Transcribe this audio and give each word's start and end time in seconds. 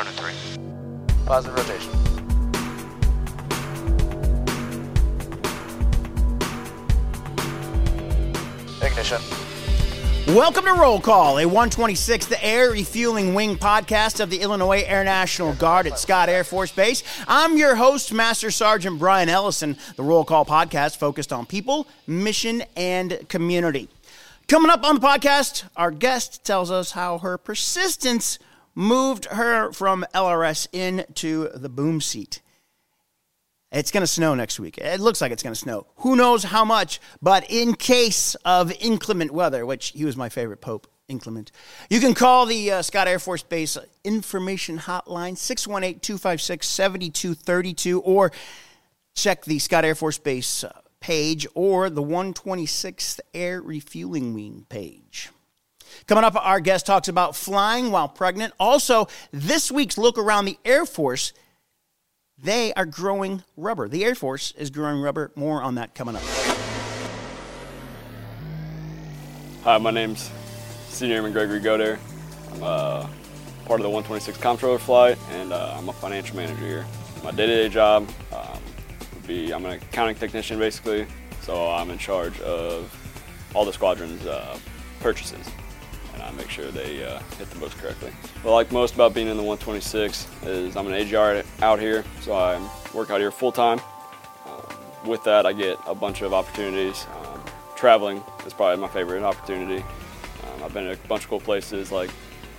Return 0.00 0.06
in 0.06 0.18
three. 0.18 1.26
Positive 1.26 1.54
rotation. 1.56 1.92
Ignition. 8.82 9.20
Welcome 10.34 10.64
to 10.64 10.72
Roll 10.72 11.00
Call, 11.00 11.38
a 11.38 11.44
126th 11.44 12.32
Air 12.40 12.70
Refueling 12.70 13.34
Wing 13.34 13.56
podcast 13.56 14.20
of 14.20 14.30
the 14.30 14.40
Illinois 14.40 14.82
Air 14.86 15.04
National 15.04 15.52
Guard 15.54 15.86
at 15.86 15.98
Scott 15.98 16.28
Air 16.28 16.44
Force 16.44 16.72
Base. 16.72 17.02
I'm 17.26 17.58
your 17.58 17.74
host, 17.74 18.12
Master 18.12 18.50
Sergeant 18.50 18.98
Brian 18.98 19.28
Ellison. 19.28 19.76
The 19.96 20.02
Roll 20.02 20.24
Call 20.24 20.46
podcast 20.46 20.96
focused 20.96 21.32
on 21.32 21.46
people, 21.46 21.86
mission, 22.06 22.62
and 22.76 23.28
community. 23.28 23.88
Coming 24.48 24.70
up 24.70 24.82
on 24.82 24.94
the 24.96 25.00
podcast, 25.00 25.64
our 25.76 25.90
guest 25.90 26.44
tells 26.44 26.70
us 26.70 26.92
how 26.92 27.18
her 27.18 27.36
persistence 27.36 28.38
moved 28.74 29.26
her 29.26 29.72
from 29.72 30.04
LRS 30.14 30.68
into 30.72 31.48
the 31.54 31.68
boom 31.68 32.00
seat. 32.00 32.40
It's 33.72 33.92
going 33.92 34.02
to 34.02 34.06
snow 34.06 34.34
next 34.34 34.58
week. 34.58 34.78
It 34.78 34.98
looks 34.98 35.20
like 35.20 35.30
it's 35.30 35.44
going 35.44 35.54
to 35.54 35.60
snow. 35.60 35.86
Who 35.98 36.16
knows 36.16 36.42
how 36.42 36.64
much? 36.64 37.00
But 37.22 37.48
in 37.48 37.74
case 37.74 38.34
of 38.44 38.72
inclement 38.80 39.30
weather, 39.30 39.64
which 39.64 39.90
he 39.90 40.04
was 40.04 40.16
my 40.16 40.28
favorite 40.28 40.60
pope, 40.60 40.88
inclement, 41.06 41.52
you 41.88 42.00
can 42.00 42.14
call 42.14 42.46
the 42.46 42.72
uh, 42.72 42.82
Scott 42.82 43.06
Air 43.06 43.20
Force 43.20 43.44
Base 43.44 43.78
information 44.02 44.78
hotline 44.78 45.36
618 45.36 46.00
256 46.00 46.66
7232 46.66 48.00
or 48.00 48.32
check 49.14 49.44
the 49.44 49.60
Scott 49.60 49.84
Air 49.84 49.94
Force 49.94 50.18
Base 50.18 50.64
uh, 50.64 50.80
page 50.98 51.46
or 51.54 51.90
the 51.90 52.02
126th 52.02 53.20
Air 53.32 53.62
Refueling 53.62 54.34
Wing 54.34 54.66
page. 54.68 55.30
Coming 56.10 56.24
up, 56.24 56.34
our 56.44 56.58
guest 56.58 56.86
talks 56.86 57.06
about 57.06 57.36
flying 57.36 57.92
while 57.92 58.08
pregnant. 58.08 58.52
Also, 58.58 59.06
this 59.30 59.70
week's 59.70 59.96
look 59.96 60.18
around 60.18 60.44
the 60.44 60.58
Air 60.64 60.84
Force 60.84 61.32
they 62.36 62.72
are 62.74 62.84
growing 62.84 63.44
rubber. 63.56 63.86
The 63.86 64.04
Air 64.04 64.16
Force 64.16 64.52
is 64.58 64.70
growing 64.70 65.00
rubber. 65.00 65.30
More 65.36 65.62
on 65.62 65.76
that 65.76 65.94
coming 65.94 66.16
up. 66.16 66.22
Hi, 69.62 69.78
my 69.78 69.92
name's 69.92 70.32
Senior 70.88 71.14
Airman 71.14 71.30
Gregory 71.30 71.60
Goder. 71.60 71.96
I'm 72.54 72.62
uh, 72.64 73.06
part 73.66 73.78
of 73.78 73.84
the 73.84 73.90
126 73.90 74.36
Comptroller 74.38 74.80
flight, 74.80 75.16
and 75.30 75.52
uh, 75.52 75.76
I'm 75.78 75.88
a 75.90 75.92
financial 75.92 76.34
manager 76.34 76.66
here. 76.66 76.86
My 77.22 77.30
day-to-day 77.30 77.68
job 77.68 78.10
um, 78.32 78.58
would 79.14 79.26
be 79.28 79.54
I'm 79.54 79.64
an 79.64 79.74
accounting 79.74 80.16
technician, 80.16 80.58
basically. 80.58 81.06
So 81.42 81.70
I'm 81.70 81.88
in 81.88 81.98
charge 81.98 82.40
of 82.40 82.92
all 83.54 83.64
the 83.64 83.72
squadron's 83.72 84.26
uh, 84.26 84.58
purchases 84.98 85.46
I 86.30 86.32
make 86.36 86.48
sure 86.48 86.66
they 86.66 87.04
uh, 87.04 87.18
hit 87.38 87.50
the 87.50 87.58
books 87.58 87.74
correctly. 87.74 88.10
What 88.42 88.52
I 88.52 88.54
like 88.54 88.72
most 88.72 88.94
about 88.94 89.14
being 89.14 89.26
in 89.26 89.36
the 89.36 89.42
126 89.42 90.28
is 90.44 90.76
I'm 90.76 90.86
an 90.86 90.94
AGR 90.94 91.42
out 91.62 91.80
here, 91.80 92.04
so 92.20 92.34
I 92.34 92.60
work 92.94 93.10
out 93.10 93.20
here 93.20 93.32
full 93.32 93.50
time. 93.50 93.80
Um, 94.46 95.08
with 95.08 95.24
that, 95.24 95.44
I 95.44 95.52
get 95.52 95.76
a 95.86 95.94
bunch 95.94 96.22
of 96.22 96.32
opportunities. 96.32 97.06
Um, 97.20 97.42
traveling 97.74 98.22
is 98.46 98.52
probably 98.52 98.80
my 98.80 98.88
favorite 98.88 99.24
opportunity. 99.24 99.82
Um, 99.82 100.62
I've 100.62 100.72
been 100.72 100.84
to 100.84 100.92
a 100.92 100.96
bunch 101.08 101.24
of 101.24 101.30
cool 101.30 101.40
places 101.40 101.90
like 101.90 102.10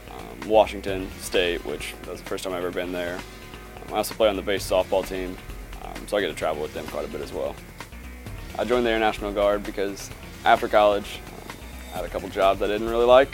um, 0.09 0.49
Washington 0.49 1.09
State, 1.19 1.63
which 1.65 1.93
was 2.07 2.21
the 2.21 2.27
first 2.27 2.43
time 2.43 2.53
I've 2.53 2.59
ever 2.59 2.71
been 2.71 2.91
there. 2.91 3.15
Um, 3.15 3.93
I 3.93 3.97
also 3.97 4.15
play 4.15 4.27
on 4.27 4.35
the 4.35 4.41
base 4.41 4.69
softball 4.69 5.07
team, 5.07 5.37
um, 5.83 6.07
so 6.07 6.17
I 6.17 6.21
get 6.21 6.27
to 6.27 6.35
travel 6.35 6.61
with 6.61 6.73
them 6.73 6.85
quite 6.87 7.05
a 7.05 7.09
bit 7.09 7.21
as 7.21 7.31
well. 7.31 7.55
I 8.59 8.65
joined 8.65 8.85
the 8.85 8.89
Air 8.89 8.99
National 8.99 9.31
Guard 9.31 9.63
because 9.63 10.09
after 10.43 10.67
college, 10.67 11.19
I 11.93 11.97
had 11.97 12.05
a 12.05 12.09
couple 12.09 12.27
jobs 12.27 12.61
I 12.61 12.67
didn't 12.67 12.89
really 12.89 13.05
like, 13.05 13.29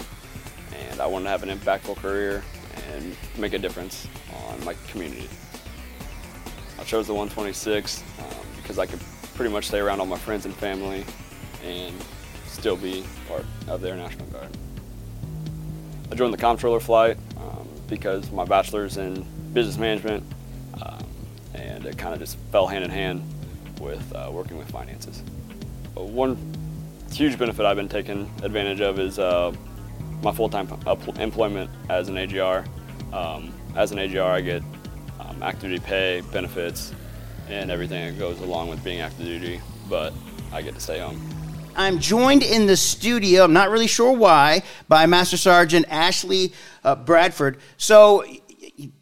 I 1.00 1.06
wanted 1.06 1.26
to 1.26 1.30
have 1.30 1.44
an 1.44 1.50
impactful 1.50 1.98
career 1.98 2.44
and 2.94 3.16
make 3.38 3.54
a 3.54 3.60
difference 3.60 4.08
on 4.50 4.64
my 4.66 4.76
community. 4.88 5.30
I 6.80 6.84
chose 6.84 7.08
the 7.08 7.14
126 7.14 8.04
um, 8.20 8.26
because 8.56 8.80
I 8.80 8.86
could 8.86 9.00
pretty 9.36 9.52
much 9.52 9.68
stay 9.68 9.80
around 9.80 10.00
all 10.00 10.06
my 10.06 10.18
friends 10.18 10.46
and 10.46 10.56
family 10.56 11.06
and 11.64 11.94
still 12.46 12.76
be 12.76 13.04
part 13.28 13.46
of 13.68 13.82
the 13.82 13.90
Air 13.90 13.96
National 13.96 14.26
Guard. 14.28 14.50
I 16.12 16.16
joined 16.16 16.34
the 16.34 16.38
comptroller 16.38 16.80
flight 16.80 17.18
um, 17.38 17.68
because 17.88 18.32
my 18.32 18.46
bachelor's 18.46 18.98
in 18.98 19.26
business 19.54 19.78
management 19.78 20.24
um, 20.82 21.04
and 21.54 21.86
it 21.86 21.98
kind 21.98 22.14
of 22.14 22.20
just 22.20 22.38
fell 22.52 22.68
hand 22.68 22.84
in 22.84 22.90
hand 22.90 23.24
with 23.80 24.14
uh, 24.16 24.30
working 24.32 24.58
with 24.58 24.70
finances. 24.72 25.24
One 25.94 26.38
huge 27.12 27.38
benefit 27.38 27.66
I've 27.66 27.76
been 27.76 27.90
taking 27.90 28.32
advantage 28.44 28.82
of 28.82 29.00
is 29.00 29.20
uh, 29.20 29.54
my 30.22 30.32
full-time 30.32 30.68
employment 31.20 31.70
as 31.90 32.10
an 32.10 32.18
AGR. 32.18 32.66
Um, 33.14 33.54
as 33.76 33.92
an 33.92 34.00
AGR, 34.00 34.22
I 34.22 34.42
get 34.42 34.64
um, 35.20 35.42
active 35.44 35.70
duty 35.70 35.80
pay, 35.80 36.22
benefits, 36.32 36.94
and 37.50 37.72
everything 37.72 38.14
that 38.14 38.20
goes 38.20 38.40
along 38.42 38.70
with 38.70 38.84
being 38.84 39.00
active 39.00 39.26
duty, 39.26 39.62
but 39.90 40.14
I 40.52 40.62
get 40.62 40.76
to 40.76 40.82
stay 40.82 41.00
home. 41.00 41.22
I'm 41.76 42.00
joined 42.00 42.42
in 42.42 42.66
the 42.66 42.76
studio, 42.76 43.44
I'm 43.44 43.54
not 43.54 43.70
really 43.70 43.88
sure 43.88 44.12
why, 44.12 44.64
by 44.88 45.06
Master 45.06 45.38
Sergeant 45.38 45.86
Ashley 45.90 46.54
uh, 46.84 46.96
Bradford. 46.96 47.60
So 47.78 48.26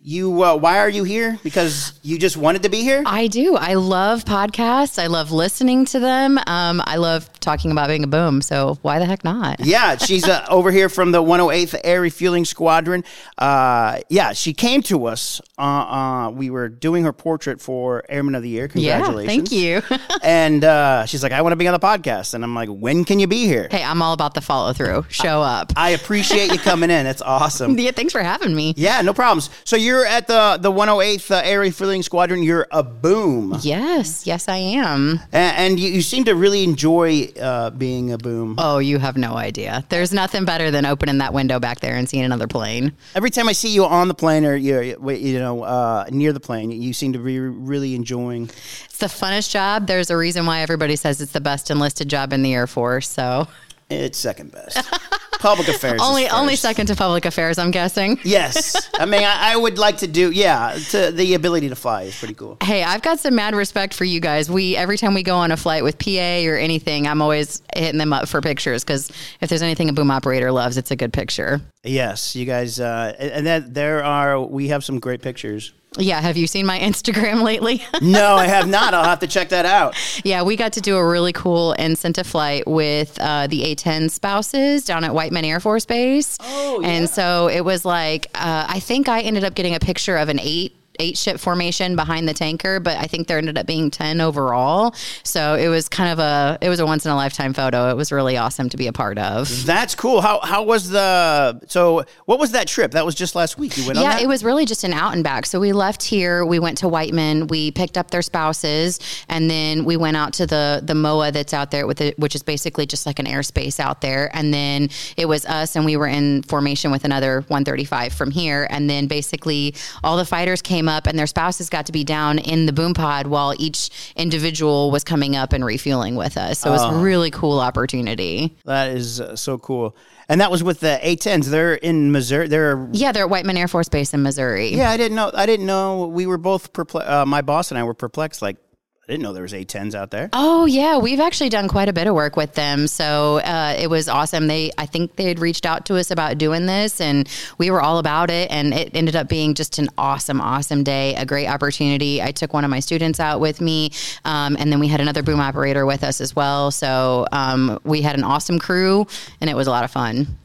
you 0.06 0.44
uh, 0.44 0.56
why 0.56 0.78
are 0.78 0.90
you 0.90 1.04
here? 1.04 1.40
Because 1.44 1.94
you 2.04 2.20
just 2.20 2.38
wanted 2.38 2.62
to 2.64 2.70
be 2.70 2.82
here? 2.82 3.02
I 3.08 3.26
do. 3.26 3.56
I 3.56 3.74
love 3.74 4.24
podcasts. 4.24 5.02
I 5.02 5.08
love 5.08 5.32
listening 5.32 5.86
to 5.86 6.00
them. 6.00 6.38
Um, 6.46 6.82
i 6.86 6.98
love 6.98 7.28
talking 7.40 7.72
about 7.72 7.88
being 7.88 8.04
a 8.04 8.08
boom 8.08 8.42
so 8.42 8.78
why 8.82 9.00
the 9.00 9.06
heck 9.06 9.24
not? 9.24 9.60
Yeah 9.66 9.98
she's 9.98 10.28
uh, 10.28 10.46
over 10.50 10.72
here 10.72 10.90
from 10.90 11.12
the 11.12 11.22
108th 11.22 11.80
air 11.84 12.02
refueling 12.02 12.46
squadron. 12.46 13.04
Uh, 13.38 14.00
yeah 14.10 14.34
she 14.34 14.54
came 14.54 14.84
to 14.84 15.06
us 15.08 15.42
uh, 15.58 15.62
uh, 15.62 16.30
we 16.30 16.50
were 16.52 16.70
doing 16.70 17.04
her 17.04 17.14
portrait 17.14 17.60
for 17.60 18.04
airman 18.08 18.36
of 18.36 18.44
the 18.44 18.50
year. 18.50 18.68
Congratulations 18.68 19.52
yeah, 19.52 19.80
thank 19.82 20.00
you. 20.00 20.08
And 20.22 20.64
uh, 20.64 21.06
she's 21.06 21.24
like 21.24 21.32
i 21.32 21.42
want 21.42 21.54
to 21.54 21.58
be 21.58 21.68
on 21.68 21.74
the 21.74 21.80
podcast. 21.80 22.36
And 22.36 22.44
i'm 22.44 22.54
like 22.54 22.70
when 22.70 23.06
can 23.06 23.20
you 23.20 23.28
be 23.28 23.46
here? 23.46 23.68
Hey 23.72 23.84
i'm 23.84 24.04
all 24.04 24.14
about 24.14 24.36
the 24.36 24.42
follow 24.42 24.72
through 24.72 25.06
show 25.10 25.42
up. 25.42 25.74
i 25.76 25.90
appreciate 25.92 26.52
you 26.52 26.60
coming 26.60 26.92
in. 26.92 27.08
It's 27.08 27.24
awesome. 27.24 27.76
Yeah 27.86 27.92
thanks 27.92 28.14
for 28.14 28.22
having 28.22 28.56
me. 28.56 28.74
Yeah 28.78 29.02
no 29.02 29.14
problems. 29.14 29.50
So 29.64 29.76
you're 29.76 29.95
at 30.04 30.26
the 30.26 30.58
the 30.60 30.72
108th 30.72 31.30
uh, 31.30 31.42
Air 31.44 31.60
Refueling 31.60 32.02
Squadron. 32.02 32.42
You're 32.42 32.66
a 32.72 32.82
boom. 32.82 33.56
Yes, 33.62 34.26
yes, 34.26 34.48
I 34.48 34.58
am. 34.58 35.20
And, 35.32 35.58
and 35.58 35.80
you, 35.80 35.92
you, 35.92 36.02
seem 36.02 36.24
to 36.26 36.34
really 36.34 36.64
enjoy 36.64 37.30
uh, 37.40 37.70
being 37.70 38.12
a 38.12 38.18
boom. 38.18 38.56
Oh, 38.58 38.80
you 38.80 38.98
have 38.98 39.16
no 39.16 39.36
idea. 39.36 39.86
There's 39.90 40.12
nothing 40.12 40.44
better 40.44 40.72
than 40.72 40.86
opening 40.86 41.20
that 41.20 41.34
window 41.34 41.60
back 41.60 41.82
there 41.82 41.96
and 41.96 42.10
seeing 42.10 42.24
another 42.24 42.48
plane. 42.48 42.94
Every 43.14 43.30
time 43.30 43.48
I 43.48 43.52
see 43.52 43.70
you 43.70 43.86
on 43.86 44.08
the 44.08 44.16
plane 44.16 44.44
or 44.44 44.56
you 44.56 44.98
you 45.12 45.40
know 45.40 45.64
uh, 45.64 46.06
near 46.10 46.34
the 46.34 46.40
plane, 46.40 46.72
you 46.72 46.92
seem 46.92 47.14
to 47.14 47.20
be 47.20 47.40
really 47.40 47.94
enjoying. 47.94 48.50
It's 48.86 48.98
the 48.98 49.06
funnest 49.06 49.52
job. 49.52 49.86
There's 49.86 50.10
a 50.10 50.18
reason 50.18 50.48
why 50.48 50.62
everybody 50.62 50.96
says 50.96 51.22
it's 51.22 51.32
the 51.32 51.42
best 51.42 51.70
enlisted 51.70 52.10
job 52.10 52.34
in 52.34 52.42
the 52.42 52.54
Air 52.54 52.66
Force. 52.66 53.08
So 53.08 53.48
it's 53.90 54.18
second 54.18 54.52
best. 54.52 54.78
public 55.40 55.68
affairs. 55.68 56.01
only 56.01 56.28
only 56.29 56.56
second 56.56 56.88
to 56.88 56.96
public 56.96 57.25
affairs, 57.25 57.57
I'm 57.57 57.72
guessing. 57.72 58.19
yes, 58.23 58.90
I 58.96 59.06
mean 59.06 59.23
I, 59.23 59.53
I, 59.53 59.56
would 59.56 59.78
like 59.78 59.97
to 59.97 60.07
do. 60.07 60.31
Yeah, 60.31 60.78
to, 60.91 61.12
the 61.12 61.34
ability 61.34 61.69
to 61.69 61.75
fly 61.75 62.03
is 62.03 62.18
pretty 62.18 62.34
cool. 62.34 62.57
Hey, 62.62 62.84
I've 62.84 63.01
got 63.01 63.19
some 63.19 63.35
mad 63.35 63.56
respect 63.56 63.94
for 63.94 64.06
you 64.06 64.19
guys. 64.19 64.50
We 64.50 64.75
every 64.75 64.97
time 64.97 65.13
we 65.13 65.23
go 65.23 65.35
on 65.35 65.51
a 65.51 65.57
flight 65.57 65.84
with 65.84 65.97
PA 65.97 66.46
or 66.46 66.56
anything, 66.56 67.07
I'm 67.07 67.22
always 67.22 67.62
hitting 67.75 67.97
them 67.97 68.13
up 68.13 68.28
for 68.28 68.41
pictures 68.41 68.84
because 68.84 69.12
if 69.41 69.50
there's 69.50 69.62
anything 69.62 69.90
a 69.90 69.94
boom 69.94 70.12
operator 70.12 70.51
loves, 70.51 70.78
it's 70.78 70.91
a 70.91 70.96
good 70.96 71.13
picture. 71.13 71.62
Yes, 71.84 72.35
you 72.35 72.46
guys, 72.46 72.79
uh, 72.79 73.16
and 73.19 73.46
that 73.47 73.73
there 73.73 74.03
are 74.03 74.41
we 74.41 74.69
have 74.69 74.84
some 74.84 75.00
great 75.00 75.22
pictures. 75.22 75.73
Yeah, 75.98 76.20
have 76.22 76.38
you 76.38 76.48
seen 76.48 76.66
my 76.66 76.80
Instagram 76.90 77.42
lately? 77.42 77.82
no, 78.02 78.36
I 78.36 78.48
have 78.48 78.68
not. 78.68 78.94
I'll 78.94 79.04
have 79.04 79.20
to 79.20 79.28
check 79.28 79.50
that 79.50 79.66
out. 79.66 79.96
Yeah, 80.24 80.42
we 80.44 80.56
got 80.56 80.74
to 80.74 80.82
do 80.82 80.98
a 80.98 81.06
really 81.08 81.34
cool 81.34 81.74
incentive 81.74 82.26
flight 82.26 82.66
with 82.68 83.18
uh, 83.20 83.48
the 83.48 83.62
A10 83.76 84.10
spouses 84.10 84.84
down 84.86 85.04
at 85.04 85.14
Whiteman 85.14 85.46
Air 85.46 85.60
Force 85.60 85.86
Base. 85.86 86.38
Oh, 86.42 86.80
yeah. 86.82 86.88
And 86.88 87.10
so 87.10 87.48
it 87.48 87.62
was 87.62 87.86
like, 87.86 88.28
uh, 88.34 88.66
I 88.68 88.80
think 88.80 89.08
I 89.08 89.22
ended 89.22 89.44
up 89.44 89.54
getting 89.56 89.76
a 89.76 89.80
picture 89.80 90.18
of 90.18 90.30
an 90.30 90.40
eight 90.42 90.76
eight 91.00 91.18
ship 91.18 91.40
formation 91.40 91.96
behind 91.96 92.28
the 92.28 92.34
tanker, 92.34 92.80
but 92.80 92.97
I 92.97 93.03
think 93.03 93.28
there 93.28 93.38
ended 93.38 93.58
up 93.58 93.66
being 93.66 93.92
10 93.92 94.22
overall. 94.22 94.96
So 95.24 95.56
it 95.56 95.68
was 95.68 95.90
kind 95.90 96.12
of 96.12 96.20
a, 96.20 96.58
it 96.62 96.70
was 96.70 96.80
a 96.80 96.86
once 96.86 97.06
in 97.06 97.12
a 97.12 97.16
lifetime 97.16 97.53
photo. 97.53 97.90
It 97.90 97.96
was 97.96 98.12
really 98.12 98.38
awesome 98.38 98.70
to 98.70 98.78
be 98.78 98.88
a 98.88 98.94
part 98.94 99.18
of. 99.18 99.66
That's 99.66 99.96
cool. 99.96 100.22
How, 100.22 100.40
how 100.42 100.64
was 100.64 100.90
the, 100.90 101.62
so 101.68 102.06
what 102.26 102.40
was 102.40 102.52
that 102.52 102.68
trip? 102.68 102.92
That 102.92 103.06
was 103.06 103.16
just 103.16 103.36
last 103.36 103.58
week. 103.58 103.78
You 103.78 103.88
went 103.88 104.00
yeah, 104.00 104.20
it 104.20 104.28
was 104.28 104.44
really 104.44 104.66
just 104.66 104.84
an 104.84 104.94
out 104.94 105.14
and 105.14 105.24
back. 105.24 105.46
So 105.46 105.59
we 105.59 105.74
left 105.74 106.03
here, 106.03 106.46
we 106.46 106.59
went 106.59 106.78
to 106.80 106.88
Whiteman, 106.88 107.48
we 107.48 107.72
picked 107.72 107.98
up 107.98 108.12
their 108.12 108.22
spouses, 108.22 109.00
and 109.30 109.50
then 109.50 109.86
we 109.86 109.98
went 109.98 110.18
out 110.18 110.34
to 110.34 110.46
the, 110.46 110.82
the 110.84 110.96
MOA 110.96 111.32
that's 111.32 111.53
out 111.53 111.72
there 111.72 111.88
with 111.88 112.02
it, 112.02 112.18
which 112.20 112.36
is 112.36 112.44
basically 112.44 112.86
just 112.86 113.06
like 113.06 113.20
an 113.20 113.26
airspace 113.26 113.80
out 113.80 114.02
there. 114.02 114.30
And 114.34 114.53
then 114.53 114.90
it 115.18 115.28
was 115.28 115.46
us 115.46 115.76
and 115.76 115.86
we 115.86 115.98
were 115.98 116.08
in 116.08 116.44
formation 116.44 116.91
with 116.91 117.06
another 117.06 117.41
135 117.48 118.14
from 118.14 118.32
here. 118.32 118.68
And 118.70 118.90
then 118.90 119.08
basically 119.08 119.76
all 120.03 120.18
the 120.18 120.26
fighters 120.26 120.62
came 120.62 120.84
came 120.85 120.96
up 120.96 121.08
and 121.08 121.17
their 121.17 121.28
spouses 121.28 121.70
got 121.70 121.85
to 121.87 121.91
be 121.91 122.03
down 122.03 122.40
in 122.40 122.66
the 122.66 122.73
boom 122.73 122.93
pod 122.93 123.28
while 123.28 123.53
each 123.58 123.90
individual 124.16 124.91
was 124.91 125.03
coming 125.03 125.35
up 125.35 125.53
and 125.53 125.66
refueling 125.66 126.16
with 126.16 126.37
us. 126.37 126.59
So 126.59 126.70
it 126.70 126.73
was 126.73 126.84
a 126.84 126.87
oh. 126.87 127.02
really 127.02 127.32
cool 127.32 127.59
opportunity. 127.59 128.55
That 128.66 128.90
is 128.90 129.20
uh, 129.20 129.35
so 129.35 129.58
cool. 129.58 129.96
And 130.28 130.41
that 130.41 130.49
was 130.49 130.64
with 130.64 130.79
the 130.79 130.99
A-10s. 131.02 131.46
They're 131.46 131.76
in 131.76 132.11
Missouri. 132.11 132.47
They're 132.47 132.87
Yeah, 132.91 133.11
they're 133.11 133.23
at 133.23 133.29
Whiteman 133.29 133.58
Air 133.58 133.67
Force 133.67 133.90
Base 133.90 134.14
in 134.14 134.23
Missouri. 134.23 134.70
yeah. 134.70 134.90
I 134.90 134.97
didn't 134.97 135.16
know. 135.16 135.32
I 135.34 135.46
didn't 135.46 135.66
know. 135.67 136.08
We 136.08 136.26
were 136.26 136.37
both 136.37 136.73
perplexed. 136.73 137.09
Uh, 137.09 137.26
my 137.26 137.41
boss 137.41 137.72
and 137.72 137.78
I 137.78 137.84
were 137.84 137.93
perplexed. 137.93 138.41
Like 138.41 138.58
I 139.07 139.11
didn't 139.11 139.22
know 139.22 139.34
there 139.34 139.43
was 139.43 139.53
A-10s 139.53 139.93
out 139.93 140.09
there. 140.09 140.29
Oh 140.34 140.66
yeah, 140.66 140.97
we've 140.97 141.19
actually 141.19 141.49
done 141.49 141.67
quite 141.67 141.90
a 141.90 141.93
bit 141.93 142.07
of 142.07 142.16
work 142.16 142.35
with 142.35 142.55
them. 142.55 142.87
So 142.87 143.37
uh, 143.37 143.75
it 143.78 143.87
was 143.87 144.09
awesome. 144.09 144.47
They, 144.47 144.72
I 144.79 144.87
think 144.87 145.16
they 145.16 145.25
had 145.25 145.37
reached 145.37 145.67
out 145.67 145.85
to 145.87 145.97
us 145.97 146.09
about 146.09 146.40
doing 146.40 146.66
this, 146.66 146.99
and 146.99 147.29
we 147.59 147.69
were 147.69 147.81
all 147.81 147.99
about 147.99 148.31
it. 148.31 148.49
And 148.49 148.73
it 148.73 148.96
ended 148.96 149.16
up 149.16 149.29
being 149.29 149.53
just 149.53 149.78
an 149.78 149.90
awesome, 149.96 150.41
awesome 150.41 150.84
day, 150.84 151.13
a 151.16 151.25
great 151.25 151.46
opportunity. 151.46 152.19
I 152.19 152.31
took 152.31 152.52
one 152.52 152.63
of 152.63 152.72
my 152.72 152.79
students 152.79 153.19
out 153.19 153.40
with 153.40 153.61
me, 153.61 153.91
um, 154.25 154.57
and 154.57 154.72
then 154.72 154.79
we 154.79 154.87
had 154.87 155.02
another 155.02 155.22
boom 155.22 155.40
operator 155.40 155.85
with 155.85 156.03
us 156.03 156.19
as 156.19 156.35
well. 156.35 156.72
So 156.72 157.28
um, 157.31 157.79
we 157.84 158.02
had 158.02 158.16
an 158.16 158.23
awesome 158.23 158.57
crew, 158.57 159.05
and 159.40 159.52
it 159.52 159.55
was 159.55 159.67
a 159.67 159.72
lot 159.72 159.84
of 159.84 159.91
fun. 159.91 160.40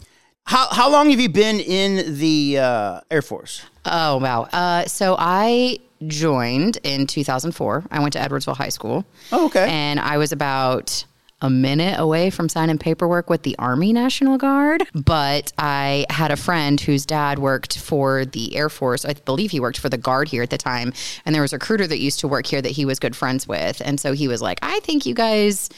How 0.44 0.68
how 0.70 0.90
long 0.90 1.08
have 1.10 1.20
you 1.20 1.30
been 1.30 1.60
in 1.60 2.18
the 2.18 2.58
uh, 2.58 3.00
Air 3.10 3.22
Force? 3.22 3.62
Oh 3.86 4.18
wow! 4.18 4.42
Uh, 4.52 4.84
so 4.84 5.16
I 5.18 5.78
joined 6.06 6.78
in 6.82 7.06
2004. 7.06 7.84
I 7.90 8.00
went 8.00 8.12
to 8.14 8.18
Edwardsville 8.18 8.56
High 8.56 8.68
School. 8.68 9.04
Oh, 9.32 9.46
okay. 9.46 9.66
And 9.68 10.00
I 10.00 10.16
was 10.18 10.32
about 10.32 11.04
a 11.42 11.50
minute 11.50 11.98
away 11.98 12.28
from 12.28 12.48
signing 12.48 12.76
paperwork 12.76 13.30
with 13.30 13.42
the 13.44 13.56
Army 13.58 13.92
National 13.92 14.36
Guard, 14.36 14.84
but 14.92 15.52
I 15.56 16.04
had 16.10 16.30
a 16.30 16.36
friend 16.36 16.78
whose 16.78 17.06
dad 17.06 17.38
worked 17.38 17.78
for 17.78 18.26
the 18.26 18.54
Air 18.54 18.68
Force. 18.68 19.04
I 19.04 19.14
believe 19.14 19.50
he 19.50 19.60
worked 19.60 19.78
for 19.78 19.88
the 19.88 19.96
Guard 19.96 20.28
here 20.28 20.42
at 20.42 20.50
the 20.50 20.58
time. 20.58 20.92
And 21.24 21.34
there 21.34 21.42
was 21.42 21.52
a 21.52 21.56
recruiter 21.56 21.86
that 21.86 21.98
used 21.98 22.20
to 22.20 22.28
work 22.28 22.46
here 22.46 22.60
that 22.60 22.72
he 22.72 22.84
was 22.84 22.98
good 22.98 23.16
friends 23.16 23.48
with. 23.48 23.80
And 23.84 23.98
so 23.98 24.12
he 24.12 24.28
was 24.28 24.42
like, 24.42 24.58
I 24.62 24.80
think 24.80 25.06
you 25.06 25.14
guys 25.14 25.70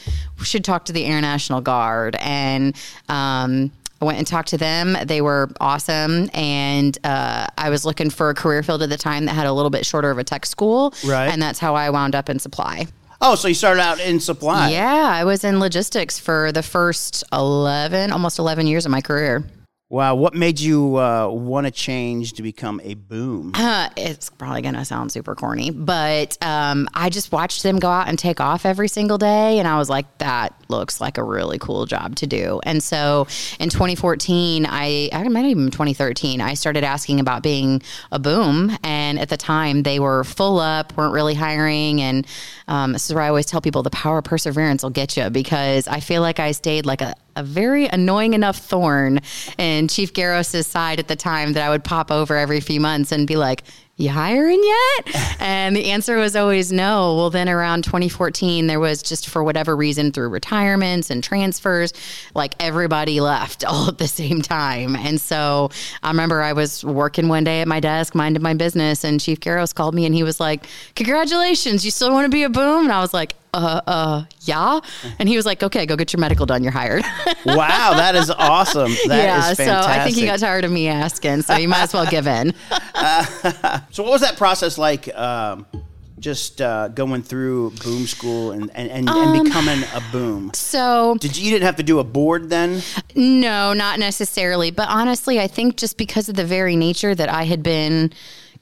should 0.43 0.65
talk 0.65 0.85
to 0.85 0.93
the 0.93 1.05
Air 1.05 1.21
National 1.21 1.61
Guard. 1.61 2.17
And, 2.19 2.75
um, 3.07 3.71
I 4.03 4.05
went 4.05 4.17
and 4.17 4.27
talked 4.27 4.49
to 4.49 4.57
them. 4.57 4.97
They 5.05 5.21
were 5.21 5.49
awesome. 5.61 6.29
And 6.33 6.97
uh, 7.05 7.47
I 7.57 7.69
was 7.69 7.85
looking 7.85 8.09
for 8.09 8.29
a 8.29 8.33
career 8.33 8.61
field 8.61 8.83
at 8.83 8.89
the 8.89 8.97
time 8.97 9.25
that 9.25 9.33
had 9.33 9.47
a 9.47 9.53
little 9.53 9.69
bit 9.69 9.85
shorter 9.85 10.11
of 10.11 10.17
a 10.17 10.25
tech 10.25 10.45
school. 10.45 10.93
Right. 11.05 11.27
And 11.27 11.41
that's 11.41 11.57
how 11.57 11.75
I 11.75 11.89
wound 11.89 12.13
up 12.13 12.29
in 12.29 12.37
supply. 12.37 12.87
Oh, 13.21 13.35
so 13.35 13.47
you 13.47 13.53
started 13.53 13.79
out 13.79 14.01
in 14.01 14.19
supply. 14.19 14.71
Yeah, 14.71 15.07
I 15.07 15.23
was 15.23 15.45
in 15.45 15.61
logistics 15.61 16.19
for 16.19 16.51
the 16.51 16.61
first 16.61 17.23
11, 17.31 18.11
almost 18.11 18.39
11 18.39 18.67
years 18.67 18.85
of 18.85 18.91
my 18.91 18.99
career. 18.99 19.45
Wow. 19.93 20.15
What 20.15 20.33
made 20.33 20.59
you 20.59 20.97
uh, 20.97 21.27
want 21.27 21.67
to 21.67 21.71
change 21.71 22.33
to 22.33 22.41
become 22.41 22.81
a 22.83 22.95
boom? 22.95 23.51
Uh, 23.53 23.89
it's 23.95 24.31
probably 24.31 24.63
going 24.63 24.73
to 24.73 24.83
sound 24.85 25.11
super 25.11 25.35
corny, 25.35 25.69
but 25.69 26.35
um, 26.43 26.89
I 26.95 27.11
just 27.11 27.31
watched 27.31 27.61
them 27.61 27.77
go 27.77 27.89
out 27.89 28.07
and 28.07 28.17
take 28.17 28.41
off 28.41 28.65
every 28.65 28.87
single 28.87 29.19
day. 29.19 29.59
And 29.59 29.67
I 29.67 29.77
was 29.77 29.91
like, 29.91 30.17
that 30.17 30.59
looks 30.67 30.99
like 30.99 31.19
a 31.19 31.23
really 31.23 31.59
cool 31.59 31.85
job 31.85 32.15
to 32.15 32.25
do. 32.25 32.59
And 32.63 32.81
so 32.81 33.27
in 33.59 33.69
2014, 33.69 34.65
I, 34.67 35.09
I 35.13 35.27
might 35.27 35.45
even 35.45 35.69
2013, 35.69 36.41
I 36.41 36.55
started 36.55 36.83
asking 36.83 37.19
about 37.19 37.43
being 37.43 37.79
a 38.11 38.17
boom. 38.17 38.75
And 38.83 39.19
at 39.19 39.29
the 39.29 39.37
time, 39.37 39.83
they 39.83 39.99
were 39.99 40.23
full 40.23 40.57
up, 40.57 40.97
weren't 40.97 41.13
really 41.13 41.35
hiring. 41.35 42.01
And 42.01 42.25
um, 42.67 42.93
this 42.93 43.05
is 43.05 43.13
where 43.13 43.23
I 43.23 43.27
always 43.27 43.45
tell 43.45 43.61
people 43.61 43.83
the 43.83 43.91
power 43.91 44.17
of 44.17 44.23
perseverance 44.23 44.81
will 44.81 44.89
get 44.89 45.15
you 45.15 45.29
because 45.29 45.87
I 45.87 45.99
feel 45.99 46.23
like 46.23 46.39
I 46.39 46.53
stayed 46.53 46.87
like 46.87 47.01
a, 47.01 47.13
a 47.35 47.43
very 47.43 47.87
annoying 47.87 48.33
enough 48.33 48.57
thorn 48.57 49.19
in 49.57 49.87
Chief 49.87 50.13
Garros's 50.13 50.67
side 50.67 50.99
at 50.99 51.07
the 51.07 51.15
time 51.15 51.53
that 51.53 51.65
I 51.65 51.69
would 51.69 51.83
pop 51.83 52.11
over 52.11 52.37
every 52.37 52.59
few 52.59 52.79
months 52.79 53.11
and 53.11 53.27
be 53.27 53.35
like, 53.35 53.63
you 53.95 54.09
hiring 54.09 54.61
yet? 54.63 55.15
And 55.39 55.75
the 55.75 55.91
answer 55.91 56.15
was 56.17 56.37
always 56.37 56.71
no. 56.71 57.15
Well, 57.15 57.29
then 57.29 57.49
around 57.49 57.83
2014, 57.83 58.67
there 58.67 58.79
was 58.79 59.03
just 59.03 59.27
for 59.27 59.43
whatever 59.43 59.75
reason 59.75 60.13
through 60.13 60.29
retirements 60.29 61.09
and 61.09 61.21
transfers, 61.21 61.91
like 62.33 62.55
everybody 62.61 63.19
left 63.19 63.65
all 63.67 63.89
at 63.89 63.97
the 63.97 64.07
same 64.07 64.41
time. 64.41 64.95
And 64.95 65.19
so 65.19 65.69
I 66.01 66.09
remember 66.09 66.41
I 66.41 66.53
was 66.53 66.83
working 66.83 67.27
one 67.27 67.43
day 67.43 67.59
at 67.59 67.67
my 67.67 67.81
desk, 67.81 68.15
minding 68.15 68.41
my 68.41 68.53
business, 68.53 69.03
and 69.03 69.19
Chief 69.19 69.41
Garros 69.41 69.75
called 69.75 69.95
me 69.95 70.05
and 70.05 70.15
he 70.15 70.23
was 70.23 70.39
like, 70.39 70.65
Congratulations, 70.95 71.83
you 71.83 71.91
still 71.91 72.11
want 72.11 72.25
to 72.25 72.29
be 72.29 72.43
a 72.43 72.49
boom? 72.49 72.85
And 72.85 72.93
I 72.93 73.01
was 73.01 73.13
like, 73.13 73.35
uh, 73.53 73.81
uh, 73.87 74.25
yeah. 74.41 74.79
And 75.19 75.29
he 75.29 75.35
was 75.35 75.45
like, 75.45 75.63
okay, 75.63 75.85
go 75.85 75.95
get 75.95 76.13
your 76.13 76.19
medical 76.19 76.45
done. 76.45 76.63
You're 76.63 76.71
hired. 76.71 77.03
wow, 77.45 77.93
that 77.95 78.15
is 78.15 78.29
awesome. 78.31 78.91
That 79.07 79.23
yeah. 79.23 79.51
is 79.51 79.57
So 79.57 79.73
I 79.73 80.03
think 80.03 80.15
he 80.15 80.25
got 80.25 80.39
tired 80.39 80.65
of 80.65 80.71
me 80.71 80.87
asking. 80.87 81.43
So 81.43 81.55
you 81.55 81.67
might 81.67 81.83
as 81.83 81.93
well 81.93 82.05
give 82.05 82.27
in. 82.27 82.53
So, 83.91 84.03
what 84.03 84.11
was 84.11 84.21
that 84.21 84.37
process 84.37 84.77
like? 84.77 85.13
Um, 85.15 85.65
just 86.23 86.61
uh, 86.61 86.87
going 86.87 87.21
through 87.21 87.71
boom 87.83 88.07
school 88.07 88.51
and 88.51 88.71
and, 88.73 88.89
and, 88.89 89.09
Um, 89.09 89.35
and 89.35 89.43
becoming 89.43 89.83
a 89.93 90.01
boom. 90.11 90.51
So 90.53 91.17
Did 91.19 91.37
you, 91.37 91.45
you 91.45 91.51
didn't 91.51 91.65
have 91.65 91.75
to 91.75 91.83
do 91.83 91.99
a 91.99 92.03
board 92.03 92.49
then? 92.49 92.81
No, 93.13 93.73
not 93.73 93.99
necessarily. 93.99 94.71
But 94.71 94.87
honestly, 94.89 95.39
I 95.39 95.47
think 95.47 95.75
just 95.75 95.97
because 95.97 96.29
of 96.29 96.35
the 96.35 96.45
very 96.45 96.75
nature 96.75 97.13
that 97.13 97.29
I 97.29 97.43
had 97.43 97.61
been 97.61 98.13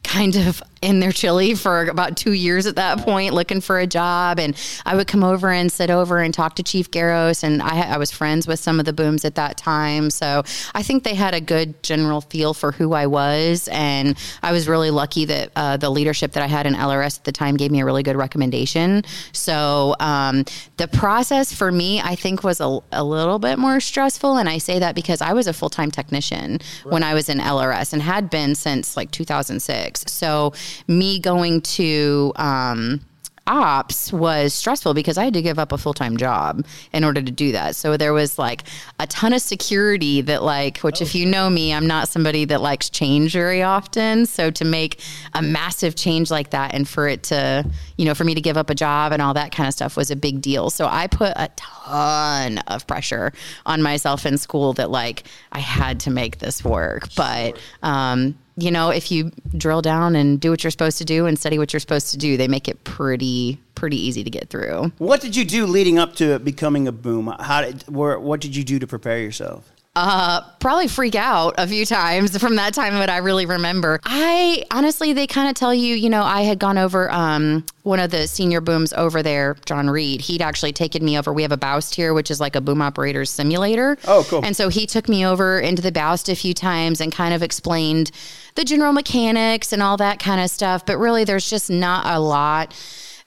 kind 0.03 0.35
of 0.35 0.63
in 0.81 0.99
their 0.99 1.11
chili 1.11 1.53
for 1.53 1.85
about 1.85 2.17
two 2.17 2.33
years 2.33 2.65
at 2.65 2.75
that 2.75 2.99
point, 2.99 3.33
looking 3.33 3.61
for 3.61 3.79
a 3.79 3.85
job. 3.85 4.39
And 4.39 4.55
I 4.85 4.95
would 4.95 5.07
come 5.07 5.23
over 5.23 5.51
and 5.51 5.71
sit 5.71 5.91
over 5.91 6.19
and 6.19 6.33
talk 6.33 6.55
to 6.55 6.63
Chief 6.63 6.89
Garros. 6.89 7.43
And 7.43 7.61
I, 7.61 7.93
I 7.93 7.97
was 7.97 8.11
friends 8.11 8.47
with 8.47 8.59
some 8.59 8.79
of 8.79 8.85
the 8.85 8.93
booms 8.93 9.23
at 9.23 9.35
that 9.35 9.57
time. 9.57 10.09
So 10.09 10.43
I 10.73 10.81
think 10.81 11.03
they 11.03 11.13
had 11.13 11.35
a 11.35 11.41
good 11.41 11.81
general 11.83 12.21
feel 12.21 12.55
for 12.55 12.71
who 12.71 12.93
I 12.93 13.05
was. 13.05 13.69
And 13.71 14.17
I 14.41 14.51
was 14.51 14.67
really 14.67 14.89
lucky 14.89 15.25
that 15.25 15.51
uh, 15.55 15.77
the 15.77 15.89
leadership 15.89 16.31
that 16.31 16.41
I 16.41 16.47
had 16.47 16.65
in 16.65 16.73
LRS 16.73 17.19
at 17.19 17.25
the 17.25 17.31
time 17.31 17.57
gave 17.57 17.69
me 17.69 17.81
a 17.81 17.85
really 17.85 18.03
good 18.03 18.15
recommendation. 18.15 19.03
So 19.33 19.95
um, 19.99 20.45
the 20.77 20.87
process 20.87 21.53
for 21.53 21.71
me, 21.71 22.01
I 22.01 22.15
think, 22.15 22.43
was 22.43 22.59
a, 22.59 22.79
a 22.91 23.03
little 23.03 23.37
bit 23.37 23.59
more 23.59 23.79
stressful. 23.79 24.37
And 24.37 24.49
I 24.49 24.57
say 24.57 24.79
that 24.79 24.95
because 24.95 25.21
I 25.21 25.33
was 25.33 25.45
a 25.45 25.53
full 25.53 25.69
time 25.69 25.91
technician 25.91 26.59
when 26.83 27.03
I 27.03 27.13
was 27.13 27.29
in 27.29 27.37
LRS 27.37 27.93
and 27.93 28.01
had 28.01 28.31
been 28.31 28.55
since 28.55 28.97
like 28.97 29.11
2006. 29.11 30.05
So 30.07 30.53
me 30.87 31.19
going 31.19 31.61
to, 31.61 32.33
um, 32.35 33.01
ops 33.47 34.13
was 34.13 34.53
stressful 34.53 34.93
because 34.93 35.17
I 35.17 35.25
had 35.25 35.33
to 35.33 35.41
give 35.41 35.57
up 35.57 35.71
a 35.71 35.77
full 35.77 35.93
time 35.93 36.15
job 36.15 36.65
in 36.93 37.03
order 37.03 37.21
to 37.21 37.31
do 37.31 37.51
that. 37.51 37.75
So 37.75 37.97
there 37.97 38.13
was 38.13 38.37
like 38.37 38.63
a 38.99 39.07
ton 39.07 39.33
of 39.33 39.41
security 39.41 40.21
that, 40.21 40.43
like, 40.43 40.77
which 40.79 41.01
if 41.01 41.15
you 41.15 41.25
know 41.25 41.49
me, 41.49 41.73
I'm 41.73 41.87
not 41.87 42.07
somebody 42.07 42.45
that 42.45 42.61
likes 42.61 42.89
change 42.89 43.33
very 43.33 43.63
often. 43.63 44.25
So 44.25 44.51
to 44.51 44.63
make 44.63 45.01
a 45.33 45.41
massive 45.41 45.95
change 45.95 46.29
like 46.29 46.51
that 46.51 46.73
and 46.73 46.87
for 46.87 47.07
it 47.07 47.23
to, 47.23 47.65
you 47.97 48.05
know, 48.05 48.13
for 48.13 48.23
me 48.23 48.35
to 48.35 48.41
give 48.41 48.57
up 48.57 48.69
a 48.69 48.75
job 48.75 49.11
and 49.11 49.21
all 49.21 49.33
that 49.33 49.51
kind 49.51 49.67
of 49.67 49.73
stuff 49.73 49.97
was 49.97 50.11
a 50.11 50.15
big 50.15 50.41
deal. 50.41 50.69
So 50.69 50.87
I 50.87 51.07
put 51.07 51.33
a 51.35 51.49
ton 51.57 52.59
of 52.67 52.85
pressure 52.87 53.33
on 53.65 53.81
myself 53.81 54.25
in 54.25 54.37
school 54.37 54.73
that, 54.73 54.91
like, 54.91 55.23
I 55.51 55.59
had 55.59 55.99
to 56.01 56.11
make 56.11 56.37
this 56.37 56.63
work. 56.63 57.09
But, 57.15 57.57
um, 57.81 58.35
you 58.57 58.71
know, 58.71 58.89
if 58.89 59.11
you 59.11 59.31
drill 59.57 59.81
down 59.81 60.15
and 60.15 60.39
do 60.39 60.49
what 60.49 60.63
you're 60.63 60.71
supposed 60.71 60.97
to 60.99 61.05
do 61.05 61.25
and 61.25 61.37
study 61.37 61.57
what 61.57 61.73
you're 61.73 61.79
supposed 61.79 62.11
to 62.11 62.17
do, 62.17 62.37
they 62.37 62.47
make 62.47 62.67
it 62.67 62.83
pretty 62.83 63.59
pretty 63.75 63.97
easy 63.97 64.23
to 64.23 64.29
get 64.29 64.49
through. 64.49 64.91
What 64.99 65.21
did 65.21 65.35
you 65.35 65.43
do 65.43 65.65
leading 65.65 65.97
up 65.97 66.15
to 66.17 66.35
it 66.35 66.45
becoming 66.45 66.87
a 66.87 66.91
boom? 66.91 67.33
How 67.39 67.61
did 67.61 67.83
where, 67.83 68.19
what 68.19 68.39
did 68.41 68.55
you 68.55 68.63
do 68.63 68.77
to 68.79 68.85
prepare 68.85 69.19
yourself? 69.19 69.70
Uh, 69.93 70.39
probably 70.59 70.87
freak 70.87 71.15
out 71.15 71.53
a 71.57 71.67
few 71.67 71.85
times 71.85 72.37
from 72.37 72.55
that 72.55 72.73
time 72.73 72.93
that 72.93 73.09
I 73.09 73.17
really 73.17 73.45
remember. 73.45 73.99
I 74.05 74.63
honestly, 74.71 75.11
they 75.11 75.27
kind 75.27 75.49
of 75.49 75.55
tell 75.55 75.73
you, 75.73 75.95
you 75.95 76.09
know, 76.09 76.23
I 76.23 76.43
had 76.43 76.59
gone 76.59 76.77
over 76.77 77.11
um, 77.11 77.65
one 77.83 77.99
of 77.99 78.09
the 78.09 78.25
senior 78.25 78.61
booms 78.61 78.93
over 78.93 79.21
there, 79.21 79.57
John 79.65 79.89
Reed. 79.89 80.21
He'd 80.21 80.41
actually 80.41 80.71
taken 80.71 81.03
me 81.03 81.19
over. 81.19 81.33
We 81.33 81.41
have 81.41 81.51
a 81.51 81.57
BOWST 81.57 81.93
here, 81.93 82.13
which 82.13 82.31
is 82.31 82.39
like 82.39 82.55
a 82.55 82.61
boom 82.61 82.81
operator 82.81 83.25
simulator. 83.25 83.97
Oh, 84.07 84.25
cool. 84.29 84.45
And 84.45 84.55
so 84.55 84.69
he 84.69 84.85
took 84.85 85.09
me 85.09 85.25
over 85.25 85.59
into 85.59 85.81
the 85.81 85.91
BOWST 85.91 86.29
a 86.29 86.35
few 86.35 86.53
times 86.53 87.01
and 87.01 87.11
kind 87.11 87.33
of 87.33 87.43
explained 87.43 88.11
the 88.55 88.63
general 88.63 88.93
mechanics 88.93 89.73
and 89.73 89.83
all 89.83 89.97
that 89.97 90.19
kind 90.19 90.39
of 90.39 90.49
stuff. 90.49 90.85
But 90.85 90.99
really, 90.99 91.25
there's 91.25 91.49
just 91.49 91.69
not 91.69 92.05
a 92.05 92.17
lot 92.17 92.73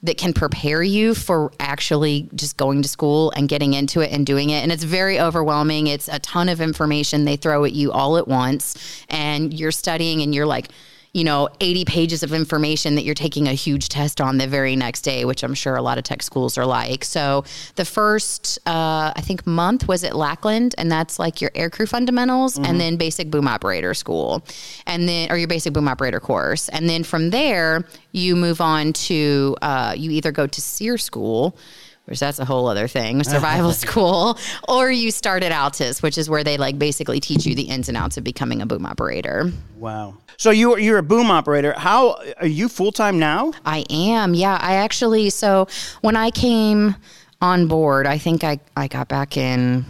that 0.05 0.17
can 0.17 0.33
prepare 0.33 0.83
you 0.83 1.13
for 1.15 1.51
actually 1.59 2.29
just 2.35 2.57
going 2.57 2.81
to 2.81 2.87
school 2.87 3.31
and 3.31 3.49
getting 3.49 3.73
into 3.73 4.01
it 4.01 4.11
and 4.11 4.25
doing 4.25 4.49
it. 4.49 4.61
And 4.63 4.71
it's 4.71 4.83
very 4.83 5.19
overwhelming. 5.19 5.87
It's 5.87 6.07
a 6.07 6.19
ton 6.19 6.49
of 6.49 6.61
information 6.61 7.25
they 7.25 7.35
throw 7.35 7.65
at 7.65 7.73
you 7.73 7.91
all 7.91 8.17
at 8.17 8.27
once. 8.27 9.05
And 9.09 9.53
you're 9.53 9.71
studying 9.71 10.21
and 10.21 10.33
you're 10.33 10.45
like, 10.45 10.69
you 11.15 11.23
know, 11.23 11.47
80 11.61 11.85
pages 11.85 12.23
of 12.23 12.33
information 12.33 12.95
that 12.95 13.03
you're 13.05 13.15
taking 13.15 13.47
a 13.47 13.53
huge 13.53 13.87
test 13.87 14.19
on 14.19 14.37
the 14.37 14.47
very 14.47 14.75
next 14.75 15.03
day, 15.03 15.23
which 15.23 15.43
I'm 15.43 15.53
sure 15.53 15.77
a 15.77 15.81
lot 15.81 15.97
of 15.97 16.03
tech 16.03 16.21
schools 16.21 16.57
are 16.57 16.65
like. 16.65 17.05
So 17.05 17.45
the 17.75 17.85
first, 17.85 18.59
uh, 18.65 19.13
I 19.15 19.21
think, 19.21 19.47
month 19.47 19.87
was 19.87 20.03
at 20.03 20.13
Lackland, 20.13 20.75
and 20.77 20.91
that's 20.91 21.17
like 21.17 21.39
your 21.39 21.51
aircrew 21.51 21.87
fundamentals 21.87 22.57
and 22.57 22.81
then 22.81 22.97
basic 22.97 23.31
boom 23.31 23.47
operator 23.47 23.93
school, 23.93 24.43
and 24.87 25.07
then, 25.07 25.31
or 25.31 25.37
your 25.37 25.47
basic 25.47 25.71
boom 25.71 25.87
operator 25.87 26.19
course. 26.19 26.67
And 26.67 26.89
then 26.89 27.05
from 27.05 27.29
there, 27.29 27.87
you 28.11 28.35
move 28.35 28.59
on 28.59 28.91
to, 28.91 29.55
uh, 29.61 29.93
you 29.95 30.11
either 30.11 30.33
go 30.33 30.47
to 30.47 30.61
SERE 30.61 30.97
school, 30.97 31.57
which 32.05 32.19
that's 32.19 32.39
a 32.39 32.45
whole 32.45 32.67
other 32.67 32.87
thing, 32.87 33.23
survival 33.35 33.73
school, 33.85 34.37
or 34.67 34.91
you 34.91 35.11
start 35.11 35.43
at 35.43 35.51
Altus, 35.51 36.01
which 36.01 36.17
is 36.17 36.29
where 36.29 36.43
they 36.43 36.57
like 36.57 36.79
basically 36.79 37.19
teach 37.19 37.45
you 37.45 37.55
the 37.55 37.63
ins 37.63 37.89
and 37.89 37.97
outs 37.97 38.17
of 38.17 38.23
becoming 38.23 38.61
a 38.61 38.65
boom 38.65 38.85
operator. 38.85 39.51
Wow. 39.77 40.17
So 40.37 40.49
you 40.51 40.77
you're 40.77 40.97
a 40.97 41.03
boom 41.03 41.31
operator. 41.31 41.73
How 41.77 42.17
are 42.37 42.47
you 42.47 42.69
full 42.69 42.91
time 42.91 43.19
now? 43.19 43.53
I 43.65 43.85
am. 43.89 44.33
Yeah, 44.33 44.57
I 44.61 44.75
actually 44.75 45.29
so 45.29 45.67
when 46.01 46.15
I 46.15 46.31
came 46.31 46.95
on 47.41 47.67
board, 47.67 48.07
I 48.07 48.17
think 48.17 48.43
I 48.43 48.59
I 48.75 48.87
got 48.87 49.07
back 49.07 49.37
in 49.37 49.85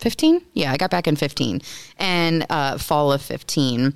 15. 0.00 0.42
Yeah, 0.54 0.72
I 0.72 0.76
got 0.76 0.90
back 0.90 1.06
in 1.06 1.14
15 1.16 1.60
and 1.98 2.46
uh, 2.48 2.78
fall 2.78 3.12
of 3.12 3.22
15. 3.22 3.94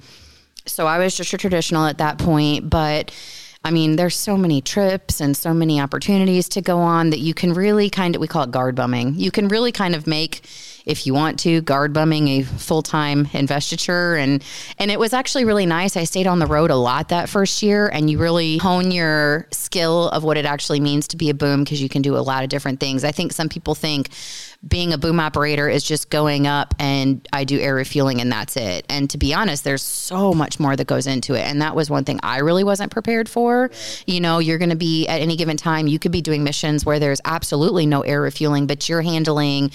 So 0.67 0.87
I 0.87 0.99
was 0.99 1.17
just 1.17 1.33
a 1.33 1.39
traditional 1.39 1.87
at 1.87 1.99
that 1.99 2.19
point, 2.19 2.71
but 2.71 3.11
I 3.65 3.71
mean, 3.71 3.97
there's 3.97 4.17
so 4.17 4.37
many 4.37 4.61
trips 4.61 5.21
and 5.23 5.35
so 5.35 5.55
many 5.55 5.81
opportunities 5.81 6.51
to 6.51 6.61
go 6.61 6.79
on 6.81 7.11
that 7.11 7.21
you 7.21 7.33
can 7.33 7.55
really 7.55 7.89
kind 7.89 8.15
of, 8.15 8.21
we 8.21 8.29
call 8.29 8.43
it 8.43 8.51
guard 8.51 8.75
bumming. 8.75 9.15
You 9.15 9.31
can 9.31 9.49
really 9.49 9.73
kind 9.73 9.95
of 9.95 10.07
make, 10.07 10.43
if 10.85 11.07
you 11.07 11.15
want 11.15 11.39
to, 11.41 11.61
guard 11.63 11.93
bumming 11.93 12.29
a 12.29 12.43
full 12.43 12.83
time 12.83 13.29
investiture. 13.33 14.17
And, 14.17 14.43
and 14.79 14.91
it 14.91 14.99
was 14.99 15.13
actually 15.13 15.45
really 15.45 15.67
nice. 15.67 15.97
I 15.97 16.05
stayed 16.05 16.27
on 16.27 16.39
the 16.39 16.47
road 16.47 16.71
a 16.71 16.77
lot 16.77 17.09
that 17.09 17.29
first 17.29 17.63
year 17.63 17.89
and 17.89 18.11
you 18.11 18.19
really 18.19 18.59
hone 18.59 18.91
your 18.91 19.47
skill 19.51 20.09
of 20.11 20.25
what 20.25 20.37
it 20.37 20.45
actually 20.45 20.81
means 20.81 21.09
to 21.09 21.17
be 21.17 21.31
a 21.31 21.35
boom 21.35 21.65
because 21.65 21.83
you 21.83 21.89
can 21.89 22.03
do 22.03 22.17
a 22.17 22.19
lot 22.19 22.43
of 22.43 22.51
different 22.51 22.81
things. 22.81 23.05
I 23.05 23.13
think 23.13 23.33
some 23.33 23.49
people 23.49 23.75
think, 23.75 24.11
being 24.67 24.93
a 24.93 24.99
boom 24.99 25.21
operator 25.21 25.69
is 25.69 25.85
just 25.85 26.11
going 26.11 26.47
up 26.47 26.75
and 26.79 27.27
I 27.33 27.45
do 27.45 27.59
air 27.59 27.75
refueling 27.75 28.21
and 28.21 28.31
that's 28.31 28.57
it. 28.57 28.87
And 28.89 29.11
to 29.11 29.19
be 29.19 29.35
honest, 29.35 29.65
there's 29.65 29.83
so 29.83 30.33
much 30.33 30.59
more 30.59 30.75
that 30.75 30.87
goes 30.87 31.07
into 31.07 31.35
it. 31.35 31.43
And 31.43 31.61
that 31.61 31.77
was 31.77 31.91
one 31.91 32.05
thing 32.05 32.21
I 32.23 32.39
really 32.39 32.65
wasn't 32.65 32.91
prepared 32.91 33.29
for. 33.29 33.71
You 34.07 34.21
know, 34.21 34.39
you're 34.39 34.59
going 34.59 34.71
to 34.71 34.77
be 34.77 35.07
at 35.07 35.21
any 35.21 35.37
given 35.37 35.57
time, 35.57 35.87
you 35.87 35.99
could 35.99 36.13
be 36.13 36.23
doing 36.23 36.45
missions 36.45 36.85
where 36.87 36.99
there's 36.99 37.21
absolutely 37.25 37.87
no 37.87 38.03
air 38.03 38.23
refueling, 38.23 38.67
but 38.67 38.89
you're 38.89 39.03
handling 39.03 39.71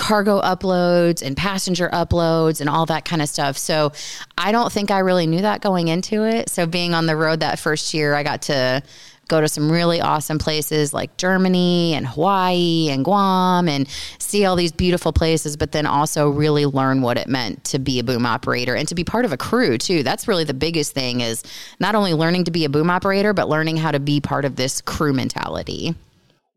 cargo 0.00 0.40
uploads 0.40 1.20
and 1.20 1.36
passenger 1.36 1.90
uploads 1.92 2.62
and 2.62 2.70
all 2.70 2.86
that 2.86 3.04
kind 3.04 3.20
of 3.20 3.28
stuff. 3.28 3.58
So 3.58 3.92
I 4.38 4.50
don't 4.50 4.72
think 4.72 4.90
I 4.90 5.00
really 5.00 5.26
knew 5.26 5.42
that 5.42 5.60
going 5.60 5.88
into 5.88 6.24
it. 6.24 6.48
So 6.48 6.64
being 6.66 6.94
on 6.94 7.04
the 7.04 7.16
road 7.16 7.40
that 7.40 7.58
first 7.58 7.92
year, 7.92 8.14
I 8.14 8.22
got 8.22 8.40
to 8.42 8.82
go 9.28 9.42
to 9.42 9.46
some 9.46 9.70
really 9.70 10.00
awesome 10.00 10.38
places 10.38 10.94
like 10.94 11.16
Germany 11.18 11.92
and 11.94 12.06
Hawaii 12.06 12.88
and 12.90 13.04
Guam 13.04 13.68
and 13.68 13.86
see 14.18 14.46
all 14.46 14.56
these 14.56 14.72
beautiful 14.72 15.12
places, 15.12 15.56
but 15.58 15.70
then 15.70 15.84
also 15.84 16.30
really 16.30 16.64
learn 16.64 17.02
what 17.02 17.18
it 17.18 17.28
meant 17.28 17.62
to 17.64 17.78
be 17.78 18.00
a 18.00 18.02
boom 18.02 18.24
operator 18.24 18.74
and 18.74 18.88
to 18.88 18.94
be 18.94 19.04
part 19.04 19.26
of 19.26 19.32
a 19.32 19.36
crew 19.36 19.76
too. 19.76 20.02
That's 20.02 20.26
really 20.26 20.44
the 20.44 20.54
biggest 20.54 20.94
thing 20.94 21.20
is 21.20 21.44
not 21.78 21.94
only 21.94 22.14
learning 22.14 22.44
to 22.44 22.50
be 22.50 22.64
a 22.64 22.70
boom 22.70 22.88
operator, 22.88 23.34
but 23.34 23.50
learning 23.50 23.76
how 23.76 23.90
to 23.92 24.00
be 24.00 24.20
part 24.20 24.46
of 24.46 24.56
this 24.56 24.80
crew 24.80 25.12
mentality. 25.12 25.94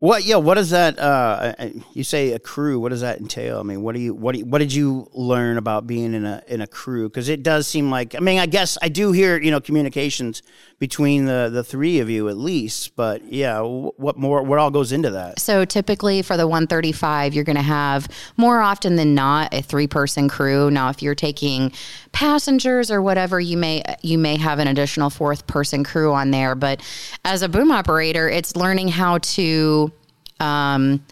What? 0.04 0.24
Yeah. 0.24 0.36
What 0.36 0.56
does 0.56 0.68
that? 0.68 0.98
Uh, 0.98 1.54
you 1.94 2.04
say 2.04 2.32
a 2.32 2.38
crew. 2.38 2.78
What 2.78 2.90
does 2.90 3.00
that 3.00 3.20
entail? 3.20 3.58
I 3.58 3.62
mean, 3.62 3.80
what 3.80 3.94
do 3.94 4.02
you? 4.02 4.12
What 4.12 4.32
do 4.32 4.40
you, 4.40 4.44
What 4.44 4.58
did 4.58 4.70
you 4.70 5.08
learn 5.14 5.56
about 5.56 5.86
being 5.86 6.12
in 6.12 6.26
a 6.26 6.42
in 6.46 6.60
a 6.60 6.66
crew? 6.66 7.08
Because 7.08 7.30
it 7.30 7.42
does 7.42 7.66
seem 7.66 7.90
like. 7.90 8.14
I 8.14 8.18
mean, 8.18 8.38
I 8.38 8.44
guess 8.44 8.76
I 8.82 8.90
do 8.90 9.12
hear 9.12 9.40
you 9.40 9.50
know 9.50 9.62
communications 9.62 10.42
between 10.78 11.24
the 11.24 11.48
the 11.50 11.64
three 11.64 12.00
of 12.00 12.10
you 12.10 12.28
at 12.28 12.36
least. 12.36 12.96
But 12.96 13.32
yeah, 13.32 13.62
what 13.62 14.18
more? 14.18 14.42
What 14.42 14.58
all 14.58 14.70
goes 14.70 14.92
into 14.92 15.08
that? 15.12 15.40
So 15.40 15.64
typically 15.64 16.20
for 16.20 16.36
the 16.36 16.46
135, 16.46 17.32
you're 17.32 17.42
going 17.42 17.56
to 17.56 17.62
have 17.62 18.06
more 18.36 18.60
often 18.60 18.96
than 18.96 19.14
not 19.14 19.54
a 19.54 19.62
three 19.62 19.86
person 19.86 20.28
crew. 20.28 20.70
Now, 20.70 20.90
if 20.90 21.00
you're 21.00 21.14
taking 21.14 21.72
passengers 22.12 22.90
or 22.90 23.00
whatever, 23.00 23.40
you 23.40 23.56
may 23.56 23.82
you 24.02 24.18
may 24.18 24.36
have 24.36 24.58
an 24.58 24.68
additional 24.68 25.08
fourth 25.08 25.46
person 25.46 25.82
crew 25.82 26.12
on 26.12 26.30
there. 26.30 26.54
But 26.54 26.82
as 27.24 27.40
a 27.40 27.48
boom 27.48 27.70
operator, 27.70 28.28
it's 28.28 28.54
learning 28.54 28.88
how 28.88 29.16
to 29.16 29.93
um, 30.40 31.04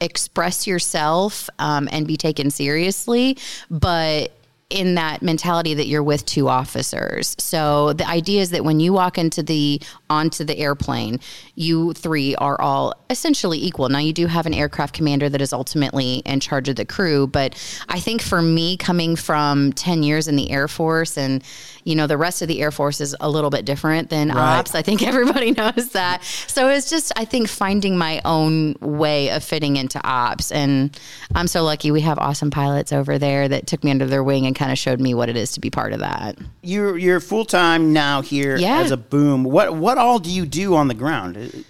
express 0.00 0.66
yourself 0.66 1.50
um, 1.58 1.88
and 1.90 2.06
be 2.06 2.16
taken 2.16 2.50
seriously, 2.50 3.36
but 3.70 4.32
in 4.70 4.96
that 4.96 5.22
mentality 5.22 5.74
that 5.74 5.86
you're 5.86 6.02
with 6.02 6.26
two 6.26 6.48
officers. 6.48 7.34
So 7.38 7.94
the 7.94 8.06
idea 8.06 8.42
is 8.42 8.50
that 8.50 8.64
when 8.64 8.80
you 8.80 8.92
walk 8.92 9.16
into 9.16 9.42
the 9.42 9.80
onto 10.10 10.44
the 10.44 10.58
airplane, 10.58 11.20
you 11.54 11.92
three 11.92 12.34
are 12.36 12.60
all 12.60 12.94
essentially 13.10 13.58
equal. 13.58 13.88
Now 13.88 13.98
you 13.98 14.12
do 14.12 14.26
have 14.26 14.46
an 14.46 14.54
aircraft 14.54 14.94
commander 14.94 15.28
that 15.28 15.40
is 15.40 15.52
ultimately 15.52 16.16
in 16.26 16.40
charge 16.40 16.68
of 16.68 16.76
the 16.76 16.84
crew, 16.84 17.26
but 17.26 17.54
I 17.88 18.00
think 18.00 18.22
for 18.22 18.42
me 18.42 18.76
coming 18.76 19.16
from 19.16 19.72
10 19.72 20.02
years 20.02 20.28
in 20.28 20.36
the 20.36 20.50
Air 20.50 20.68
Force 20.68 21.16
and 21.16 21.42
you 21.84 21.94
know 21.94 22.06
the 22.06 22.18
rest 22.18 22.42
of 22.42 22.48
the 22.48 22.60
Air 22.60 22.70
Force 22.70 23.00
is 23.00 23.16
a 23.20 23.30
little 23.30 23.50
bit 23.50 23.64
different 23.64 24.10
than 24.10 24.28
right. 24.28 24.58
ops. 24.58 24.74
I 24.74 24.82
think 24.82 25.02
everybody 25.06 25.52
knows 25.52 25.90
that. 25.92 26.22
So 26.22 26.68
it's 26.68 26.90
just 26.90 27.12
I 27.16 27.24
think 27.24 27.48
finding 27.48 27.96
my 27.96 28.20
own 28.24 28.74
way 28.80 29.30
of 29.30 29.42
fitting 29.42 29.76
into 29.76 30.00
ops 30.06 30.52
and 30.52 30.98
I'm 31.34 31.46
so 31.46 31.64
lucky 31.64 31.90
we 31.90 32.02
have 32.02 32.18
awesome 32.18 32.50
pilots 32.50 32.92
over 32.92 33.18
there 33.18 33.48
that 33.48 33.66
took 33.66 33.84
me 33.84 33.90
under 33.90 34.06
their 34.06 34.22
wing 34.24 34.46
and 34.46 34.54
kind 34.54 34.72
of 34.72 34.78
showed 34.78 35.00
me 35.00 35.14
what 35.14 35.28
it 35.28 35.36
is 35.36 35.52
to 35.52 35.60
be 35.60 35.70
part 35.70 35.92
of 35.92 36.00
that. 36.00 36.38
You're 36.62 36.96
you're 36.98 37.20
full 37.20 37.44
time 37.44 37.92
now 37.92 38.22
here 38.22 38.56
yeah. 38.56 38.80
as 38.80 38.90
a 38.90 38.96
boom. 38.96 39.44
What 39.44 39.74
what 39.74 39.97
all 39.98 40.18
do 40.18 40.30
you 40.30 40.46
do 40.46 40.74
on 40.74 40.88
the 40.88 40.94
ground? 40.94 41.64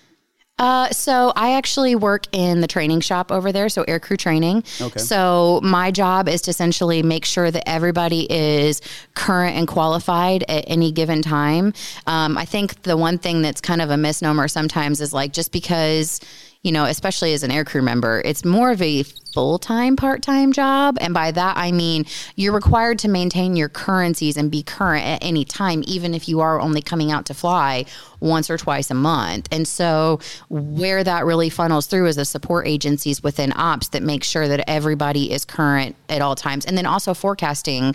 Uh, 0.58 0.90
so 0.90 1.32
I 1.36 1.54
actually 1.54 1.94
work 1.94 2.26
in 2.32 2.60
the 2.60 2.66
training 2.66 3.00
shop 3.00 3.30
over 3.30 3.52
there, 3.52 3.68
so 3.68 3.84
aircrew 3.84 4.18
training. 4.18 4.64
Okay. 4.80 4.98
So 4.98 5.60
my 5.62 5.90
job 5.92 6.28
is 6.28 6.42
to 6.42 6.50
essentially 6.50 7.02
make 7.02 7.24
sure 7.24 7.50
that 7.50 7.68
everybody 7.68 8.30
is 8.30 8.80
current 9.14 9.56
and 9.56 9.68
qualified 9.68 10.44
at 10.48 10.64
any 10.66 10.90
given 10.90 11.22
time. 11.22 11.74
Um, 12.08 12.36
I 12.36 12.44
think 12.44 12.82
the 12.82 12.96
one 12.96 13.18
thing 13.18 13.40
that's 13.40 13.60
kind 13.60 13.80
of 13.80 13.90
a 13.90 13.96
misnomer 13.96 14.48
sometimes 14.48 15.00
is 15.00 15.12
like 15.12 15.32
just 15.32 15.52
because 15.52 16.20
you 16.62 16.72
know, 16.72 16.84
especially 16.84 17.32
as 17.34 17.42
an 17.42 17.50
aircrew 17.50 17.82
member, 17.82 18.20
it's 18.24 18.44
more 18.44 18.72
of 18.72 18.82
a 18.82 19.04
full 19.32 19.58
time, 19.58 19.94
part 19.94 20.22
time 20.22 20.52
job. 20.52 20.98
And 21.00 21.14
by 21.14 21.30
that, 21.30 21.56
I 21.56 21.70
mean 21.70 22.04
you're 22.34 22.52
required 22.52 22.98
to 23.00 23.08
maintain 23.08 23.54
your 23.54 23.68
currencies 23.68 24.36
and 24.36 24.50
be 24.50 24.64
current 24.64 25.06
at 25.06 25.24
any 25.24 25.44
time, 25.44 25.84
even 25.86 26.14
if 26.14 26.28
you 26.28 26.40
are 26.40 26.60
only 26.60 26.82
coming 26.82 27.12
out 27.12 27.26
to 27.26 27.34
fly 27.34 27.84
once 28.20 28.50
or 28.50 28.58
twice 28.58 28.90
a 28.90 28.94
month. 28.94 29.48
And 29.52 29.68
so, 29.68 30.18
where 30.48 31.04
that 31.04 31.24
really 31.24 31.50
funnels 31.50 31.86
through 31.86 32.06
is 32.06 32.16
the 32.16 32.24
support 32.24 32.66
agencies 32.66 33.22
within 33.22 33.52
ops 33.54 33.88
that 33.90 34.02
make 34.02 34.24
sure 34.24 34.48
that 34.48 34.68
everybody 34.68 35.30
is 35.30 35.44
current 35.44 35.94
at 36.08 36.20
all 36.20 36.34
times. 36.34 36.66
And 36.66 36.76
then 36.76 36.86
also 36.86 37.14
forecasting 37.14 37.94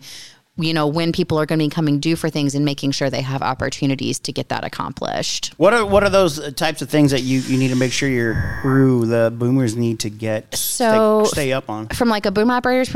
you 0.58 0.74
know 0.74 0.86
when 0.86 1.12
people 1.12 1.40
are 1.40 1.48
going 1.48 1.58
to 1.58 1.66
be 1.66 1.70
coming 1.70 2.00
due 2.00 2.16
for 2.16 2.30
things 2.30 2.54
and 2.54 2.64
making 2.64 2.92
sure 2.92 3.10
they 3.10 3.22
have 3.22 3.42
opportunities 3.42 4.20
to 4.20 4.32
get 4.32 4.50
that 4.50 4.64
accomplished. 4.64 5.52
What 5.58 5.74
are 5.74 5.86
what 5.86 6.04
are 6.04 6.10
those 6.10 6.54
types 6.54 6.82
of 6.84 6.90
things 6.90 7.12
that 7.12 7.22
you, 7.22 7.40
you 7.40 7.58
need 7.58 7.70
to 7.70 7.76
make 7.76 7.92
sure 7.92 8.08
your 8.08 8.60
crew, 8.62 9.06
the 9.06 9.34
boomers, 9.36 9.76
need 9.76 10.00
to 10.02 10.12
get 10.12 10.56
so 10.56 11.24
stay, 11.26 11.32
stay 11.32 11.54
up 11.54 11.70
on? 11.70 11.88
From 11.88 12.10
like 12.10 12.28
a 12.28 12.32
boom 12.32 12.52
operator's 12.52 12.90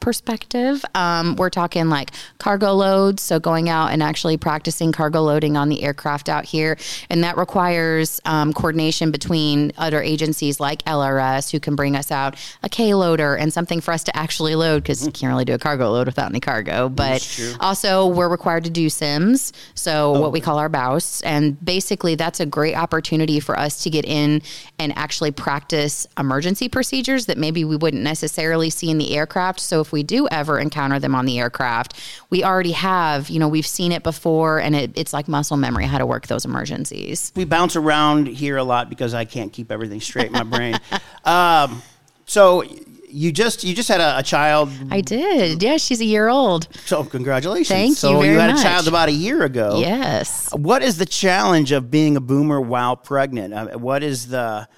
perspective, 0.00 0.84
um, 0.94 1.36
we're 1.36 1.48
talking 1.48 1.88
like 1.88 2.10
cargo 2.38 2.74
loads. 2.74 3.22
So 3.22 3.40
going 3.40 3.70
out 3.70 3.90
and 3.90 4.02
actually 4.02 4.36
practicing 4.36 4.92
cargo 4.92 5.22
loading 5.22 5.56
on 5.56 5.70
the 5.70 5.82
aircraft 5.82 6.28
out 6.28 6.44
here, 6.44 6.76
and 7.08 7.24
that 7.24 7.38
requires 7.38 8.20
um, 8.26 8.52
coordination 8.52 9.10
between 9.10 9.72
other 9.78 10.02
agencies 10.02 10.60
like 10.60 10.82
LRS 10.84 11.50
who 11.50 11.60
can 11.60 11.74
bring 11.74 11.96
us 11.96 12.10
out 12.10 12.36
a 12.62 12.68
K 12.68 12.92
loader 12.92 13.34
and 13.34 13.50
something 13.50 13.80
for 13.80 13.92
us 13.92 14.04
to 14.04 14.16
actually 14.16 14.54
load 14.54 14.82
because 14.82 15.06
you 15.06 15.12
can't 15.12 15.30
really 15.30 15.46
do 15.46 15.54
a 15.54 15.58
cargo 15.58 15.90
load 15.90 16.06
without 16.06 16.28
any 16.30 16.40
cargo 16.40 16.90
but 16.98 17.56
also 17.60 18.06
we're 18.06 18.28
required 18.28 18.64
to 18.64 18.70
do 18.70 18.88
sims, 18.88 19.52
so 19.74 20.14
oh. 20.14 20.20
what 20.20 20.32
we 20.32 20.40
call 20.40 20.58
our 20.58 20.68
BOWST, 20.68 21.22
and 21.24 21.64
basically 21.64 22.14
that's 22.14 22.40
a 22.40 22.46
great 22.46 22.74
opportunity 22.74 23.40
for 23.40 23.58
us 23.58 23.82
to 23.84 23.90
get 23.90 24.04
in 24.04 24.42
and 24.78 24.96
actually 24.96 25.30
practice 25.30 26.06
emergency 26.18 26.68
procedures 26.68 27.26
that 27.26 27.38
maybe 27.38 27.64
we 27.64 27.76
wouldn't 27.76 28.02
necessarily 28.02 28.70
see 28.70 28.90
in 28.90 28.98
the 28.98 29.16
aircraft. 29.16 29.60
So 29.60 29.80
if 29.80 29.92
we 29.92 30.02
do 30.02 30.28
ever 30.28 30.58
encounter 30.58 30.98
them 30.98 31.14
on 31.14 31.24
the 31.24 31.38
aircraft, 31.38 31.94
we 32.30 32.44
already 32.44 32.72
have, 32.72 33.30
you 33.30 33.38
know, 33.38 33.48
we've 33.48 33.66
seen 33.66 33.92
it 33.92 34.02
before, 34.02 34.58
and 34.58 34.74
it, 34.76 34.92
it's 34.96 35.12
like 35.12 35.28
muscle 35.28 35.56
memory 35.56 35.86
how 35.86 35.98
to 35.98 36.06
work 36.06 36.26
those 36.26 36.44
emergencies. 36.44 37.32
We 37.36 37.44
bounce 37.44 37.76
around 37.76 38.28
here 38.28 38.56
a 38.56 38.64
lot 38.64 38.90
because 38.90 39.14
I 39.14 39.24
can't 39.24 39.52
keep 39.52 39.70
everything 39.70 40.00
straight 40.00 40.26
in 40.26 40.32
my 40.32 40.42
brain. 40.44 40.78
Um, 41.24 41.82
so 42.24 42.64
you 43.10 43.32
just 43.32 43.64
you 43.64 43.74
just 43.74 43.88
had 43.88 44.00
a, 44.00 44.18
a, 44.18 44.22
child. 44.22 44.70
I 44.90 45.00
did. 45.00 45.62
Yeah, 45.62 45.76
she's 45.76 46.00
a 46.00 46.04
year 46.04 46.28
old. 46.28 46.68
So 46.86 47.04
congratulations. 47.04 47.68
Thank 47.68 47.96
so 47.96 48.10
you. 48.10 48.16
So 48.16 48.22
you 48.22 48.38
had 48.38 48.50
much. 48.50 48.60
a 48.60 48.62
child 48.62 48.88
about 48.88 49.08
a 49.08 49.12
year 49.12 49.44
ago. 49.44 49.78
Yes. 49.78 50.54
What 50.54 50.82
is 50.82 50.98
the 50.98 51.06
challenge 51.06 51.72
of 51.72 51.90
being 51.90 52.16
a 52.16 52.20
boomer 52.20 52.60
while 52.60 52.96
pregnant? 52.96 53.54
Uh, 53.54 53.78
what 53.78 54.02
is 54.02 54.28
the 54.28 54.68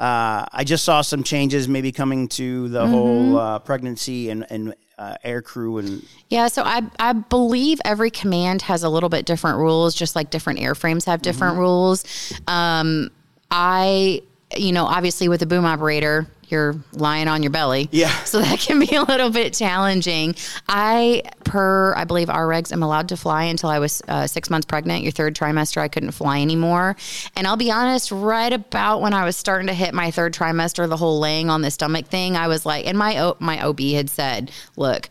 uh, 0.00 0.46
I 0.50 0.64
just 0.64 0.84
saw 0.84 1.02
some 1.02 1.22
changes 1.22 1.68
maybe 1.68 1.92
coming 1.92 2.28
to 2.28 2.68
the 2.68 2.84
mm-hmm. 2.84 2.92
whole 2.92 3.38
uh, 3.38 3.58
pregnancy 3.58 4.30
and, 4.30 4.46
and 4.48 4.74
uh, 4.98 5.16
air 5.24 5.40
crew 5.40 5.78
and 5.78 6.06
yeah 6.28 6.46
so 6.46 6.62
I, 6.62 6.82
I 6.98 7.14
believe 7.14 7.80
every 7.86 8.10
command 8.10 8.60
has 8.62 8.82
a 8.82 8.88
little 8.90 9.08
bit 9.08 9.24
different 9.24 9.56
rules 9.56 9.94
just 9.94 10.14
like 10.14 10.28
different 10.28 10.58
airframes 10.58 11.06
have 11.06 11.22
different 11.22 11.54
mm-hmm. 11.54 11.62
rules 11.62 12.04
um, 12.46 13.10
i 13.50 14.20
you 14.54 14.72
know 14.72 14.84
obviously 14.84 15.28
with 15.28 15.40
a 15.40 15.46
boom 15.46 15.64
operator 15.64 16.26
you're 16.50 16.76
lying 16.92 17.28
on 17.28 17.42
your 17.42 17.50
belly. 17.50 17.88
Yeah. 17.90 18.10
So 18.24 18.40
that 18.40 18.60
can 18.60 18.78
be 18.78 18.94
a 18.94 19.02
little 19.02 19.30
bit 19.30 19.54
challenging. 19.54 20.34
I, 20.68 21.22
per, 21.44 21.94
I 21.96 22.04
believe 22.04 22.30
our 22.30 22.46
regs, 22.46 22.72
I'm 22.72 22.82
allowed 22.82 23.08
to 23.08 23.16
fly 23.16 23.44
until 23.44 23.68
I 23.68 23.78
was 23.78 24.02
uh, 24.08 24.26
six 24.26 24.50
months 24.50 24.66
pregnant. 24.66 25.02
Your 25.02 25.12
third 25.12 25.34
trimester, 25.34 25.78
I 25.78 25.88
couldn't 25.88 26.12
fly 26.12 26.40
anymore. 26.40 26.96
And 27.36 27.46
I'll 27.46 27.56
be 27.56 27.70
honest, 27.70 28.10
right 28.12 28.52
about 28.52 29.00
when 29.00 29.14
I 29.14 29.24
was 29.24 29.36
starting 29.36 29.66
to 29.66 29.74
hit 29.74 29.94
my 29.94 30.10
third 30.10 30.32
trimester, 30.34 30.88
the 30.88 30.96
whole 30.96 31.18
laying 31.18 31.50
on 31.50 31.62
the 31.62 31.70
stomach 31.70 32.06
thing, 32.06 32.36
I 32.36 32.48
was 32.48 32.64
like, 32.64 32.86
and 32.86 32.96
my, 32.96 33.32
my 33.40 33.64
OB 33.64 33.80
had 33.80 34.10
said, 34.10 34.52
look, 34.76 35.08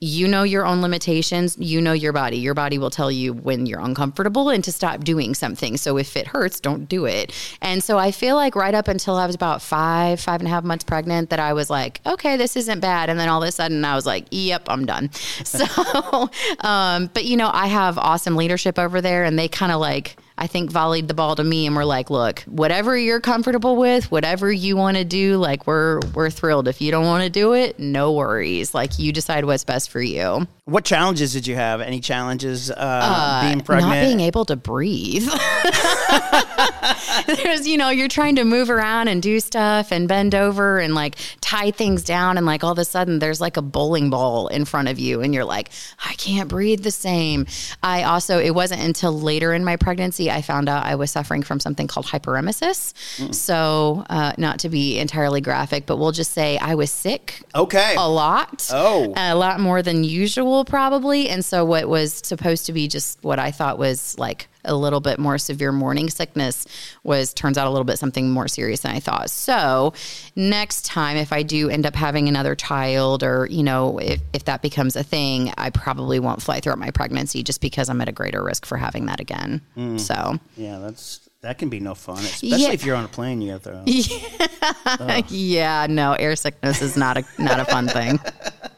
you 0.00 0.28
know 0.28 0.44
your 0.44 0.64
own 0.64 0.80
limitations. 0.80 1.56
You 1.58 1.80
know 1.80 1.92
your 1.92 2.12
body. 2.12 2.36
Your 2.36 2.54
body 2.54 2.78
will 2.78 2.90
tell 2.90 3.10
you 3.10 3.32
when 3.32 3.66
you're 3.66 3.80
uncomfortable 3.80 4.48
and 4.48 4.62
to 4.62 4.70
stop 4.70 5.02
doing 5.02 5.34
something. 5.34 5.76
So 5.76 5.98
if 5.98 6.16
it 6.16 6.28
hurts, 6.28 6.60
don't 6.60 6.88
do 6.88 7.04
it. 7.06 7.32
And 7.60 7.82
so 7.82 7.98
I 7.98 8.12
feel 8.12 8.36
like 8.36 8.54
right 8.54 8.74
up 8.74 8.86
until 8.86 9.16
I 9.16 9.26
was 9.26 9.34
about 9.34 9.60
five, 9.60 10.20
five 10.20 10.40
and 10.40 10.46
a 10.46 10.50
half 10.50 10.62
months 10.62 10.84
pregnant, 10.84 11.30
that 11.30 11.40
I 11.40 11.52
was 11.52 11.68
like, 11.68 12.00
okay, 12.06 12.36
this 12.36 12.56
isn't 12.56 12.78
bad. 12.78 13.10
And 13.10 13.18
then 13.18 13.28
all 13.28 13.42
of 13.42 13.48
a 13.48 13.52
sudden 13.52 13.84
I 13.84 13.96
was 13.96 14.06
like, 14.06 14.26
yep, 14.30 14.66
I'm 14.68 14.86
done. 14.86 15.10
So, 15.48 16.28
um, 16.60 17.10
but 17.14 17.24
you 17.24 17.36
know, 17.36 17.50
I 17.52 17.68
have 17.68 17.96
awesome 17.96 18.36
leadership 18.36 18.78
over 18.78 19.00
there 19.00 19.24
and 19.24 19.38
they 19.38 19.48
kind 19.48 19.72
of 19.72 19.80
like, 19.80 20.16
I 20.38 20.46
think 20.46 20.70
volleyed 20.70 21.08
the 21.08 21.14
ball 21.14 21.34
to 21.34 21.42
me 21.42 21.66
and 21.66 21.74
we're 21.74 21.84
like, 21.84 22.10
look, 22.10 22.40
whatever 22.42 22.96
you're 22.96 23.20
comfortable 23.20 23.76
with, 23.76 24.10
whatever 24.10 24.50
you 24.50 24.76
want 24.76 24.96
to 24.96 25.04
do, 25.04 25.36
like 25.36 25.66
we're 25.66 26.00
we're 26.14 26.30
thrilled. 26.30 26.68
If 26.68 26.80
you 26.80 26.92
don't 26.92 27.04
want 27.04 27.24
to 27.24 27.30
do 27.30 27.54
it, 27.54 27.78
no 27.80 28.12
worries. 28.12 28.72
Like 28.72 28.98
you 29.00 29.12
decide 29.12 29.44
what's 29.44 29.64
best 29.64 29.90
for 29.90 30.00
you. 30.00 30.46
What 30.68 30.84
challenges 30.84 31.32
did 31.32 31.46
you 31.46 31.54
have? 31.54 31.80
Any 31.80 31.98
challenges 31.98 32.70
uh, 32.70 33.40
being 33.42 33.62
pregnant? 33.62 33.94
Not 33.94 34.02
being 34.02 34.20
able 34.20 34.44
to 34.44 34.56
breathe. 34.56 35.26
There's, 37.26 37.66
you 37.66 37.78
know, 37.78 37.88
you're 37.88 38.08
trying 38.08 38.36
to 38.36 38.44
move 38.44 38.68
around 38.68 39.08
and 39.08 39.22
do 39.22 39.40
stuff 39.40 39.92
and 39.92 40.06
bend 40.06 40.34
over 40.34 40.78
and 40.78 40.94
like 40.94 41.16
tie 41.40 41.70
things 41.70 42.04
down. 42.04 42.36
And 42.36 42.44
like 42.44 42.64
all 42.64 42.72
of 42.72 42.78
a 42.78 42.84
sudden 42.84 43.18
there's 43.18 43.40
like 43.40 43.56
a 43.56 43.62
bowling 43.62 44.10
ball 44.10 44.48
in 44.48 44.64
front 44.64 44.88
of 44.88 44.98
you 44.98 45.22
and 45.22 45.32
you're 45.32 45.44
like, 45.44 45.70
I 46.04 46.12
can't 46.14 46.48
breathe 46.48 46.82
the 46.82 46.90
same. 46.90 47.46
I 47.82 48.02
also, 48.02 48.38
it 48.38 48.54
wasn't 48.54 48.82
until 48.82 49.18
later 49.18 49.54
in 49.54 49.64
my 49.64 49.76
pregnancy 49.76 50.30
I 50.30 50.42
found 50.42 50.68
out 50.68 50.84
I 50.84 50.96
was 50.96 51.10
suffering 51.10 51.42
from 51.42 51.60
something 51.60 51.86
called 51.86 52.06
hyperemesis. 52.06 52.92
Mm. 53.16 53.34
So, 53.34 54.04
uh, 54.10 54.32
not 54.36 54.58
to 54.60 54.68
be 54.68 54.98
entirely 54.98 55.40
graphic, 55.40 55.86
but 55.86 55.96
we'll 55.96 56.12
just 56.12 56.32
say 56.32 56.58
I 56.58 56.74
was 56.74 56.90
sick 56.90 57.42
okay. 57.54 57.94
a 57.96 58.08
lot. 58.08 58.68
Oh. 58.72 59.12
A 59.16 59.34
lot 59.34 59.60
more 59.60 59.82
than 59.82 60.04
usual, 60.04 60.57
probably. 60.64 61.28
And 61.28 61.44
so, 61.44 61.64
what 61.64 61.88
was 61.88 62.12
supposed 62.24 62.66
to 62.66 62.72
be 62.72 62.88
just 62.88 63.22
what 63.22 63.38
I 63.38 63.50
thought 63.50 63.78
was 63.78 64.18
like 64.18 64.48
a 64.64 64.74
little 64.74 65.00
bit 65.00 65.18
more 65.18 65.38
severe 65.38 65.72
morning 65.72 66.10
sickness 66.10 66.66
was 67.04 67.32
turns 67.32 67.56
out 67.56 67.66
a 67.66 67.70
little 67.70 67.84
bit 67.84 67.98
something 67.98 68.30
more 68.30 68.48
serious 68.48 68.80
than 68.80 68.94
I 68.94 69.00
thought. 69.00 69.30
So, 69.30 69.94
next 70.36 70.84
time, 70.84 71.16
if 71.16 71.32
I 71.32 71.42
do 71.42 71.68
end 71.70 71.86
up 71.86 71.94
having 71.94 72.28
another 72.28 72.54
child 72.54 73.22
or, 73.22 73.46
you 73.50 73.62
know, 73.62 73.98
if, 73.98 74.20
if 74.32 74.44
that 74.44 74.62
becomes 74.62 74.96
a 74.96 75.02
thing, 75.02 75.52
I 75.56 75.70
probably 75.70 76.20
won't 76.20 76.42
fly 76.42 76.60
throughout 76.60 76.78
my 76.78 76.90
pregnancy 76.90 77.42
just 77.42 77.60
because 77.60 77.88
I'm 77.88 78.00
at 78.00 78.08
a 78.08 78.12
greater 78.12 78.42
risk 78.42 78.66
for 78.66 78.76
having 78.76 79.06
that 79.06 79.20
again. 79.20 79.62
Hmm. 79.74 79.96
So, 79.98 80.38
Yeah, 80.56 80.78
that's 80.78 81.20
that 81.40 81.56
can 81.58 81.68
be 81.68 81.78
no 81.78 81.94
fun, 81.94 82.18
especially 82.18 82.48
Yeah. 82.62 82.70
if 82.72 82.84
you're 82.84 82.96
on 82.96 83.04
a 83.04 83.08
plane. 83.08 83.40
You 83.40 83.52
have 83.52 83.62
to. 83.62 83.84
Uh, 84.84 85.22
yeah, 85.28 85.86
no, 85.88 86.12
air 86.14 86.34
sickness 86.34 86.82
is 86.82 86.96
not 86.96 87.16
a 87.16 87.24
not 87.38 87.60
a 87.60 87.64
fun 87.64 87.86
thing. 87.88 88.18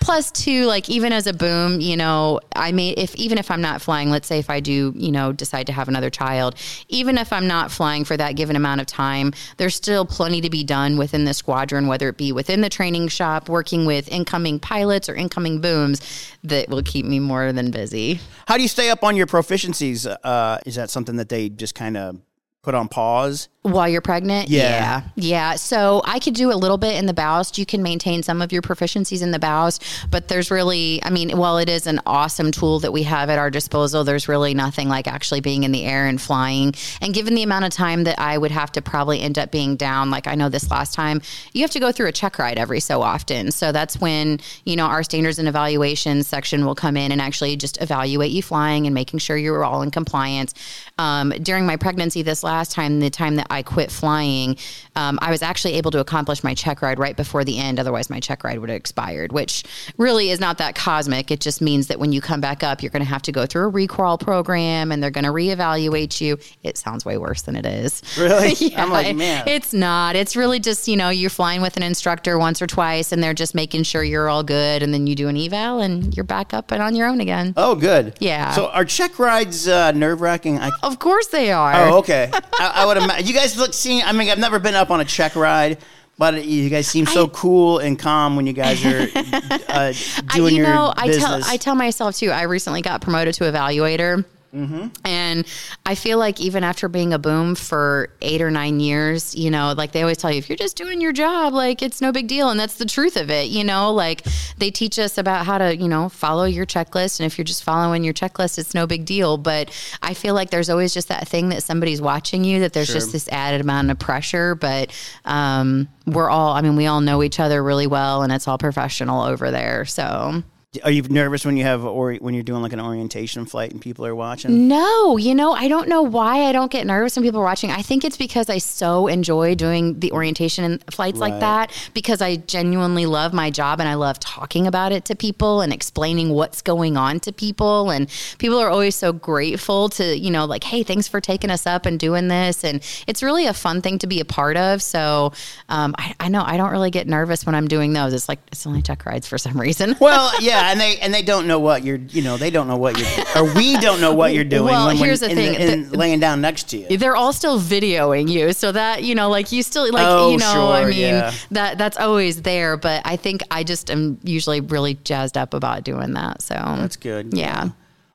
Plus, 0.00 0.30
too, 0.30 0.64
like 0.66 0.88
even 0.88 1.12
as 1.12 1.26
a 1.26 1.32
boom, 1.32 1.80
you 1.80 1.96
know, 1.96 2.40
I 2.54 2.72
may 2.72 2.90
if 2.90 3.14
even 3.16 3.38
if 3.38 3.50
I'm 3.50 3.60
not 3.60 3.82
flying, 3.82 4.10
let's 4.10 4.26
say 4.26 4.38
if 4.38 4.50
I 4.50 4.60
do, 4.60 4.92
you 4.96 5.12
know, 5.12 5.32
decide 5.32 5.66
to 5.66 5.72
have 5.72 5.88
another 5.88 6.10
child, 6.10 6.54
even 6.88 7.18
if 7.18 7.32
I'm 7.32 7.46
not 7.46 7.70
flying 7.70 8.04
for 8.04 8.16
that 8.16 8.36
given 8.36 8.56
amount 8.56 8.80
of 8.80 8.86
time, 8.86 9.32
there's 9.58 9.74
still 9.74 10.04
plenty 10.04 10.40
to 10.40 10.50
be 10.50 10.64
done 10.64 10.96
within 10.96 11.24
the 11.24 11.34
squadron, 11.34 11.86
whether 11.86 12.08
it 12.08 12.16
be 12.16 12.32
within 12.32 12.60
the 12.60 12.70
training 12.70 13.08
shop, 13.08 13.48
working 13.48 13.86
with 13.86 14.08
incoming 14.08 14.58
pilots 14.58 15.08
or 15.08 15.14
incoming 15.14 15.60
booms, 15.60 16.00
that 16.42 16.68
will 16.68 16.82
keep 16.82 17.04
me 17.04 17.20
more 17.20 17.52
than 17.52 17.70
busy. 17.70 18.20
How 18.46 18.56
do 18.56 18.62
you 18.62 18.68
stay 18.68 18.90
up 18.90 19.04
on 19.04 19.16
your 19.16 19.26
proficiencies? 19.26 20.06
Uh, 20.24 20.58
is 20.64 20.76
that 20.76 20.90
something 20.90 21.16
that 21.16 21.28
they 21.28 21.48
just 21.48 21.74
kind 21.74 21.96
of 21.96 22.20
put 22.62 22.74
on 22.74 22.88
pause? 22.88 23.48
While 23.62 23.90
you're 23.90 24.00
pregnant? 24.00 24.48
Yeah. 24.48 24.62
yeah. 24.62 25.02
Yeah. 25.16 25.54
So 25.56 26.00
I 26.06 26.18
could 26.18 26.32
do 26.32 26.50
a 26.50 26.56
little 26.56 26.78
bit 26.78 26.96
in 26.96 27.04
the 27.04 27.12
bows. 27.12 27.58
You 27.58 27.66
can 27.66 27.82
maintain 27.82 28.22
some 28.22 28.40
of 28.40 28.52
your 28.52 28.62
proficiencies 28.62 29.22
in 29.22 29.32
the 29.32 29.38
bows, 29.38 29.78
but 30.10 30.28
there's 30.28 30.50
really, 30.50 30.98
I 31.02 31.10
mean, 31.10 31.36
while 31.36 31.58
it 31.58 31.68
is 31.68 31.86
an 31.86 32.00
awesome 32.06 32.52
tool 32.52 32.80
that 32.80 32.90
we 32.90 33.02
have 33.02 33.28
at 33.28 33.38
our 33.38 33.50
disposal, 33.50 34.02
there's 34.02 34.28
really 34.28 34.54
nothing 34.54 34.88
like 34.88 35.06
actually 35.06 35.42
being 35.42 35.64
in 35.64 35.72
the 35.72 35.84
air 35.84 36.06
and 36.06 36.18
flying. 36.18 36.72
And 37.02 37.12
given 37.12 37.34
the 37.34 37.42
amount 37.42 37.66
of 37.66 37.70
time 37.70 38.04
that 38.04 38.18
I 38.18 38.38
would 38.38 38.50
have 38.50 38.72
to 38.72 38.80
probably 38.80 39.20
end 39.20 39.38
up 39.38 39.50
being 39.50 39.76
down, 39.76 40.10
like 40.10 40.26
I 40.26 40.36
know 40.36 40.48
this 40.48 40.70
last 40.70 40.94
time, 40.94 41.20
you 41.52 41.60
have 41.60 41.70
to 41.72 41.80
go 41.80 41.92
through 41.92 42.06
a 42.06 42.12
check 42.12 42.38
ride 42.38 42.56
every 42.56 42.80
so 42.80 43.02
often. 43.02 43.52
So 43.52 43.72
that's 43.72 44.00
when, 44.00 44.40
you 44.64 44.74
know, 44.74 44.86
our 44.86 45.02
standards 45.02 45.38
and 45.38 45.46
evaluations 45.46 46.26
section 46.26 46.64
will 46.64 46.74
come 46.74 46.96
in 46.96 47.12
and 47.12 47.20
actually 47.20 47.56
just 47.56 47.78
evaluate 47.82 48.30
you 48.30 48.42
flying 48.42 48.86
and 48.86 48.94
making 48.94 49.18
sure 49.18 49.36
you're 49.36 49.64
all 49.64 49.82
in 49.82 49.90
compliance. 49.90 50.54
Um, 50.96 51.28
during 51.42 51.66
my 51.66 51.76
pregnancy 51.76 52.22
this 52.22 52.42
last 52.42 52.72
time, 52.72 53.00
the 53.00 53.10
time 53.10 53.36
that 53.36 53.49
I 53.50 53.62
quit 53.62 53.90
flying, 53.90 54.56
um, 54.96 55.18
I 55.22 55.30
was 55.30 55.42
actually 55.42 55.74
able 55.74 55.90
to 55.92 56.00
accomplish 56.00 56.42
my 56.42 56.54
check 56.54 56.82
ride 56.82 56.98
right 56.98 57.16
before 57.16 57.44
the 57.44 57.58
end. 57.58 57.78
Otherwise, 57.78 58.10
my 58.10 58.20
check 58.20 58.44
ride 58.44 58.58
would 58.58 58.68
have 58.68 58.76
expired, 58.76 59.32
which 59.32 59.64
really 59.96 60.30
is 60.30 60.40
not 60.40 60.58
that 60.58 60.74
cosmic. 60.74 61.30
It 61.30 61.40
just 61.40 61.60
means 61.60 61.86
that 61.88 61.98
when 61.98 62.12
you 62.12 62.20
come 62.20 62.40
back 62.40 62.62
up, 62.62 62.82
you're 62.82 62.90
going 62.90 63.02
to 63.02 63.08
have 63.08 63.22
to 63.22 63.32
go 63.32 63.46
through 63.46 63.66
a 63.66 63.70
requal 63.70 64.18
program 64.18 64.92
and 64.92 65.02
they're 65.02 65.10
going 65.10 65.24
to 65.24 65.30
reevaluate 65.30 66.20
you. 66.20 66.38
It 66.62 66.76
sounds 66.76 67.04
way 67.04 67.18
worse 67.18 67.42
than 67.42 67.56
it 67.56 67.66
is. 67.66 68.02
Really? 68.18 68.54
Yeah, 68.60 68.82
I'm 68.84 68.90
like, 68.90 69.16
man. 69.16 69.48
It's 69.48 69.72
not. 69.72 70.16
It's 70.16 70.36
really 70.36 70.60
just, 70.60 70.86
you 70.86 70.96
know, 70.96 71.08
you're 71.08 71.30
flying 71.30 71.62
with 71.62 71.76
an 71.76 71.82
instructor 71.82 72.38
once 72.38 72.60
or 72.60 72.66
twice 72.66 73.10
and 73.10 73.22
they're 73.22 73.34
just 73.34 73.54
making 73.54 73.84
sure 73.84 74.04
you're 74.04 74.28
all 74.28 74.42
good. 74.42 74.82
And 74.82 74.92
then 74.92 75.06
you 75.06 75.14
do 75.14 75.28
an 75.28 75.36
eval 75.36 75.80
and 75.80 76.14
you're 76.14 76.24
back 76.24 76.52
up 76.52 76.70
and 76.70 76.82
on 76.82 76.94
your 76.94 77.08
own 77.08 77.20
again. 77.20 77.54
Oh, 77.56 77.74
good. 77.74 78.16
Yeah. 78.20 78.52
So 78.52 78.68
are 78.68 78.84
check 78.84 79.18
rides 79.18 79.66
uh, 79.66 79.92
nerve 79.92 80.20
wracking? 80.20 80.58
I 80.58 80.70
Of 80.82 80.98
course 80.98 81.28
they 81.28 81.50
are. 81.52 81.74
Oh, 81.74 81.98
okay. 81.98 82.30
I, 82.60 82.72
I 82.82 82.86
would 82.86 82.98
imagine 82.98 83.26
you 83.26 83.34
guys 83.40 83.56
look 83.56 83.72
seeing. 83.74 84.02
I 84.02 84.12
mean, 84.12 84.28
I've 84.28 84.38
never 84.38 84.58
been 84.58 84.74
up 84.74 84.90
on 84.90 85.00
a 85.00 85.04
check 85.04 85.34
ride, 85.34 85.78
but 86.18 86.44
you 86.44 86.68
guys 86.68 86.86
seem 86.86 87.06
so 87.06 87.28
cool 87.28 87.78
and 87.78 87.98
calm 87.98 88.36
when 88.36 88.46
you 88.46 88.52
guys 88.52 88.84
are 88.84 89.00
uh, 89.18 89.58
I, 89.68 89.94
doing 90.34 90.56
you 90.56 90.62
your 90.62 90.72
know, 90.72 90.92
I 90.96 91.06
business. 91.06 91.24
tell 91.24 91.42
I 91.44 91.56
tell 91.56 91.74
myself 91.74 92.16
too. 92.16 92.30
I 92.30 92.42
recently 92.42 92.82
got 92.82 93.00
promoted 93.00 93.34
to 93.34 93.44
evaluator. 93.44 94.24
Mm-hmm. 94.54 94.88
And 95.04 95.46
I 95.86 95.94
feel 95.94 96.18
like 96.18 96.40
even 96.40 96.64
after 96.64 96.88
being 96.88 97.12
a 97.12 97.18
boom 97.18 97.54
for 97.54 98.10
eight 98.20 98.42
or 98.42 98.50
nine 98.50 98.80
years, 98.80 99.34
you 99.34 99.50
know, 99.50 99.74
like 99.76 99.92
they 99.92 100.02
always 100.02 100.18
tell 100.18 100.30
you, 100.32 100.38
if 100.38 100.48
you're 100.48 100.56
just 100.56 100.76
doing 100.76 101.00
your 101.00 101.12
job, 101.12 101.52
like 101.52 101.82
it's 101.82 102.00
no 102.00 102.10
big 102.10 102.26
deal. 102.26 102.50
And 102.50 102.58
that's 102.58 102.76
the 102.76 102.84
truth 102.84 103.16
of 103.16 103.30
it. 103.30 103.48
You 103.48 103.62
know, 103.62 103.92
like 103.92 104.24
they 104.58 104.70
teach 104.70 104.98
us 104.98 105.18
about 105.18 105.46
how 105.46 105.58
to, 105.58 105.76
you 105.76 105.88
know, 105.88 106.08
follow 106.08 106.44
your 106.44 106.66
checklist. 106.66 107.20
And 107.20 107.26
if 107.26 107.38
you're 107.38 107.44
just 107.44 107.62
following 107.62 108.02
your 108.02 108.14
checklist, 108.14 108.58
it's 108.58 108.74
no 108.74 108.86
big 108.86 109.04
deal. 109.04 109.36
But 109.36 109.70
I 110.02 110.14
feel 110.14 110.34
like 110.34 110.50
there's 110.50 110.68
always 110.68 110.92
just 110.92 111.08
that 111.08 111.28
thing 111.28 111.50
that 111.50 111.62
somebody's 111.62 112.00
watching 112.00 112.42
you, 112.44 112.60
that 112.60 112.72
there's 112.72 112.88
Sure. 112.88 112.96
just 112.96 113.12
this 113.12 113.28
added 113.28 113.60
amount 113.60 113.90
of 113.92 114.00
pressure. 114.00 114.56
But 114.56 114.90
um, 115.24 115.86
we're 116.06 116.28
all, 116.28 116.54
I 116.54 116.60
mean, 116.62 116.74
we 116.74 116.86
all 116.86 117.00
know 117.00 117.22
each 117.22 117.38
other 117.38 117.62
really 117.62 117.86
well 117.86 118.22
and 118.22 118.32
it's 118.32 118.48
all 118.48 118.58
professional 118.58 119.22
over 119.22 119.52
there. 119.52 119.84
So. 119.84 120.42
Are 120.84 120.90
you 120.92 121.02
nervous 121.02 121.44
when 121.44 121.56
you 121.56 121.64
have 121.64 121.84
or 121.84 122.14
when 122.14 122.32
you're 122.32 122.44
doing 122.44 122.62
like 122.62 122.72
an 122.72 122.78
orientation 122.78 123.44
flight 123.44 123.72
and 123.72 123.80
people 123.80 124.06
are 124.06 124.14
watching? 124.14 124.68
No, 124.68 125.16
you 125.16 125.34
know, 125.34 125.50
I 125.50 125.66
don't 125.66 125.88
know 125.88 126.02
why 126.02 126.44
I 126.44 126.52
don't 126.52 126.70
get 126.70 126.86
nervous 126.86 127.16
when 127.16 127.24
people 127.24 127.40
are 127.40 127.44
watching. 127.44 127.72
I 127.72 127.82
think 127.82 128.04
it's 128.04 128.16
because 128.16 128.48
I 128.48 128.58
so 128.58 129.08
enjoy 129.08 129.56
doing 129.56 129.98
the 129.98 130.12
orientation 130.12 130.62
and 130.62 130.84
flights 130.88 131.18
Right. 131.18 131.32
like 131.32 131.40
that 131.40 131.90
because 131.92 132.22
I 132.22 132.36
genuinely 132.36 133.04
love 133.04 133.32
my 133.32 133.50
job 133.50 133.80
and 133.80 133.88
I 133.88 133.94
love 133.94 134.20
talking 134.20 134.68
about 134.68 134.92
it 134.92 135.04
to 135.06 135.16
people 135.16 135.60
and 135.60 135.72
explaining 135.72 136.30
what's 136.30 136.62
going 136.62 136.96
on 136.96 137.18
to 137.20 137.32
people. 137.32 137.90
And 137.90 138.08
people 138.38 138.58
are 138.60 138.70
always 138.70 138.94
so 138.94 139.12
grateful 139.12 139.88
to, 139.88 140.16
you 140.16 140.30
know, 140.30 140.44
like, 140.44 140.62
hey, 140.62 140.84
thanks 140.84 141.08
for 141.08 141.20
taking 141.20 141.50
us 141.50 141.66
up 141.66 141.84
and 141.84 141.98
doing 141.98 142.28
this. 142.28 142.62
And 142.62 142.80
it's 143.08 143.24
really 143.24 143.46
a 143.46 143.54
fun 143.54 143.82
thing 143.82 143.98
to 143.98 144.06
be 144.06 144.20
a 144.20 144.24
part 144.24 144.56
of. 144.56 144.82
So 144.82 145.32
um, 145.68 145.96
I, 145.98 146.14
I 146.20 146.28
know 146.28 146.44
I 146.46 146.56
don't 146.56 146.70
really 146.70 146.92
get 146.92 147.08
nervous 147.08 147.44
when 147.44 147.56
I'm 147.56 147.66
doing 147.66 147.92
those. 147.92 148.12
It's 148.14 148.28
like, 148.28 148.38
it's 148.52 148.64
only 148.68 148.82
check 148.82 149.04
rides 149.04 149.26
for 149.26 149.36
some 149.36 149.60
reason. 149.60 149.96
Well, 150.00 150.30
yeah, 150.40 150.59
and 150.60 150.80
they 150.80 150.98
and 150.98 151.12
they 151.12 151.22
don't 151.22 151.46
know 151.46 151.58
what 151.58 151.84
you're, 151.84 151.96
you 151.96 152.22
know, 152.22 152.36
they 152.36 152.50
don't 152.50 152.68
know 152.68 152.76
what 152.76 152.98
you're, 152.98 153.08
or 153.36 153.52
we 153.54 153.76
don't 153.78 154.00
know 154.00 154.14
what 154.14 154.32
you're 154.34 154.44
doing. 154.44 154.64
Well, 154.66 154.86
when, 154.86 154.96
when 154.98 155.04
here's 155.06 155.20
the 155.20 155.30
in 155.30 155.36
thing. 155.36 155.54
in 155.54 155.90
The- 155.90 155.96
laying 155.98 156.20
down 156.20 156.40
next 156.40 156.68
to 156.70 156.78
you. 156.78 156.96
they're 156.98 157.16
all 157.16 157.32
still 157.32 157.58
videoing 157.60 158.28
you 158.28 158.52
so 158.52 158.72
that 158.72 159.02
you 159.04 159.14
know 159.14 159.28
like 159.30 159.52
you 159.52 159.62
still 159.62 159.90
like 159.92 160.06
Oh, 160.06 160.32
you 160.32 160.38
know 160.38 160.70
i 160.72 160.84
mean 160.84 161.00
yeah. 161.00 161.32
that 161.50 161.78
that's 161.78 161.96
always 161.98 162.42
there 162.42 162.76
but 162.76 163.02
i 163.04 163.16
think 163.16 163.42
i 163.50 163.64
just 163.64 163.90
am 163.90 164.18
usually 164.22 164.60
really 164.60 164.94
jazzed 164.94 165.36
up 165.36 165.54
about 165.54 165.82
doing 165.84 166.12
that 166.14 166.42
so 166.42 166.54
That's 166.54 166.96
good. 166.96 167.34
yeah 167.36 167.70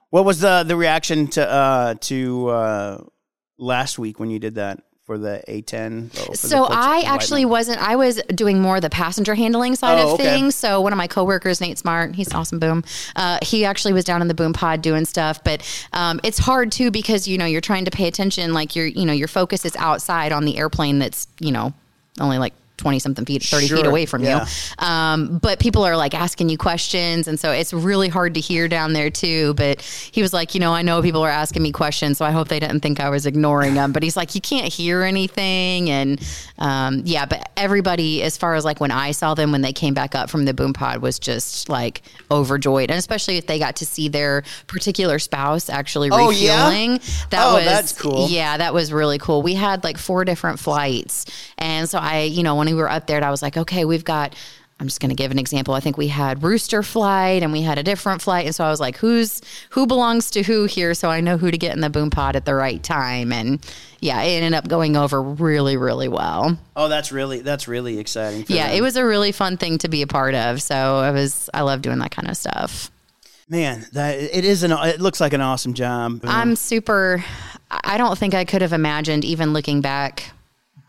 What 0.09 0.25
was 0.25 0.39
the 0.39 0.63
the 0.63 0.75
reaction 0.75 1.27
to 1.29 1.49
uh 1.49 1.95
to 2.01 2.47
uh 2.49 3.03
last 3.57 3.97
week 3.99 4.19
when 4.19 4.29
you 4.29 4.39
did 4.39 4.55
that 4.55 4.81
for 5.05 5.17
the 5.19 5.43
A10? 5.47 6.09
Oh, 6.19 6.31
the 6.31 6.37
so 6.37 6.63
folks 6.63 6.75
I 6.75 7.01
actually 7.01 7.45
wasn't. 7.45 7.79
I 7.79 7.95
was 7.95 8.21
doing 8.33 8.59
more 8.59 8.81
the 8.81 8.89
passenger 8.89 9.35
handling 9.35 9.75
side 9.75 9.99
Oh, 9.99 10.07
of 10.07 10.13
okay. 10.15 10.23
things. 10.23 10.55
So 10.55 10.81
one 10.81 10.91
of 10.93 10.97
my 10.97 11.07
coworkers, 11.07 11.61
Nate 11.61 11.77
Smart, 11.77 12.15
he's 12.15 12.33
awesome. 12.33 12.57
Boom. 12.59 12.83
Uh, 13.15 13.37
he 13.41 13.65
actually 13.65 13.93
was 13.93 14.03
down 14.03 14.21
in 14.21 14.27
the 14.27 14.33
boom 14.33 14.51
pod 14.53 14.81
doing 14.81 15.05
stuff, 15.05 15.43
but 15.43 15.61
um, 15.93 16.19
it's 16.23 16.39
hard 16.39 16.71
too 16.71 16.89
because 16.89 17.27
you 17.27 17.37
know 17.37 17.45
you're 17.45 17.61
trying 17.61 17.85
to 17.85 17.91
pay 17.91 18.07
attention. 18.07 18.53
Like 18.53 18.75
your 18.75 18.87
you 18.87 19.05
know 19.05 19.13
your 19.13 19.27
focus 19.27 19.63
is 19.63 19.75
outside 19.75 20.31
on 20.31 20.43
the 20.45 20.57
airplane 20.57 20.97
that's 20.99 21.27
you 21.39 21.51
know 21.51 21.73
only 22.19 22.37
like 22.39 22.53
20 22.77 22.99
something 22.99 23.25
feet, 23.25 23.43
30 23.43 23.67
feet 23.67 23.85
away 23.85 24.05
from 24.05 24.23
yeah. 24.23 24.45
you. 24.45 24.85
Um, 24.85 25.37
but 25.39 25.59
people 25.59 25.83
are 25.83 25.95
like 25.95 26.13
asking 26.13 26.49
you 26.49 26.57
questions. 26.57 27.27
And 27.27 27.39
so 27.39 27.51
it's 27.51 27.73
really 27.73 28.09
hard 28.09 28.33
to 28.35 28.39
hear 28.39 28.67
down 28.67 28.93
there 28.93 29.09
too. 29.09 29.53
But 29.55 29.81
he 29.81 30.21
was 30.21 30.33
like, 30.33 30.53
you 30.53 30.59
know, 30.59 30.73
I 30.73 30.81
know 30.81 31.01
people 31.01 31.21
are 31.21 31.29
asking 31.29 31.63
me 31.63 31.71
questions, 31.71 32.17
so 32.17 32.25
I 32.25 32.31
hope 32.31 32.47
they 32.47 32.59
didn't 32.59 32.81
think 32.81 32.99
I 32.99 33.09
was 33.09 33.25
ignoring 33.25 33.75
them. 33.75 33.91
But 33.91 34.03
he's 34.03 34.17
like, 34.17 34.35
you 34.35 34.41
can't 34.41 34.71
hear 34.71 35.03
anything. 35.03 35.89
And 35.89 36.21
um, 36.59 37.01
yeah, 37.05 37.25
but 37.25 37.49
everybody, 37.57 38.23
as 38.23 38.37
far 38.37 38.55
as 38.55 38.65
like 38.65 38.79
when 38.79 38.91
I 38.91 39.11
saw 39.11 39.33
them 39.33 39.51
when 39.51 39.61
they 39.61 39.73
came 39.73 39.93
back 39.93 40.15
up 40.15 40.29
from 40.29 40.45
the 40.45 40.53
boom 40.53 40.73
pod, 40.73 41.01
was 41.01 41.19
just 41.19 41.69
like 41.69 42.01
overjoyed. 42.31 42.89
And 42.89 42.97
especially 42.97 43.37
if 43.37 43.47
they 43.47 43.59
got 43.59 43.77
to 43.77 43.85
see 43.85 44.09
their 44.09 44.43
particular 44.67 45.19
spouse 45.19 45.69
actually 45.69 46.09
Oh, 46.11 46.29
yeah? 46.29 46.69
That 47.29 47.45
Oh, 47.45 47.55
was, 47.55 47.65
that's 47.65 47.91
cool. 47.93 48.27
Yeah, 48.29 48.57
that 48.57 48.73
was 48.73 48.91
really 48.91 49.17
cool. 49.17 49.41
We 49.41 49.53
had 49.53 49.83
like 49.83 49.97
four 49.97 50.25
different 50.25 50.59
flights. 50.59 51.25
And 51.57 51.89
so 51.89 51.99
I, 51.99 52.21
you 52.21 52.43
know, 52.43 52.55
when 52.55 52.64
we 52.73 52.81
were 52.81 52.89
up 52.89 53.07
there, 53.07 53.17
and 53.17 53.25
I 53.25 53.31
was 53.31 53.41
like, 53.41 53.57
okay, 53.57 53.85
we've 53.85 54.05
got. 54.05 54.35
I'm 54.77 54.87
just 54.87 54.99
going 54.99 55.09
to 55.09 55.15
give 55.15 55.31
an 55.31 55.39
example. 55.39 55.73
I 55.73 55.79
think 55.79 55.97
we 55.97 56.09
had 56.09 56.43
Rooster 56.43 56.83
flight 56.83 57.43
and 57.43 57.53
we 57.53 57.61
had 57.61 57.77
a 57.77 57.83
different 57.83 58.21
flight, 58.21 58.45
and 58.45 58.53
so 58.53 58.65
I 58.65 58.69
was 58.69 58.81
like, 58.81 58.97
"Who's 58.97 59.41
who 59.69 59.87
belongs 59.87 60.29
to 60.31 60.43
who 60.43 60.65
here?" 60.65 60.93
So 60.93 61.09
I 61.09 61.21
know 61.21 61.37
who 61.37 61.49
to 61.49 61.57
get 61.57 61.73
in 61.73 61.79
the 61.79 61.89
boom 61.89 62.09
pod 62.09 62.35
at 62.35 62.43
the 62.43 62.53
right 62.53 62.83
time, 62.83 63.31
and 63.31 63.65
yeah, 64.01 64.21
it 64.23 64.31
ended 64.43 64.53
up 64.53 64.67
going 64.67 64.97
over 64.97 65.21
really, 65.23 65.77
really 65.77 66.09
well. 66.09 66.59
Oh, 66.75 66.89
that's 66.89 67.13
really 67.13 67.39
that's 67.39 67.69
really 67.69 67.99
exciting. 67.99 68.43
For 68.43 68.51
Yeah, 68.51 68.67
them. 68.67 68.75
it 68.77 68.81
was 68.81 68.97
a 68.97 69.05
really 69.05 69.31
fun 69.31 69.55
thing 69.55 69.77
to 69.77 69.87
be 69.87 70.01
a 70.01 70.07
part 70.07 70.35
of. 70.35 70.61
So 70.61 70.75
I 70.75 71.11
was, 71.11 71.49
I 71.53 71.61
love 71.61 71.81
doing 71.81 71.99
that 71.99 72.11
kind 72.11 72.29
of 72.29 72.35
stuff. 72.35 72.91
Man, 73.47 73.85
that 73.93 74.19
it 74.19 74.43
is 74.43 74.63
an 74.63 74.73
it 74.73 74.99
looks 74.99 75.21
like 75.21 75.31
an 75.31 75.39
awesome 75.39 75.73
job. 75.73 76.19
I'm 76.25 76.57
super. 76.57 77.23
I 77.71 77.97
don't 77.97 78.17
think 78.17 78.33
I 78.33 78.43
could 78.43 78.61
have 78.61 78.73
imagined, 78.73 79.23
even 79.23 79.53
looking 79.53 79.79
back. 79.79 80.31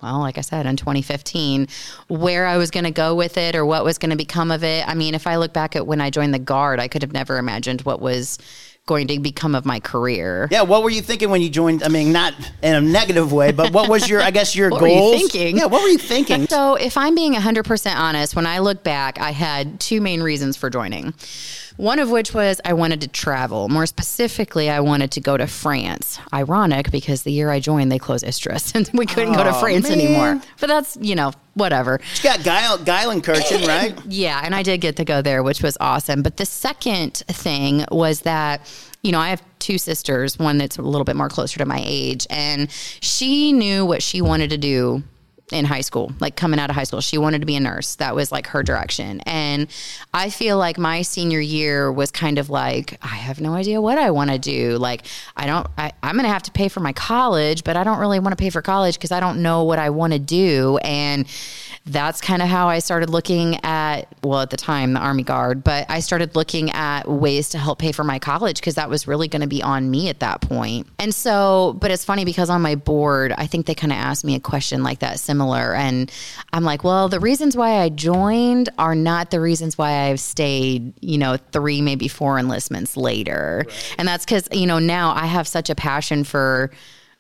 Well, 0.07 0.21
like 0.21 0.39
I 0.39 0.43
said, 0.43 0.67
in 0.67 0.77
2015, 0.77 1.67
where 2.07 2.47
I 2.47 2.59
was 2.59 2.71
going 2.71 2.85
to 2.85 2.93
go 2.93 3.17
with 3.17 3.37
it 3.37 3.57
or 3.57 3.67
what 3.67 3.85
was 3.85 3.99
going 3.99 4.11
to 4.11 4.17
become 4.17 4.53
of 4.53 4.63
it. 4.63 4.87
I 4.87 4.95
mean, 4.95 5.17
if 5.17 5.27
I 5.27 5.35
look 5.37 5.53
back 5.53 5.75
at 5.75 5.85
when 5.85 6.01
I 6.01 6.11
joined 6.11 6.33
the 6.33 6.39
Guard, 6.39 6.79
I 6.79 6.87
could 6.87 7.03
have 7.03 7.13
never 7.13 7.39
imagined 7.39 7.83
what 7.83 8.01
was 8.01 8.39
going 8.87 9.09
to 9.09 9.19
become 9.19 9.57
of 9.57 9.67
my 9.67 9.81
career. 9.81 10.47
yeah, 10.53 10.63
what 10.63 10.85
were 10.85 10.91
you 10.91 11.03
thinking 11.03 11.29
when 11.29 11.43
you 11.43 11.51
joined? 11.51 11.83
I 11.83 11.89
mean, 11.89 12.13
not 12.13 12.35
in 12.63 12.73
a 12.73 12.81
negative 12.81 13.33
way, 13.33 13.51
but 13.51 13.73
what 13.73 13.89
was 13.89 14.09
your 14.09 14.23
I 14.23 14.31
guess 14.31 14.55
your 14.55 14.71
What 14.71 14.81
were 14.81 14.87
you 14.87 14.95
goals? 14.95 15.17
thinking? 15.17 15.57
Yeah, 15.57 15.65
what 15.67 15.83
were 15.83 15.89
you 15.89 15.99
thinking? 15.99 16.47
So, 16.47 16.77
if 16.77 16.97
I'm 16.97 17.17
being 17.17 17.35
100% 17.35 17.97
honest, 17.97 18.37
when 18.37 18.47
I 18.47 18.61
look 18.61 18.85
back, 18.85 19.19
I 19.21 19.33
had 19.33 19.81
two 19.81 20.01
main 20.01 20.23
reasons 20.23 20.57
for 20.57 20.71
joining. 20.71 21.15
One 21.77 21.99
of 21.99 22.11
which 22.11 22.33
was 22.33 22.61
I 22.65 22.73
wanted 22.73 23.03
to 23.03 23.09
travel. 23.09 23.69
More 23.69 23.87
specifically, 23.87 24.71
I 24.71 24.81
wanted 24.81 25.11
to 25.13 25.21
go 25.21 25.37
to 25.37 25.47
France. 25.47 26.19
Ironic 26.33 26.91
because 26.91 27.23
the 27.23 27.33
year 27.33 27.51
I 27.51 27.61
joined, 27.61 27.93
they 27.93 27.99
closed 27.99 28.25
Istres 28.25 28.75
and 28.75 28.91
we 28.95 29.07
couldn't 29.07 29.35
go 29.35 29.45
to 29.45 29.53
France 29.55 29.89
man. 29.89 30.01
anymore. 30.01 30.41
But 30.61 30.69
that's, 30.69 30.97
you 31.01 31.15
know, 31.15 31.33
whatever. 31.55 32.01
You 32.17 32.23
got 32.23 32.45
Guile, 32.45 32.79
Geilenkirchen, 32.79 33.67
right? 33.69 33.99
Yeah, 34.07 34.41
and 34.43 34.55
I 34.55 34.63
did 34.63 34.81
get 34.81 34.97
to 34.97 35.05
go 35.05 35.23
there, 35.23 35.43
which 35.43 35.63
was 35.63 35.77
awesome. 35.81 36.23
But 36.23 36.39
the 36.39 36.47
second 36.47 37.23
thing 37.29 37.85
was 37.91 38.21
that, 38.21 38.61
you 39.03 39.13
know, 39.13 39.21
I 39.21 39.29
have 39.29 39.43
two 39.59 39.79
sisters, 39.79 40.39
one 40.39 40.59
that's 40.59 40.79
a 40.79 40.83
little 40.83 41.05
bit 41.05 41.17
more 41.17 41.29
closer 41.29 41.59
to 41.59 41.67
my 41.67 41.83
age, 41.85 42.27
and 42.31 42.71
she 42.71 43.53
knew 43.53 43.85
what 43.85 44.03
she 44.03 44.21
wanted 44.21 44.51
to 44.51 44.59
do 44.59 45.03
in 45.53 45.65
high 45.65 45.81
school, 45.81 46.13
like 46.19 46.35
coming 46.35 46.59
out 46.59 46.71
of 46.71 46.77
high 46.77 46.85
school. 46.85 47.01
She 47.01 47.19
wanted 47.19 47.41
to 47.41 47.47
be 47.47 47.55
a 47.55 47.61
nurse. 47.61 47.95
That 47.97 48.17
was 48.17 48.33
like 48.33 48.49
her 48.49 48.65
direction. 48.65 49.21
And 49.21 49.69
I 50.13 50.29
feel 50.31 50.59
like 50.59 50.77
my 50.77 51.03
senior 51.03 51.39
year 51.39 51.93
was 51.93 52.11
kind 52.11 52.39
of 52.39 52.51
like, 52.51 52.99
I 53.01 53.15
have 53.17 53.41
no 53.41 53.55
idea 53.55 53.81
what 53.81 53.97
I 53.97 54.11
want 54.11 54.31
to 54.31 54.39
do. 54.39 54.77
Like, 54.77 55.07
I 55.37 55.47
don't, 55.47 55.67
I, 55.79 55.93
I'm 56.03 56.15
going 56.15 56.25
to 56.25 56.33
have 56.33 56.43
to 56.45 56.51
pay 56.51 56.69
for 56.69 56.81
my 56.81 56.93
college, 56.93 57.63
but 57.63 57.77
I 57.77 57.85
don't 57.85 57.99
really 57.99 58.19
want 58.19 58.37
to 58.37 58.43
pay 58.43 58.51
for 58.51 58.61
college 58.61 58.97
because 58.97 59.13
I 59.13 59.21
don't 59.21 59.41
know 59.41 59.63
what 59.63 59.79
I 59.79 59.91
want 59.91 60.15
to 60.15 60.19
do. 60.19 60.79
And 60.79 61.29
that's 61.89 62.21
kind 62.21 62.43
of 62.43 62.49
how 62.49 62.69
I 62.69 62.81
started 62.81 63.11
looking 63.11 63.65
at, 63.65 64.09
well, 64.25 64.41
at 64.41 64.51
the 64.51 64.57
time, 64.57 64.93
the 64.93 64.99
Army 64.99 65.23
Guard, 65.23 65.63
but 65.63 65.89
I 65.89 66.01
started 66.01 66.35
looking 66.35 66.71
at 66.73 67.09
ways 67.09 67.51
to 67.51 67.59
help 67.59 67.79
pay 67.79 67.93
for 67.93 68.03
my 68.03 68.19
college 68.19 68.59
because 68.59 68.75
that 68.75 68.91
was 68.91 69.07
really 69.07 69.29
going 69.29 69.43
to 69.43 69.47
be 69.47 69.63
on 69.63 69.89
me 69.89 70.09
at 70.09 70.19
that 70.19 70.41
point. 70.41 70.89
And 70.99 71.15
so, 71.15 71.77
but 71.81 71.93
it's 71.93 72.05
funny 72.05 72.25
because 72.25 72.51
on 72.51 72.61
my 72.61 72.75
board, 72.75 73.33
I 73.39 73.47
think 73.47 73.67
they 73.67 73.75
kind 73.77 73.93
of 73.93 73.99
asked 73.99 74.25
me 74.25 74.35
a 74.35 74.41
question 74.41 74.83
like 74.83 74.99
that, 74.99 75.21
similar. 75.21 75.75
And 75.75 76.11
I'm 76.53 76.65
like, 76.65 76.83
well, 76.83 77.09
the 77.09 77.21
reasons 77.21 77.57
why 77.57 77.79
I 77.79 77.89
joined 77.89 78.69
are 78.79 78.97
not 78.97 79.31
the 79.31 79.41
reasons 79.41 79.79
why 79.79 80.09
I've 80.09 80.19
stayed, 80.19 80.93
you 81.01 81.19
know, 81.19 81.37
three, 81.53 81.83
maybe 81.83 82.09
four 82.09 82.37
enlistments 82.41 82.97
later. 82.97 83.65
And 83.97 84.09
that's 84.09 84.25
because, 84.25 84.49
you 84.51 84.67
know, 84.67 84.81
now 84.81 85.13
I 85.15 85.27
have 85.27 85.47
such 85.47 85.71
a 85.71 85.77
passion 85.77 86.25
for, 86.25 86.73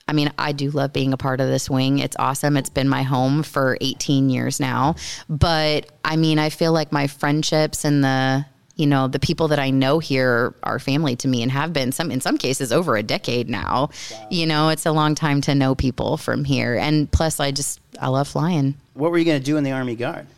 I 0.08 0.12
mean, 0.12 0.32
I 0.38 0.52
do 0.52 0.70
love 0.70 0.92
being 0.92 1.12
a 1.12 1.16
part 1.16 1.40
of 1.40 1.48
this 1.48 1.68
wing. 1.68 1.98
It's 1.98 2.16
awesome. 2.18 2.56
It's 2.56 2.70
been 2.70 2.88
my 2.88 3.02
home 3.02 3.42
for 3.42 3.76
18 3.80 4.30
years 4.30 4.60
now. 4.60 4.94
But 5.28 5.90
I 6.04 6.14
mean, 6.14 6.38
I 6.38 6.48
feel 6.50 6.72
like 6.72 6.92
my 6.92 7.08
friendships 7.08 7.84
and 7.84 8.04
the 8.04 8.46
you 8.76 8.86
know 8.86 9.08
the 9.08 9.18
people 9.18 9.48
that 9.48 9.58
I 9.58 9.70
know 9.70 9.98
here 9.98 10.54
are 10.62 10.78
family 10.78 11.16
to 11.16 11.28
me 11.28 11.42
and 11.42 11.50
have 11.50 11.72
been 11.72 11.92
some 11.92 12.10
in 12.10 12.20
some 12.20 12.38
cases 12.38 12.72
over 12.72 12.96
a 12.96 13.02
decade 13.02 13.48
now. 13.48 13.90
You 14.30 14.46
know, 14.46 14.68
it's 14.68 14.86
a 14.86 14.92
long 14.92 15.16
time 15.16 15.40
to 15.42 15.54
know 15.56 15.74
people 15.74 16.18
from 16.18 16.44
here. 16.44 16.76
And 16.76 17.10
plus, 17.10 17.40
I 17.40 17.50
just 17.50 17.80
I 18.00 18.06
love 18.08 18.28
flying. 18.28 18.76
What 18.94 19.10
were 19.10 19.18
you 19.18 19.24
going 19.24 19.40
to 19.40 19.44
do 19.44 19.56
in 19.56 19.64
the 19.64 19.72
Army 19.72 19.96
Guard? 19.96 20.28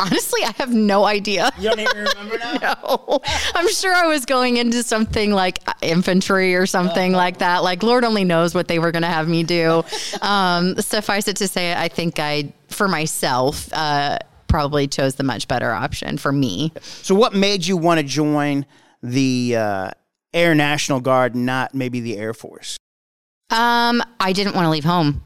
Honestly, 0.00 0.40
I 0.42 0.52
have 0.56 0.72
no 0.74 1.04
idea. 1.04 1.50
You 1.58 1.68
don't 1.70 1.80
even 1.80 1.96
remember 1.96 2.38
now. 2.38 2.56
No. 2.60 3.20
I'm 3.54 3.68
sure 3.68 3.94
I 3.94 4.06
was 4.08 4.26
going 4.26 4.56
into 4.56 4.82
something 4.82 5.30
like 5.30 5.58
infantry 5.80 6.54
or 6.56 6.66
something 6.66 7.12
like 7.12 7.38
that. 7.38 7.62
Like 7.62 7.82
Lord 7.82 8.04
only 8.04 8.24
knows 8.24 8.54
what 8.54 8.66
they 8.66 8.78
were 8.80 8.90
going 8.90 9.02
to 9.02 9.08
have 9.08 9.28
me 9.28 9.44
do. 9.44 9.84
Um, 10.20 10.76
suffice 10.80 11.28
it 11.28 11.36
to 11.36 11.46
say, 11.46 11.72
I 11.72 11.88
think 11.88 12.18
I, 12.18 12.52
for 12.68 12.88
myself, 12.88 13.68
uh, 13.72 14.18
probably 14.48 14.88
chose 14.88 15.14
the 15.14 15.22
much 15.22 15.46
better 15.46 15.70
option 15.70 16.18
for 16.18 16.32
me. 16.32 16.72
So, 16.82 17.14
what 17.14 17.32
made 17.34 17.64
you 17.64 17.76
want 17.76 18.00
to 18.00 18.04
join 18.06 18.66
the 19.02 19.56
uh, 19.56 19.90
Air 20.34 20.54
National 20.54 21.00
Guard, 21.00 21.36
not 21.36 21.74
maybe 21.74 22.00
the 22.00 22.18
Air 22.18 22.34
Force? 22.34 22.76
Um, 23.50 24.02
I 24.18 24.32
didn't 24.32 24.54
want 24.54 24.66
to 24.66 24.70
leave 24.70 24.84
home. 24.84 25.22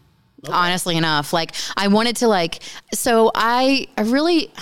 Honestly 0.49 0.97
enough, 0.97 1.33
like 1.33 1.55
I 1.77 1.89
wanted 1.89 2.17
to 2.17 2.29
like 2.29 2.61
so 2.93 3.31
I 3.35 3.89
I 3.97 4.03
really 4.03 4.53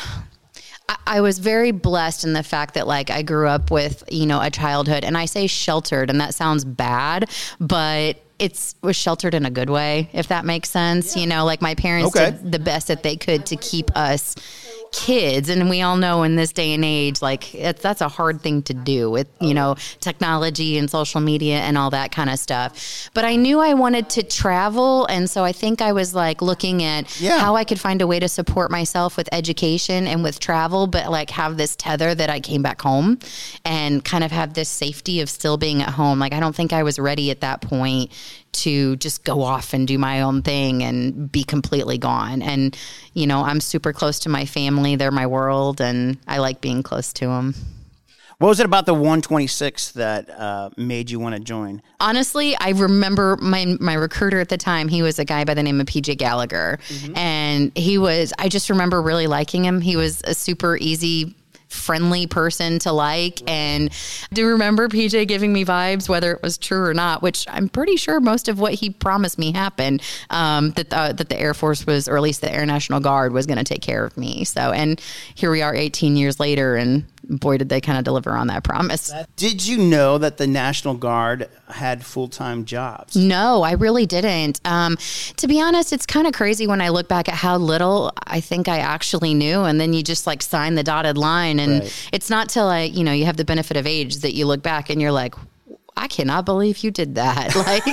I- 1.07 1.21
was 1.21 1.39
very 1.39 1.71
blessed 1.73 2.25
in 2.25 2.33
the 2.33 2.43
fact 2.43 2.75
that 2.75 2.87
like 2.87 3.11
I 3.11 3.23
grew 3.23 3.49
up 3.49 3.71
with, 3.71 4.05
you 4.11 4.27
know, 4.27 4.41
a 4.41 4.51
childhood 4.51 5.05
and 5.05 5.17
I 5.17 5.25
say 5.25 5.47
sheltered 5.47 6.11
and 6.11 6.21
that 6.21 6.35
sounds 6.35 6.65
bad, 6.65 7.31
but 7.59 8.19
it's 8.39 8.75
was 8.83 8.97
sheltered 8.97 9.33
in 9.35 9.47
a 9.47 9.51
good 9.51 9.71
way, 9.71 10.11
if 10.13 10.29
that 10.29 10.45
makes 10.45 10.69
sense. 10.69 11.17
You 11.17 11.27
know, 11.27 11.45
like 11.45 11.63
my 11.63 11.75
parents 11.75 12.15
Okay. 12.17 12.33
did 12.33 12.53
the 12.53 12.59
best 12.59 12.89
that 12.89 13.03
they 13.03 13.17
could 13.17 13.47
to 13.47 13.57
keep 13.57 13.91
us 13.97 14.35
kids 14.95 15.49
and 15.49 15.69
we 15.69 15.83
all 15.83 15.97
know 15.97 16.23
in 16.23 16.37
this 16.37 16.53
day 16.53 16.73
and 16.73 16.85
age 16.85 17.21
like 17.21 17.51
that's 17.83 18.01
a 18.01 18.09
hard 18.09 18.41
thing 18.41 18.63
to 18.63 18.73
do 18.73 19.11
with 19.11 19.27
you 19.41 19.53
know 19.53 19.75
technology 20.01 20.79
and 20.79 20.89
social 20.89 21.21
media 21.21 21.57
and 21.59 21.77
all 21.77 21.91
that 21.91 22.13
kind 22.13 22.31
of 22.31 22.39
stuff 22.39 23.11
but 23.13 23.25
i 23.25 23.35
knew 23.35 23.59
i 23.59 23.75
wanted 23.75 24.09
to 24.09 24.23
travel 24.23 25.05
and 25.07 25.29
so 25.29 25.43
i 25.43 25.51
think 25.51 25.83
i 25.83 25.91
was 25.91 26.15
like 26.15 26.41
looking 26.41 26.85
at 26.85 27.21
Yeah. 27.21 27.41
how 27.41 27.57
i 27.57 27.65
could 27.65 27.81
find 27.81 28.01
a 28.03 28.07
way 28.07 28.21
to 28.21 28.29
support 28.29 28.71
myself 28.71 29.17
with 29.17 29.29
education 29.33 30.07
and 30.07 30.23
with 30.23 30.39
travel 30.39 30.87
but 30.87 31.11
like 31.11 31.29
have 31.31 31.57
this 31.57 31.75
tether 31.75 32.15
that 32.15 32.31
i 32.31 32.39
came 32.39 32.63
back 32.63 32.81
home 32.81 33.19
and 33.65 34.05
kind 34.05 34.23
of 34.23 34.31
have 34.31 34.55
this 34.55 34.69
safety 34.69 35.21
of 35.21 35.29
still 35.29 35.57
being 35.57 35.83
at 35.83 35.91
home 35.91 36.21
like 36.21 36.33
i 36.33 36.39
don't 36.39 36.55
think 36.55 36.73
i 36.73 36.85
was 36.85 37.01
ready 37.01 37.33
at 37.33 37.41
that 37.41 37.61
point 37.61 38.13
to 38.55 38.97
just 38.97 39.25
go 39.25 39.43
off 39.43 39.73
and 39.75 39.87
do 39.87 39.99
my 39.99 40.23
own 40.23 40.43
thing 40.43 40.83
and 40.83 41.31
be 41.31 41.45
completely 41.45 41.99
gone. 41.99 42.43
And, 42.43 42.77
you 43.13 43.27
know, 43.27 43.43
I'm 43.43 43.61
super 43.61 43.93
close 43.93 44.19
to 44.21 44.29
my 44.29 44.47
family. 44.47 44.97
They're 44.97 45.11
my 45.11 45.27
world, 45.27 45.81
and 45.81 46.19
I 46.27 46.39
like 46.39 46.61
being 46.61 46.83
close 46.83 47.13
to 47.15 47.27
them. 47.27 47.55
What 48.39 48.49
was 48.49 48.61
it 48.61 48.67
about 48.67 48.85
the 48.85 48.95
126 48.95 49.93
that 49.93 50.29
uh, 50.29 50.71
made 50.77 51.09
you 51.09 51.21
want 51.21 51.37
to 51.37 51.41
join? 51.41 51.81
Honestly, 52.01 52.57
I 52.57 52.71
remember 52.71 53.37
my 53.41 53.77
my 53.79 53.95
recruiter 53.95 54.41
at 54.41 54.49
the 54.49 54.57
time. 54.57 54.89
He 54.89 55.03
was 55.03 55.19
a 55.19 55.25
guy 55.25 55.45
by 55.45 55.55
the 55.55 55.63
name 55.63 55.81
of 55.81 55.87
PJ 55.87 56.19
Gallagher, 56.19 56.81
and 57.15 57.71
he 57.77 57.97
was. 57.97 58.33
I 58.39 58.49
just 58.49 58.71
remember 58.71 59.01
really 59.01 59.29
liking 59.29 59.65
him. 59.65 59.81
He 59.81 59.97
was 59.97 60.21
a 60.25 60.35
super 60.35 60.77
easy. 60.77 61.37
Friendly 61.75 62.27
person 62.27 62.79
to 62.81 62.93
like, 62.93 63.43
and 63.51 63.91
do 64.33 64.47
remember 64.47 64.89
PJ 64.89 65.29
giving 65.29 65.53
me 65.53 65.65
vibes, 65.65 66.09
whether 66.09 66.33
it 66.33 66.43
was 66.43 66.57
true 66.57 66.85
or 66.85 66.95
not. 66.95 67.23
Which 67.23 67.47
I'm 67.51 67.69
pretty 67.69 67.97
sure 67.97 68.21
most 68.21 68.49
of 68.49 68.59
what 68.59 68.75
he 68.75 68.91
promised 68.91 69.39
me 69.39 69.53
happened. 69.53 70.03
Um, 70.31 70.71
that 70.73 70.91
the, 70.91 71.15
that 71.17 71.29
the 71.29 71.39
Air 71.39 71.55
Force 71.55 71.87
was, 71.87 72.09
or 72.09 72.17
at 72.17 72.23
least 72.23 72.41
the 72.41 72.53
Air 72.53 72.65
National 72.65 73.01
Guard 73.01 73.33
was 73.33 73.47
going 73.47 73.59
to 73.59 73.65
take 73.65 73.83
care 73.83 74.05
of 74.05 74.17
me. 74.17 74.45
So, 74.45 74.73
and 74.73 75.01
here 75.35 75.51
we 75.51 75.63
are, 75.63 75.75
18 75.75 76.17
years 76.17 76.41
later, 76.41 76.77
and 76.77 77.05
boy, 77.29 77.59
did 77.59 77.69
they 77.69 77.81
kind 77.81 77.99
of 77.99 78.05
deliver 78.05 78.31
on 78.33 78.47
that 78.49 78.65
promise. 78.65 79.13
Did 79.37 79.67
you 79.67 79.79
know 79.79 80.19
that 80.19 80.37
the 80.37 80.47
National 80.47 80.95
Guard 80.95 81.49
had 81.69 82.05
full 82.05 82.29
time 82.29 82.65
jobs? 82.65 83.17
No, 83.17 83.63
I 83.63 83.73
really 83.73 84.07
didn't. 84.07 84.61
Um, 84.65 84.97
to 85.37 85.47
be 85.49 85.61
honest, 85.61 85.93
it's 85.93 86.07
kind 86.07 86.27
of 86.27 86.33
crazy 86.33 86.67
when 86.67 86.81
I 86.81 86.91
look 86.91 87.09
back 87.09 87.29
at 87.29 87.35
how 87.35 87.57
little 87.57 88.13
I 88.27 88.41
think 88.41 88.69
I 88.69 88.79
actually 88.79 89.35
knew, 89.35 89.63
and 89.65 89.81
then 89.81 89.93
you 89.93 90.03
just 90.03 90.27
like 90.27 90.43
sign 90.43 90.75
the 90.75 90.83
dotted 90.83 91.17
line, 91.19 91.59
and 91.59 91.81
Right. 91.81 92.09
it's 92.13 92.31
not 92.31 92.49
till 92.49 92.67
I, 92.69 92.83
you 92.83 93.05
know, 93.05 93.13
you 93.13 93.25
have 93.27 93.37
the 93.37 93.45
benefit 93.45 93.77
of 93.77 93.87
age 93.87 94.17
that 94.19 94.35
you 94.35 94.47
look 94.47 94.63
back 94.63 94.91
and 94.91 95.01
you're 95.01 95.13
like. 95.13 95.35
I 95.97 96.09
cannot 96.09 96.45
believe 96.45 96.79
you 96.79 96.91
did 96.91 97.15
that. 97.15 97.55
Like, 97.65 97.85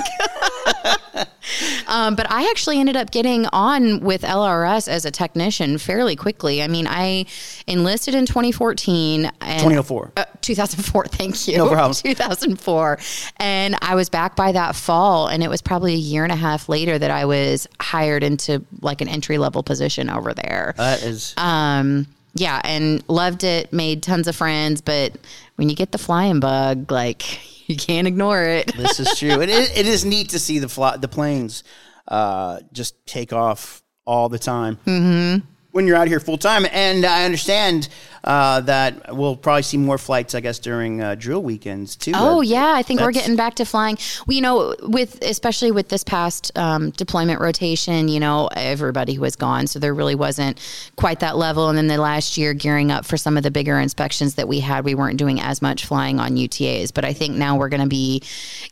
Um, 1.88 2.14
but 2.14 2.30
I 2.30 2.48
actually 2.50 2.78
ended 2.78 2.96
up 2.96 3.10
getting 3.10 3.46
on 3.46 4.00
with 4.00 4.22
LRS 4.22 4.88
as 4.88 5.04
a 5.04 5.10
technician 5.10 5.78
fairly 5.78 6.16
quickly. 6.16 6.62
I 6.62 6.68
mean, 6.68 6.86
I 6.86 7.26
enlisted 7.66 8.14
in 8.14 8.26
2014. 8.26 9.30
And, 9.40 9.60
2004. 9.60 10.12
Uh, 10.16 10.24
2004, 10.40 11.06
thank 11.06 11.48
you. 11.48 11.58
No 11.58 11.68
problem. 11.68 11.94
2004. 12.02 12.98
And 13.38 13.76
I 13.82 13.94
was 13.94 14.08
back 14.08 14.36
by 14.36 14.52
that 14.52 14.76
fall, 14.76 15.28
and 15.28 15.42
it 15.42 15.48
was 15.48 15.62
probably 15.62 15.94
a 15.94 15.98
year 15.98 16.24
and 16.24 16.32
a 16.32 16.36
half 16.36 16.68
later 16.68 16.98
that 16.98 17.10
I 17.10 17.24
was 17.24 17.66
hired 17.80 18.22
into 18.22 18.64
like 18.80 19.00
an 19.00 19.08
entry 19.08 19.38
level 19.38 19.62
position 19.62 20.10
over 20.10 20.34
there. 20.34 20.74
That 20.76 21.02
is. 21.02 21.34
Um, 21.36 22.06
yeah, 22.34 22.60
and 22.64 23.04
loved 23.08 23.44
it, 23.44 23.72
made 23.72 24.02
tons 24.02 24.26
of 24.26 24.34
friends, 24.34 24.80
but 24.80 25.16
when 25.56 25.68
you 25.68 25.76
get 25.76 25.92
the 25.92 25.98
flying 25.98 26.40
bug, 26.40 26.90
like 26.90 27.40
you 27.72 27.78
can't 27.78 28.06
ignore 28.06 28.42
it. 28.42 28.66
this 28.76 29.00
is 29.00 29.18
true. 29.18 29.40
It 29.40 29.48
is, 29.48 29.70
it 29.76 29.86
is 29.86 30.04
neat 30.04 30.30
to 30.30 30.38
see 30.38 30.58
the 30.58 30.68
fly, 30.68 30.96
the 30.96 31.08
planes 31.08 31.64
uh, 32.08 32.60
just 32.72 33.04
take 33.06 33.32
off 33.32 33.82
all 34.04 34.28
the 34.28 34.38
time. 34.38 34.76
Mm-hmm. 34.86 35.46
When 35.72 35.86
you're 35.86 35.96
out 35.96 36.06
here 36.06 36.20
full 36.20 36.38
time, 36.38 36.66
and 36.70 37.04
I 37.04 37.24
understand 37.24 37.88
uh, 38.24 38.60
that 38.60 39.14
we'll 39.16 39.36
probably 39.36 39.62
see 39.62 39.76
more 39.76 39.98
flights, 39.98 40.34
I 40.34 40.40
guess, 40.40 40.58
during 40.58 41.00
uh, 41.00 41.14
drill 41.16 41.42
weekends 41.42 41.96
too. 41.96 42.12
Oh 42.14 42.40
yeah, 42.40 42.72
I 42.74 42.82
think 42.82 43.00
we're 43.00 43.10
getting 43.10 43.36
back 43.36 43.54
to 43.54 43.64
flying. 43.64 43.98
Well, 44.26 44.34
you 44.34 44.40
know, 44.40 44.76
with 44.82 45.22
especially 45.24 45.72
with 45.72 45.88
this 45.88 46.04
past 46.04 46.56
um, 46.56 46.90
deployment 46.90 47.40
rotation, 47.40 48.08
you 48.08 48.20
know, 48.20 48.48
everybody 48.54 49.18
was 49.18 49.34
gone, 49.34 49.66
so 49.66 49.78
there 49.78 49.94
really 49.94 50.14
wasn't 50.14 50.60
quite 50.96 51.20
that 51.20 51.36
level. 51.36 51.68
And 51.68 51.76
then 51.76 51.88
the 51.88 51.98
last 51.98 52.36
year, 52.36 52.54
gearing 52.54 52.92
up 52.92 53.04
for 53.04 53.16
some 53.16 53.36
of 53.36 53.42
the 53.42 53.50
bigger 53.50 53.78
inspections 53.78 54.36
that 54.36 54.46
we 54.46 54.60
had, 54.60 54.84
we 54.84 54.94
weren't 54.94 55.18
doing 55.18 55.40
as 55.40 55.60
much 55.60 55.86
flying 55.86 56.20
on 56.20 56.36
UTAs. 56.36 56.94
But 56.94 57.04
I 57.04 57.12
think 57.12 57.34
now 57.34 57.56
we're 57.56 57.70
going 57.70 57.82
to 57.82 57.88
be 57.88 58.22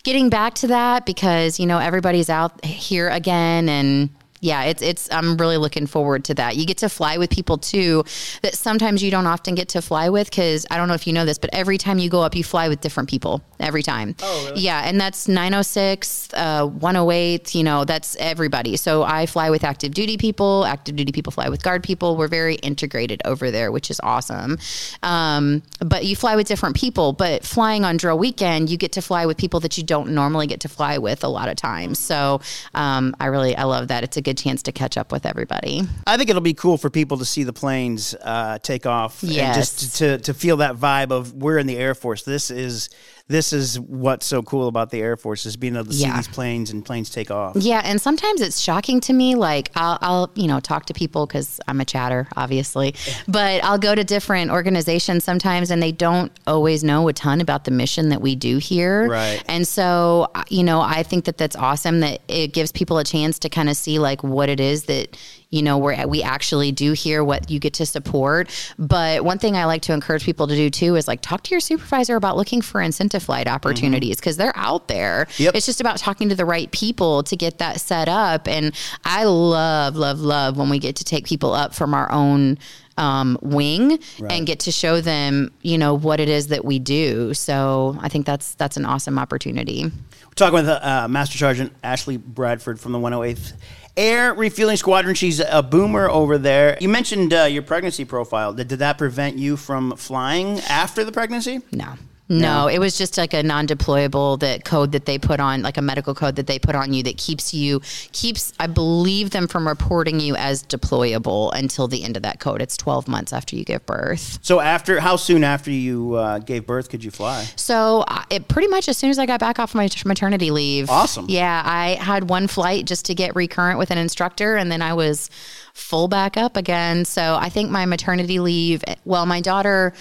getting 0.04 0.30
back 0.30 0.54
to 0.56 0.68
that 0.68 1.06
because 1.06 1.58
you 1.58 1.66
know 1.66 1.78
everybody's 1.78 2.30
out 2.30 2.64
here 2.64 3.08
again 3.08 3.68
and. 3.68 4.10
Yeah, 4.40 4.64
it's 4.64 4.82
it's 4.82 5.08
I'm 5.12 5.36
really 5.36 5.58
looking 5.58 5.86
forward 5.86 6.24
to 6.24 6.34
that. 6.34 6.56
You 6.56 6.64
get 6.64 6.78
to 6.78 6.88
fly 6.88 7.18
with 7.18 7.30
people 7.30 7.58
too 7.58 8.04
that 8.42 8.54
sometimes 8.54 9.02
you 9.02 9.10
don't 9.10 9.26
often 9.26 9.54
get 9.54 9.68
to 9.70 9.82
fly 9.82 10.08
with 10.08 10.30
cuz 10.30 10.66
I 10.70 10.76
don't 10.78 10.88
know 10.88 10.94
if 10.94 11.06
you 11.06 11.12
know 11.12 11.26
this, 11.26 11.38
but 11.38 11.50
every 11.52 11.76
time 11.78 11.98
you 11.98 12.08
go 12.08 12.22
up 12.22 12.34
you 12.34 12.42
fly 12.42 12.68
with 12.68 12.80
different 12.80 13.08
people 13.08 13.42
every 13.58 13.82
time. 13.82 14.16
Oh, 14.22 14.46
really? 14.46 14.62
Yeah, 14.62 14.82
and 14.84 14.98
that's 15.00 15.28
906, 15.28 16.30
uh 16.34 16.66
108, 16.66 17.54
you 17.54 17.62
know, 17.62 17.84
that's 17.84 18.16
everybody. 18.16 18.76
So 18.76 19.02
I 19.02 19.26
fly 19.26 19.50
with 19.50 19.62
active 19.62 19.92
duty 19.92 20.16
people, 20.16 20.64
active 20.64 20.96
duty 20.96 21.12
people 21.12 21.32
fly 21.32 21.48
with 21.48 21.62
guard 21.62 21.82
people. 21.82 22.16
We're 22.16 22.28
very 22.28 22.54
integrated 22.56 23.20
over 23.26 23.50
there, 23.50 23.70
which 23.70 23.90
is 23.90 24.00
awesome. 24.02 24.58
Um, 25.02 25.62
but 25.80 26.04
you 26.06 26.16
fly 26.16 26.36
with 26.36 26.48
different 26.48 26.76
people, 26.76 27.12
but 27.12 27.44
flying 27.44 27.84
on 27.84 27.98
drill 27.98 28.18
weekend, 28.18 28.70
you 28.70 28.78
get 28.78 28.92
to 28.92 29.02
fly 29.02 29.26
with 29.26 29.36
people 29.36 29.60
that 29.60 29.76
you 29.76 29.84
don't 29.84 30.10
normally 30.10 30.46
get 30.46 30.60
to 30.60 30.68
fly 30.68 30.96
with 30.98 31.24
a 31.24 31.28
lot 31.28 31.48
of 31.48 31.56
times. 31.56 31.98
So 31.98 32.40
um, 32.74 33.14
I 33.20 33.26
really 33.26 33.54
I 33.54 33.64
love 33.64 33.88
that. 33.88 34.02
It's 34.04 34.16
a 34.16 34.22
good 34.22 34.29
chance 34.34 34.62
to 34.64 34.72
catch 34.72 34.96
up 34.96 35.12
with 35.12 35.26
everybody. 35.26 35.82
I 36.06 36.16
think 36.16 36.30
it'll 36.30 36.40
be 36.42 36.54
cool 36.54 36.76
for 36.78 36.90
people 36.90 37.18
to 37.18 37.24
see 37.24 37.44
the 37.44 37.52
planes 37.52 38.14
uh, 38.22 38.58
take 38.58 38.86
off 38.86 39.22
and 39.22 39.32
Yes. 39.32 39.56
just 39.56 39.96
to, 39.96 40.18
to 40.18 40.34
feel 40.34 40.58
that 40.58 40.76
vibe 40.76 41.10
of 41.12 41.32
we're 41.34 41.58
in 41.58 41.66
the 41.66 41.76
Air 41.76 41.94
Force. 41.94 42.22
This 42.22 42.50
is 42.50 42.88
this 43.30 43.52
is 43.52 43.78
what's 43.78 44.26
so 44.26 44.42
cool 44.42 44.66
about 44.66 44.90
the 44.90 45.00
Air 45.00 45.16
Force 45.16 45.46
is 45.46 45.56
being 45.56 45.76
able 45.76 45.86
to 45.86 45.92
see 45.92 46.10
these 46.10 46.26
planes 46.26 46.72
and 46.72 46.84
planes 46.84 47.10
take 47.10 47.30
off. 47.30 47.54
Yeah, 47.54 47.80
and 47.84 48.00
sometimes 48.00 48.40
it's 48.40 48.58
shocking 48.58 49.00
to 49.02 49.12
me. 49.12 49.36
Like 49.36 49.70
I'll, 49.76 49.98
I'll 50.00 50.30
you 50.34 50.48
know, 50.48 50.58
talk 50.58 50.86
to 50.86 50.94
people 50.94 51.26
because 51.26 51.60
I'm 51.68 51.80
a 51.80 51.84
chatter, 51.84 52.26
obviously, 52.36 52.96
but 53.28 53.62
I'll 53.62 53.78
go 53.78 53.94
to 53.94 54.02
different 54.02 54.50
organizations 54.50 55.22
sometimes, 55.22 55.70
and 55.70 55.80
they 55.80 55.92
don't 55.92 56.32
always 56.48 56.82
know 56.82 57.06
a 57.06 57.12
ton 57.12 57.40
about 57.40 57.64
the 57.64 57.70
mission 57.70 58.08
that 58.08 58.20
we 58.20 58.34
do 58.34 58.58
here. 58.58 59.08
Right. 59.08 59.44
And 59.46 59.66
so, 59.66 60.28
uh, 60.34 60.42
you 60.48 60.64
know, 60.64 60.80
I 60.80 61.04
think 61.04 61.26
that 61.26 61.38
that's 61.38 61.54
awesome. 61.54 62.00
That 62.00 62.22
it 62.26 62.52
gives 62.52 62.72
people 62.72 62.98
a 62.98 63.04
chance 63.04 63.38
to 63.40 63.48
kind 63.48 63.68
of 63.68 63.76
see 63.76 64.00
like 64.00 64.24
what 64.24 64.48
it 64.48 64.58
is 64.58 64.84
that 64.84 65.16
you 65.50 65.62
know 65.62 65.78
where 65.78 66.06
we 66.06 66.22
actually 66.22 66.70
do 66.72 66.92
hear 66.92 67.24
what 67.24 67.50
you 67.50 67.58
get 67.58 67.74
to 67.74 67.86
support. 67.86 68.48
But 68.78 69.24
one 69.24 69.38
thing 69.38 69.56
I 69.56 69.64
like 69.64 69.82
to 69.82 69.92
encourage 69.92 70.24
people 70.24 70.46
to 70.46 70.54
do 70.54 70.70
too 70.70 70.94
is 70.94 71.08
like 71.08 71.20
talk 71.20 71.42
to 71.44 71.50
your 71.50 71.60
supervisor 71.60 72.16
about 72.16 72.36
looking 72.36 72.62
for 72.62 72.80
incentive 72.80 73.22
flight 73.22 73.48
opportunities 73.48 74.16
because 74.16 74.36
they're 74.36 74.56
out 74.56 74.88
there. 74.88 75.26
Yep. 75.38 75.56
It's 75.56 75.66
just 75.66 75.80
about 75.80 75.98
talking 75.98 76.28
to 76.28 76.34
the 76.36 76.44
right 76.44 76.70
people 76.70 77.24
to 77.24 77.36
get 77.36 77.58
that 77.58 77.80
set 77.80 78.08
up. 78.08 78.46
And 78.46 78.74
I 79.04 79.24
love, 79.24 79.96
love, 79.96 80.20
love 80.20 80.56
when 80.56 80.70
we 80.70 80.78
get 80.78 80.96
to 80.96 81.04
take 81.04 81.26
people 81.26 81.52
up 81.52 81.74
from 81.74 81.94
our 81.94 82.10
own 82.12 82.58
um, 82.96 83.38
wing 83.40 83.98
and 84.28 84.46
get 84.46 84.60
to 84.60 84.72
show 84.72 85.00
them, 85.00 85.50
you 85.62 85.78
know, 85.78 85.94
what 85.94 86.20
it 86.20 86.28
is 86.28 86.48
that 86.48 86.64
we 86.64 86.78
do. 86.78 87.34
So 87.34 87.96
I 88.00 88.08
think 88.08 88.26
that's 88.26 88.54
that's 88.54 88.76
an 88.76 88.84
awesome 88.84 89.18
opportunity. 89.18 89.84
We're 89.84 90.34
talking 90.34 90.54
with 90.54 90.68
uh, 90.68 91.08
Master 91.08 91.38
Sergeant 91.38 91.72
Ashley 91.82 92.18
Bradford 92.18 92.78
from 92.78 92.92
the 92.92 92.98
108th 92.98 93.54
Air 94.00 94.32
Refueling 94.32 94.78
Squadron. 94.78 95.14
She's 95.14 95.40
a 95.40 95.62
boomer 95.62 96.08
over 96.08 96.38
there. 96.38 96.78
You 96.80 96.88
mentioned 96.88 97.34
uh, 97.34 97.42
your 97.42 97.62
pregnancy 97.62 98.06
profile. 98.06 98.54
Did, 98.54 98.68
did 98.68 98.78
that 98.78 98.96
prevent 98.96 99.36
you 99.36 99.58
from 99.58 99.94
flying 99.96 100.58
after 100.60 101.04
the 101.04 101.12
pregnancy? 101.12 101.60
No. 101.70 101.92
No, 102.30 102.68
it 102.68 102.78
was 102.78 102.96
just 102.96 103.18
like 103.18 103.34
a 103.34 103.42
non-deployable 103.42 104.38
that 104.38 104.64
code 104.64 104.92
that 104.92 105.04
they 105.04 105.18
put 105.18 105.40
on, 105.40 105.62
like 105.62 105.76
a 105.76 105.82
medical 105.82 106.14
code 106.14 106.36
that 106.36 106.46
they 106.46 106.58
put 106.60 106.76
on 106.76 106.92
you 106.92 107.02
that 107.02 107.16
keeps 107.16 107.52
you 107.52 107.80
keeps 108.12 108.52
I 108.60 108.68
believe 108.68 109.30
them 109.30 109.48
from 109.48 109.66
reporting 109.66 110.20
you 110.20 110.36
as 110.36 110.62
deployable 110.62 111.52
until 111.54 111.88
the 111.88 112.04
end 112.04 112.16
of 112.16 112.22
that 112.22 112.38
code. 112.38 112.62
It's 112.62 112.76
12 112.76 113.08
months 113.08 113.32
after 113.32 113.56
you 113.56 113.64
give 113.64 113.84
birth. 113.84 114.38
So 114.42 114.60
after 114.60 115.00
how 115.00 115.16
soon 115.16 115.42
after 115.42 115.72
you 115.72 116.14
uh, 116.14 116.38
gave 116.38 116.66
birth 116.66 116.88
could 116.88 117.02
you 117.02 117.10
fly? 117.10 117.44
So 117.56 118.04
I- 118.06 118.24
it 118.30 118.46
pretty 118.46 118.68
much 118.68 118.88
as 118.88 118.96
soon 118.96 119.10
as 119.10 119.18
I 119.18 119.26
got 119.26 119.40
back 119.40 119.58
off 119.58 119.74
my 119.74 119.88
maternity 120.04 120.52
leave. 120.52 120.88
Awesome. 120.88 121.26
Yeah, 121.28 121.62
I 121.64 121.94
had 122.00 122.30
one 122.30 122.46
flight 122.46 122.84
just 122.86 123.06
to 123.06 123.14
get 123.14 123.34
recurrent 123.34 123.78
with 123.78 123.90
an 123.90 123.98
instructor, 123.98 124.56
and 124.56 124.70
then 124.70 124.82
I 124.82 124.94
was 124.94 125.30
full 125.74 126.06
back 126.06 126.36
up 126.36 126.56
again. 126.56 127.04
So 127.04 127.36
I 127.40 127.48
think 127.48 127.70
my 127.70 127.86
maternity 127.86 128.38
leave. 128.38 128.84
Well, 129.04 129.26
my 129.26 129.40
daughter. 129.40 129.94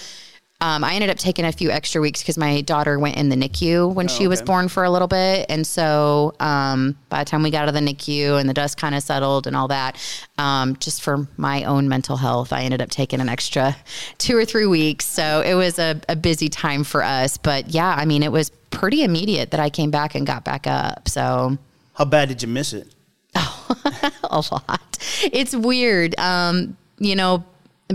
Um, 0.62 0.84
I 0.84 0.93
ended 0.93 1.10
up 1.10 1.17
taking 1.17 1.45
a 1.45 1.54
few 1.54 1.72
extra 1.72 2.02
weeks 2.02 2.22
because 2.22 2.38
my 2.38 2.60
daughter 2.62 3.00
went 3.00 3.15
in 3.15 3.30
the 3.30 3.38
NICU 3.38 3.93
when 3.93 4.10
she 4.10 4.28
was 4.28 4.41
okay. 4.41 4.45
born 4.48 4.67
for 4.67 4.84
a 4.84 4.89
little 4.89 5.08
bit, 5.08 5.45
and 5.48 5.65
so 5.65 6.34
um, 6.41 6.98
by 7.08 7.24
the 7.24 7.30
time 7.30 7.43
we 7.43 7.50
got 7.50 7.62
out 7.63 7.69
of 7.69 7.74
the 7.74 7.80
NICU 7.80 8.38
and 8.38 8.50
the 8.50 8.54
dust 8.54 8.78
kind 8.78 8.93
of 8.93 9.02
settled 9.02 9.48
and 9.48 9.56
all 9.56 9.69
that, 9.69 9.98
um, 10.38 10.76
just 10.78 11.02
for 11.02 11.30
my 11.38 11.63
own 11.63 11.88
mental 11.88 12.17
health, 12.17 12.52
I 12.52 12.63
ended 12.63 12.82
up 12.82 12.89
taking 12.89 13.22
an 13.22 13.30
extra 13.30 13.74
two 14.17 14.36
or 14.36 14.43
three 14.43 14.65
weeks. 14.65 15.06
So 15.06 15.41
it 15.45 15.54
was 15.54 15.80
a, 15.80 16.02
a 16.10 16.17
busy 16.17 16.50
time 16.50 16.84
for 16.84 17.04
us, 17.04 17.38
but 17.38 17.69
yeah, 17.69 17.95
I 17.98 18.04
mean, 18.04 18.22
it 18.22 18.32
was 18.32 18.50
pretty 18.69 19.04
immediate 19.04 19.52
that 19.52 19.62
I 19.62 19.69
came 19.69 19.91
back 19.91 20.13
and 20.13 20.28
got 20.28 20.43
back 20.43 20.67
up. 20.67 21.08
So 21.08 21.58
How 21.93 22.04
bad 22.04 22.28
did 22.28 22.41
you 22.41 22.50
miss 22.50 22.74
it? 22.74 22.93
a 23.36 24.43
lot. 24.52 24.98
It's 25.24 25.56
weird. 25.56 26.19
Um, 26.19 26.76
you 26.98 27.15
know, 27.15 27.45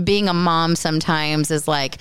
being 0.03 0.27
a 0.27 0.33
mom 0.33 0.75
sometimes 0.75 1.51
is 1.51 1.67
like 1.67 1.97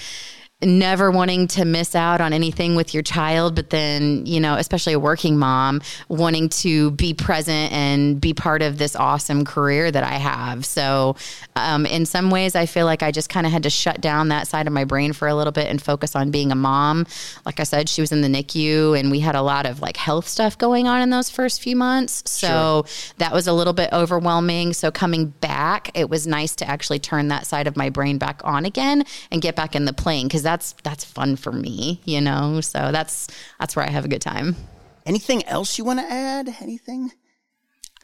never 0.64 1.10
wanting 1.10 1.46
to 1.48 1.64
miss 1.64 1.94
out 1.94 2.20
on 2.20 2.32
anything 2.32 2.74
with 2.74 2.94
your 2.94 3.02
child, 3.02 3.54
but 3.54 3.70
then, 3.70 4.24
you 4.26 4.40
know, 4.40 4.54
especially 4.54 4.92
a 4.92 4.98
working 4.98 5.36
mom, 5.36 5.82
wanting 6.08 6.48
to 6.48 6.90
be 6.92 7.14
present 7.14 7.72
and 7.72 8.20
be 8.20 8.34
part 8.34 8.62
of 8.62 8.78
this 8.78 8.96
awesome 8.96 9.44
career 9.44 9.90
that 9.90 10.04
I 10.04 10.14
have. 10.14 10.64
So, 10.64 11.16
um, 11.56 11.86
in 11.86 12.06
some 12.06 12.30
ways, 12.30 12.54
I 12.54 12.66
feel 12.66 12.86
like 12.86 13.02
I 13.02 13.10
just 13.10 13.28
kind 13.28 13.46
of 13.46 13.52
had 13.52 13.62
to 13.64 13.70
shut 13.70 14.00
down 14.00 14.28
that 14.28 14.48
side 14.48 14.66
of 14.66 14.72
my 14.72 14.84
brain 14.84 15.12
for 15.12 15.28
a 15.28 15.34
little 15.34 15.52
bit 15.52 15.68
and 15.68 15.80
focus 15.80 16.16
on 16.16 16.30
being 16.30 16.50
a 16.52 16.56
mom. 16.56 17.06
Like 17.46 17.60
I 17.60 17.64
said, 17.64 17.88
she 17.88 18.00
was 18.00 18.12
in 18.12 18.20
the 18.20 18.28
NICU 18.28 18.98
and 18.98 19.10
we 19.10 19.20
had 19.20 19.34
a 19.34 19.42
lot 19.42 19.66
of 19.66 19.80
like 19.80 19.96
health 19.96 20.28
stuff 20.28 20.58
going 20.58 20.88
on 20.88 21.00
in 21.00 21.10
those 21.10 21.30
first 21.30 21.62
few 21.62 21.76
months. 21.76 22.22
So, 22.26 22.84
that 23.18 23.32
was 23.32 23.46
a 23.46 23.52
little 23.52 23.72
bit 23.72 23.90
overwhelming. 23.92 24.72
So 24.72 24.90
coming 24.90 25.26
back, 25.26 25.90
it 25.94 26.10
was 26.10 26.26
nice 26.26 26.54
to 26.56 26.68
actually 26.68 26.98
turn 26.98 27.28
that 27.28 27.46
side 27.46 27.66
of 27.66 27.76
my 27.76 27.90
brain 27.90 28.18
back 28.18 28.40
on 28.44 28.64
again 28.64 29.04
and 29.30 29.40
get 29.42 29.56
back 29.56 29.74
in 29.74 29.84
the 29.84 29.92
plane 29.92 30.26
because 30.26 30.42
that's 30.54 30.72
that's 30.84 31.04
fun 31.04 31.34
for 31.34 31.50
me, 31.50 32.00
you 32.04 32.20
know. 32.20 32.60
So 32.60 32.92
that's 32.92 33.26
that's 33.58 33.74
where 33.74 33.84
I 33.84 33.90
have 33.90 34.04
a 34.04 34.08
good 34.08 34.22
time. 34.22 34.54
Anything 35.04 35.44
else 35.46 35.76
you 35.78 35.84
want 35.84 35.98
to 35.98 36.06
add? 36.06 36.48
Anything? 36.60 37.10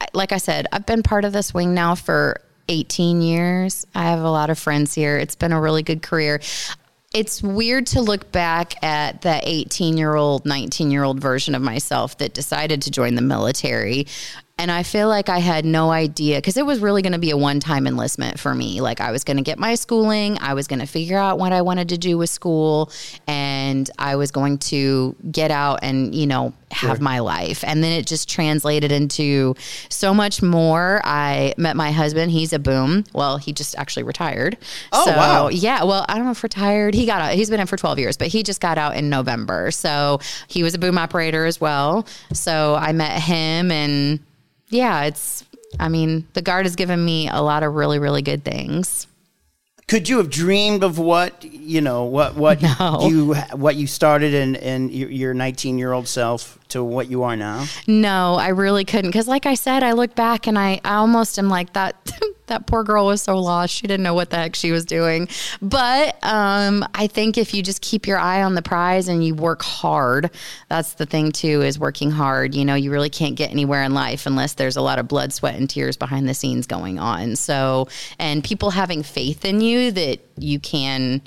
I- 0.01 0.07
Like 0.13 0.33
I 0.33 0.37
said, 0.37 0.67
I've 0.73 0.85
been 0.85 1.01
part 1.01 1.23
of 1.23 1.31
this 1.31 1.53
wing 1.53 1.73
now 1.73 1.95
for 1.95 2.41
18 2.67 3.21
years. 3.21 3.85
I 3.95 4.03
have 4.03 4.19
a 4.19 4.29
lot 4.29 4.49
of 4.49 4.59
friends 4.59 4.93
here. 4.93 5.17
It's 5.17 5.35
been 5.35 5.53
a 5.53 5.61
really 5.61 5.81
good 5.81 6.01
career. 6.01 6.41
It's 7.13 7.41
weird 7.41 7.87
to 7.87 8.01
look 8.01 8.31
back 8.31 8.81
at 8.83 9.21
the 9.21 9.39
18 9.43 9.97
year 9.97 10.15
old, 10.15 10.45
19 10.45 10.91
year 10.91 11.03
old 11.03 11.21
version 11.21 11.55
of 11.55 11.61
myself 11.61 12.17
that 12.17 12.33
decided 12.33 12.81
to 12.83 12.91
join 12.91 13.15
the 13.15 13.21
military. 13.21 14.07
And 14.61 14.69
I 14.69 14.83
feel 14.83 15.07
like 15.07 15.27
I 15.27 15.39
had 15.39 15.65
no 15.65 15.89
idea 15.89 16.37
because 16.37 16.55
it 16.55 16.63
was 16.67 16.77
really 16.77 17.01
going 17.01 17.13
to 17.13 17.19
be 17.19 17.31
a 17.31 17.37
one 17.37 17.59
time 17.59 17.87
enlistment 17.87 18.39
for 18.39 18.53
me. 18.53 18.79
Like, 18.79 19.01
I 19.01 19.09
was 19.09 19.23
going 19.23 19.37
to 19.37 19.43
get 19.43 19.57
my 19.57 19.73
schooling, 19.73 20.37
I 20.39 20.53
was 20.53 20.67
going 20.67 20.81
to 20.81 20.85
figure 20.85 21.17
out 21.17 21.39
what 21.39 21.51
I 21.51 21.63
wanted 21.63 21.89
to 21.89 21.97
do 21.97 22.15
with 22.15 22.29
school, 22.29 22.91
and 23.25 23.89
I 23.97 24.17
was 24.17 24.29
going 24.29 24.59
to 24.59 25.15
get 25.31 25.49
out 25.49 25.79
and, 25.81 26.13
you 26.13 26.27
know, 26.27 26.53
have 26.69 27.01
my 27.01 27.19
life. 27.19 27.63
And 27.65 27.83
then 27.83 27.91
it 27.91 28.05
just 28.05 28.29
translated 28.29 28.91
into 28.91 29.55
so 29.89 30.13
much 30.13 30.43
more. 30.43 31.01
I 31.03 31.55
met 31.57 31.75
my 31.75 31.91
husband. 31.91 32.31
He's 32.31 32.53
a 32.53 32.59
boom. 32.59 33.03
Well, 33.13 33.37
he 33.37 33.53
just 33.53 33.75
actually 33.79 34.03
retired. 34.03 34.59
Oh, 34.91 35.05
so, 35.05 35.11
wow. 35.11 35.49
Yeah. 35.49 35.83
Well, 35.85 36.05
I 36.07 36.15
don't 36.15 36.25
know 36.25 36.31
if 36.31 36.43
retired. 36.43 36.93
He 36.93 37.07
got 37.07 37.19
out. 37.19 37.33
He's 37.33 37.49
been 37.49 37.59
in 37.59 37.65
for 37.65 37.77
12 37.77 37.97
years, 37.97 38.15
but 38.15 38.27
he 38.27 38.43
just 38.43 38.61
got 38.61 38.77
out 38.77 38.95
in 38.95 39.09
November. 39.09 39.71
So 39.71 40.19
he 40.47 40.61
was 40.61 40.75
a 40.75 40.79
boom 40.79 40.99
operator 40.99 41.45
as 41.45 41.59
well. 41.59 42.05
So 42.31 42.75
I 42.75 42.91
met 42.91 43.19
him 43.19 43.71
and 43.71 44.19
yeah, 44.71 45.03
it's. 45.03 45.45
I 45.79 45.87
mean, 45.87 46.27
the 46.33 46.41
guard 46.41 46.65
has 46.65 46.75
given 46.75 47.03
me 47.05 47.29
a 47.29 47.41
lot 47.41 47.63
of 47.63 47.75
really, 47.75 47.97
really 47.99 48.21
good 48.21 48.43
things. 48.43 49.07
Could 49.87 50.09
you 50.09 50.17
have 50.17 50.29
dreamed 50.29 50.83
of 50.83 50.97
what 50.99 51.43
you 51.43 51.79
know 51.81 52.03
what 52.05 52.35
what 52.35 52.61
No. 52.79 53.07
you 53.07 53.35
what 53.53 53.75
you 53.75 53.87
started 53.87 54.33
in 54.33 54.55
in 54.55 54.89
your- 54.89 55.09
your 55.09 55.33
19 55.33 55.77
year 55.77 55.91
old 55.93 56.07
self 56.07 56.57
to 56.71 56.83
what 56.83 57.09
you 57.09 57.23
are 57.23 57.35
now? 57.35 57.65
No, 57.87 58.35
I 58.35 58.49
really 58.49 58.85
couldn't 58.85 59.11
because, 59.11 59.27
like 59.27 59.45
I 59.45 59.53
said, 59.53 59.83
I 59.83 59.91
look 59.93 60.15
back 60.15 60.47
and 60.47 60.57
I, 60.57 60.81
I 60.83 60.95
almost 60.95 61.37
am 61.39 61.49
like 61.49 61.73
that. 61.73 62.11
that 62.47 62.67
poor 62.67 62.83
girl 62.83 63.05
was 63.05 63.21
so 63.21 63.37
lost; 63.37 63.73
she 63.73 63.87
didn't 63.87 64.03
know 64.03 64.13
what 64.13 64.29
the 64.29 64.37
heck 64.37 64.55
she 64.55 64.71
was 64.71 64.85
doing. 64.85 65.29
But 65.61 66.17
um, 66.23 66.85
I 66.93 67.07
think 67.07 67.37
if 67.37 67.53
you 67.53 67.63
just 67.63 67.81
keep 67.81 68.07
your 68.07 68.17
eye 68.17 68.43
on 68.43 68.55
the 68.55 68.61
prize 68.61 69.07
and 69.07 69.23
you 69.23 69.35
work 69.35 69.61
hard, 69.61 70.31
that's 70.67 70.93
the 70.93 71.05
thing 71.05 71.31
too. 71.31 71.61
Is 71.61 71.79
working 71.79 72.11
hard. 72.11 72.55
You 72.55 72.65
know, 72.65 72.75
you 72.75 72.91
really 72.91 73.09
can't 73.09 73.35
get 73.35 73.51
anywhere 73.51 73.83
in 73.83 73.93
life 73.93 74.25
unless 74.25 74.55
there's 74.55 74.75
a 74.75 74.81
lot 74.81 74.99
of 74.99 75.07
blood, 75.07 75.33
sweat, 75.33 75.55
and 75.55 75.69
tears 75.69 75.97
behind 75.97 76.27
the 76.27 76.33
scenes 76.33 76.67
going 76.67 76.99
on. 76.99 77.35
So, 77.35 77.87
and 78.19 78.43
people 78.43 78.71
having 78.71 79.03
faith 79.03 79.45
in 79.45 79.61
you 79.61 79.91
that 79.91 80.19
you 80.37 80.59
can 80.59 81.21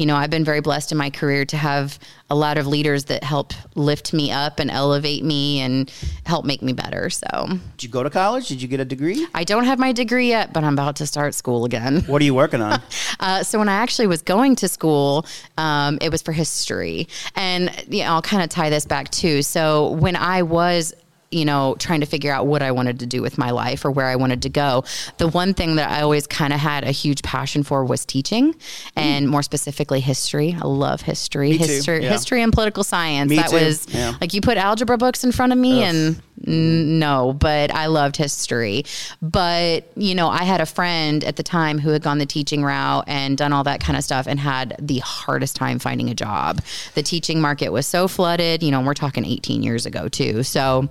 you 0.00 0.06
know, 0.06 0.16
I've 0.16 0.30
been 0.30 0.46
very 0.46 0.62
blessed 0.62 0.92
in 0.92 0.96
my 0.96 1.10
career 1.10 1.44
to 1.44 1.58
have 1.58 1.98
a 2.30 2.34
lot 2.34 2.56
of 2.56 2.66
leaders 2.66 3.04
that 3.04 3.22
help 3.22 3.52
lift 3.74 4.14
me 4.14 4.32
up 4.32 4.58
and 4.58 4.70
elevate 4.70 5.22
me 5.22 5.60
and 5.60 5.92
help 6.24 6.46
make 6.46 6.62
me 6.62 6.72
better. 6.72 7.10
So 7.10 7.48
Did 7.76 7.82
you 7.82 7.90
go 7.90 8.02
to 8.02 8.08
college? 8.08 8.48
Did 8.48 8.62
you 8.62 8.68
get 8.68 8.80
a 8.80 8.84
degree? 8.86 9.26
I 9.34 9.44
don't 9.44 9.64
have 9.64 9.78
my 9.78 9.92
degree 9.92 10.28
yet, 10.28 10.54
but 10.54 10.64
I'm 10.64 10.72
about 10.72 10.96
to 10.96 11.06
start 11.06 11.34
school 11.34 11.66
again. 11.66 12.00
What 12.06 12.22
are 12.22 12.24
you 12.24 12.34
working 12.34 12.62
on? 12.62 12.80
Uh, 13.18 13.42
so 13.42 13.58
when 13.58 13.68
I 13.68 13.74
actually 13.74 14.06
was 14.06 14.22
going 14.22 14.56
to 14.56 14.68
school, 14.68 15.26
um, 15.58 15.98
it 16.00 16.10
was 16.10 16.22
for 16.22 16.32
history, 16.32 17.06
and 17.36 17.70
you 17.86 18.02
know, 18.02 18.12
I'll 18.12 18.22
kind 18.22 18.42
of 18.42 18.48
tie 18.48 18.70
this 18.70 18.86
back 18.86 19.10
too. 19.10 19.42
So 19.42 19.90
when 19.90 20.16
I 20.16 20.40
was 20.40 20.94
you 21.30 21.44
know, 21.44 21.76
trying 21.78 22.00
to 22.00 22.06
figure 22.06 22.32
out 22.32 22.46
what 22.46 22.60
I 22.60 22.72
wanted 22.72 22.98
to 23.00 23.06
do 23.06 23.22
with 23.22 23.38
my 23.38 23.52
life 23.52 23.84
or 23.84 23.90
where 23.90 24.06
I 24.06 24.16
wanted 24.16 24.42
to 24.42 24.48
go. 24.48 24.84
The 25.18 25.28
one 25.28 25.54
thing 25.54 25.76
that 25.76 25.88
I 25.88 26.02
always 26.02 26.26
kind 26.26 26.52
of 26.52 26.58
had 26.58 26.82
a 26.82 26.90
huge 26.90 27.22
passion 27.22 27.62
for 27.62 27.84
was 27.84 28.04
teaching 28.04 28.52
mm. 28.52 28.90
and 28.96 29.28
more 29.28 29.42
specifically 29.42 30.00
history. 30.00 30.56
I 30.60 30.66
love 30.66 31.02
history, 31.02 31.50
Me 31.50 31.58
history, 31.58 32.02
yeah. 32.02 32.10
history 32.10 32.42
and 32.42 32.52
political 32.52 32.82
science. 32.82 33.30
Me 33.30 33.36
that 33.36 33.50
too, 33.50 33.56
was 33.56 33.86
yeah. 33.90 34.14
like 34.20 34.34
you 34.34 34.40
put 34.40 34.56
algebra 34.56 34.98
books 34.98 35.22
in 35.22 35.30
front 35.30 35.52
of 35.52 35.58
me 35.58 35.84
and 35.84 36.20
no, 36.46 37.32
but 37.34 37.72
I 37.72 37.86
loved 37.86 38.16
history. 38.16 38.84
But, 39.20 39.84
you 39.96 40.14
know, 40.14 40.28
I 40.28 40.44
had 40.44 40.60
a 40.60 40.66
friend 40.66 41.22
at 41.22 41.36
the 41.36 41.42
time 41.42 41.78
who 41.78 41.90
had 41.90 42.02
gone 42.02 42.18
the 42.18 42.26
teaching 42.26 42.64
route 42.64 43.04
and 43.06 43.36
done 43.36 43.52
all 43.52 43.64
that 43.64 43.80
kind 43.80 43.96
of 43.96 44.02
stuff 44.02 44.26
and 44.26 44.40
had 44.40 44.74
the 44.80 44.98
hardest 45.00 45.54
time 45.54 45.78
finding 45.78 46.08
a 46.08 46.14
job. 46.14 46.62
The 46.94 47.02
teaching 47.02 47.40
market 47.40 47.70
was 47.70 47.86
so 47.86 48.08
flooded, 48.08 48.62
you 48.62 48.70
know, 48.70 48.80
we're 48.80 48.94
talking 48.94 49.24
18 49.24 49.62
years 49.62 49.86
ago 49.86 50.08
too. 50.08 50.42
So, 50.42 50.88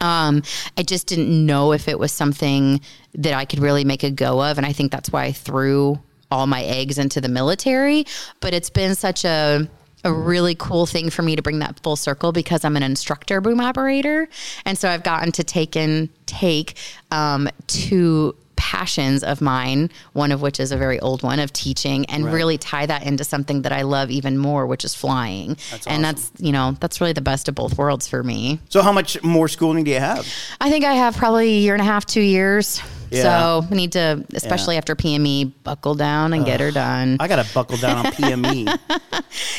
um, 0.00 0.42
I 0.76 0.82
just 0.82 1.06
didn't 1.06 1.46
know 1.46 1.72
if 1.72 1.88
it 1.88 1.98
was 1.98 2.12
something 2.12 2.80
that 3.14 3.34
I 3.34 3.44
could 3.44 3.58
really 3.58 3.84
make 3.84 4.02
a 4.02 4.10
go 4.10 4.42
of. 4.42 4.58
And 4.58 4.66
I 4.66 4.72
think 4.72 4.92
that's 4.92 5.10
why 5.10 5.24
I 5.24 5.32
threw 5.32 5.98
all 6.30 6.46
my 6.46 6.62
eggs 6.62 6.98
into 6.98 7.20
the 7.20 7.28
military. 7.28 8.06
But 8.40 8.54
it's 8.54 8.70
been 8.70 8.94
such 8.94 9.24
a 9.24 9.68
a 10.04 10.12
really 10.12 10.54
cool 10.54 10.86
thing 10.86 11.10
for 11.10 11.22
me 11.22 11.34
to 11.34 11.42
bring 11.42 11.58
that 11.58 11.80
full 11.82 11.96
circle 11.96 12.30
because 12.30 12.64
I'm 12.64 12.76
an 12.76 12.84
instructor 12.84 13.40
boom 13.40 13.60
operator. 13.60 14.28
And 14.64 14.78
so 14.78 14.88
I've 14.88 15.02
gotten 15.02 15.32
to 15.32 15.44
take 15.44 15.76
and 15.76 16.08
take 16.26 16.76
um, 17.10 17.48
two 17.66 18.36
passions 18.68 19.24
of 19.24 19.40
mine, 19.40 19.88
one 20.12 20.30
of 20.30 20.42
which 20.42 20.60
is 20.60 20.72
a 20.72 20.76
very 20.76 21.00
old 21.00 21.22
one 21.22 21.40
of 21.40 21.50
teaching, 21.54 22.04
and 22.06 22.30
really 22.30 22.58
tie 22.58 22.84
that 22.84 23.02
into 23.02 23.24
something 23.24 23.62
that 23.62 23.72
I 23.72 23.80
love 23.80 24.10
even 24.10 24.36
more, 24.36 24.66
which 24.66 24.84
is 24.84 24.94
flying. 24.94 25.56
and 25.86 26.04
that's, 26.04 26.30
you 26.36 26.52
know, 26.52 26.76
that's 26.78 27.00
really 27.00 27.14
the 27.14 27.22
best 27.22 27.48
of 27.48 27.54
both 27.54 27.78
worlds 27.78 28.06
for 28.06 28.22
me. 28.22 28.60
So 28.68 28.82
how 28.82 28.92
much 28.92 29.22
more 29.22 29.48
schooling 29.48 29.84
do 29.84 29.90
you 29.90 30.00
have? 30.00 30.26
I 30.60 30.68
think 30.68 30.84
I 30.84 30.92
have 30.92 31.16
probably 31.16 31.48
a 31.48 31.60
year 31.60 31.72
and 31.74 31.80
a 31.80 31.86
half, 31.86 32.04
two 32.04 32.20
years. 32.20 32.82
Yeah. 33.10 33.22
So 33.22 33.66
I 33.70 33.74
need 33.74 33.92
to, 33.92 34.24
especially 34.34 34.76
after 34.76 34.94
PME, 34.94 35.52
buckle 35.64 35.94
down 35.94 36.32
and 36.32 36.44
get 36.44 36.60
her 36.60 36.70
done. 36.70 37.16
I 37.20 37.28
got 37.28 37.44
to 37.44 37.54
buckle 37.54 37.76
down 37.76 38.06
on. 38.06 38.12
PME. 38.18 38.78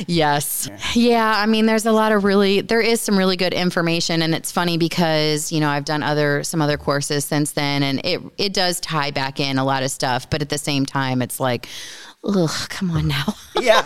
Yes. 0.08 0.70
Yeah. 0.94 1.34
I 1.36 1.46
mean, 1.46 1.66
there's 1.66 1.86
a 1.86 1.92
lot 1.92 2.12
of 2.12 2.24
really, 2.24 2.62
there 2.62 2.82
is 2.82 3.02
some 3.02 3.18
really 3.18 3.38
good 3.38 3.54
information. 3.54 4.22
And 4.22 4.34
it's 4.36 4.52
funny 4.52 4.78
because, 4.78 5.52
you 5.52 5.60
know, 5.60 5.70
I've 5.70 5.86
done 5.86 6.04
other, 6.04 6.44
some 6.44 6.62
other 6.62 6.78
courses 6.78 7.26
since 7.26 7.52
then 7.52 7.84
and 7.84 8.02
it, 8.06 8.22
it 8.38 8.54
does 8.54 8.80
tie 8.80 9.12
back 9.12 9.40
in 9.40 9.58
a 9.58 9.64
lot 9.64 9.84
of 9.84 9.92
stuff. 9.92 10.30
But 10.30 10.42
at 10.42 10.50
the 10.50 10.58
same 10.58 10.86
time, 10.86 11.22
it's 11.22 11.40
like, 11.40 11.68
ugh, 12.24 12.70
come 12.70 12.92
on 12.92 13.08
now. 13.08 13.36
yeah, 13.60 13.86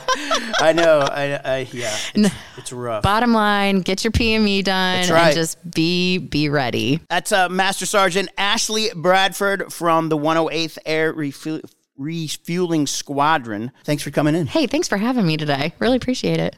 I 0.59 0.73
know. 0.73 0.99
I, 0.99 1.39
I 1.43 1.67
yeah, 1.71 1.95
it's, 2.15 2.35
it's 2.57 2.73
rough. 2.73 3.03
Bottom 3.03 3.33
line, 3.33 3.81
get 3.81 4.03
your 4.03 4.11
PME 4.11 4.63
done 4.63 5.09
right. 5.09 5.27
and 5.27 5.35
just 5.35 5.71
be, 5.71 6.17
be 6.17 6.49
ready. 6.49 6.99
That's 7.09 7.31
uh, 7.31 7.49
Master 7.49 7.85
Sergeant 7.85 8.29
Ashley 8.37 8.89
Bradford 8.95 9.71
from 9.71 10.09
the 10.09 10.17
108th 10.17 10.77
Air 10.85 11.13
Refuel- 11.13 11.61
Refueling 11.97 12.87
Squadron. 12.87 13.71
Thanks 13.83 14.03
for 14.03 14.11
coming 14.11 14.35
in. 14.35 14.47
Hey, 14.47 14.67
thanks 14.67 14.87
for 14.87 14.97
having 14.97 15.25
me 15.25 15.37
today. 15.37 15.73
Really 15.79 15.97
appreciate 15.97 16.39
it. 16.39 16.55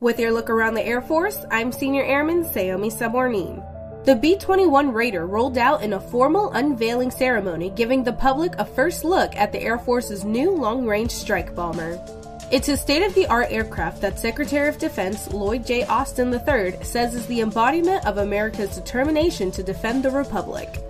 With 0.00 0.18
your 0.18 0.32
look 0.32 0.50
around 0.50 0.74
the 0.74 0.84
Air 0.84 1.00
Force, 1.00 1.44
I'm 1.50 1.70
Senior 1.70 2.02
Airman 2.02 2.44
Saomi 2.44 2.92
Sabornin. 2.92 3.71
The 4.04 4.16
B 4.16 4.34
21 4.36 4.92
Raider 4.92 5.26
rolled 5.28 5.56
out 5.56 5.84
in 5.84 5.92
a 5.92 6.00
formal 6.00 6.50
unveiling 6.54 7.12
ceremony, 7.12 7.70
giving 7.70 8.02
the 8.02 8.12
public 8.12 8.52
a 8.58 8.64
first 8.64 9.04
look 9.04 9.36
at 9.36 9.52
the 9.52 9.62
Air 9.62 9.78
Force's 9.78 10.24
new 10.24 10.50
long 10.50 10.84
range 10.84 11.12
strike 11.12 11.54
bomber. 11.54 12.04
It's 12.50 12.66
a 12.66 12.76
state 12.76 13.06
of 13.06 13.14
the 13.14 13.28
art 13.28 13.52
aircraft 13.52 14.00
that 14.00 14.18
Secretary 14.18 14.68
of 14.68 14.78
Defense 14.78 15.32
Lloyd 15.32 15.64
J. 15.64 15.84
Austin 15.84 16.34
III 16.34 16.82
says 16.82 17.14
is 17.14 17.28
the 17.28 17.42
embodiment 17.42 18.04
of 18.04 18.18
America's 18.18 18.74
determination 18.74 19.52
to 19.52 19.62
defend 19.62 20.02
the 20.02 20.10
Republic. 20.10 20.80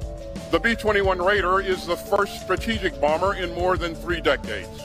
The 0.50 0.58
B 0.58 0.74
21 0.74 1.18
Raider 1.18 1.60
is 1.60 1.86
the 1.86 1.98
first 1.98 2.40
strategic 2.40 2.98
bomber 2.98 3.34
in 3.34 3.52
more 3.54 3.76
than 3.76 3.94
three 3.94 4.22
decades. 4.22 4.82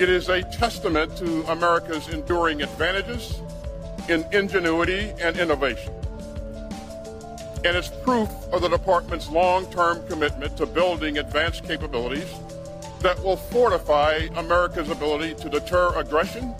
It 0.00 0.08
is 0.08 0.28
a 0.28 0.42
testament 0.42 1.16
to 1.18 1.44
America's 1.52 2.08
enduring 2.08 2.62
advantages 2.62 3.40
in 4.08 4.26
ingenuity 4.32 5.12
and 5.20 5.36
innovation. 5.38 5.94
And 7.64 7.76
it's 7.76 7.88
proof 7.88 8.28
of 8.52 8.60
the 8.62 8.68
Department's 8.68 9.28
long 9.30 9.66
term 9.66 10.04
commitment 10.08 10.56
to 10.56 10.66
building 10.66 11.18
advanced 11.18 11.64
capabilities 11.64 12.28
that 13.00 13.22
will 13.22 13.36
fortify 13.36 14.28
America's 14.36 14.90
ability 14.90 15.34
to 15.34 15.48
deter 15.48 15.94
aggression 15.96 16.54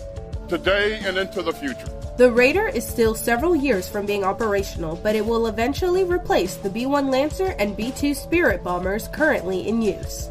today 0.47 0.99
and 1.03 1.17
into 1.17 1.41
the 1.41 1.51
future. 1.51 1.89
The 2.15 2.31
Raider 2.31 2.67
is 2.67 2.87
still 2.87 3.15
several 3.15 3.55
years 3.55 3.89
from 3.89 4.05
being 4.05 4.23
operational, 4.23 4.95
but 4.97 5.15
it 5.15 5.25
will 5.25 5.47
eventually 5.47 6.03
replace 6.03 6.55
the 6.55 6.69
B 6.69 6.85
1 6.85 7.09
Lancer 7.09 7.55
and 7.59 7.75
B 7.75 7.91
2 7.91 8.13
Spirit 8.13 8.63
bombers 8.63 9.07
currently 9.09 9.67
in 9.67 9.81
use. 9.81 10.29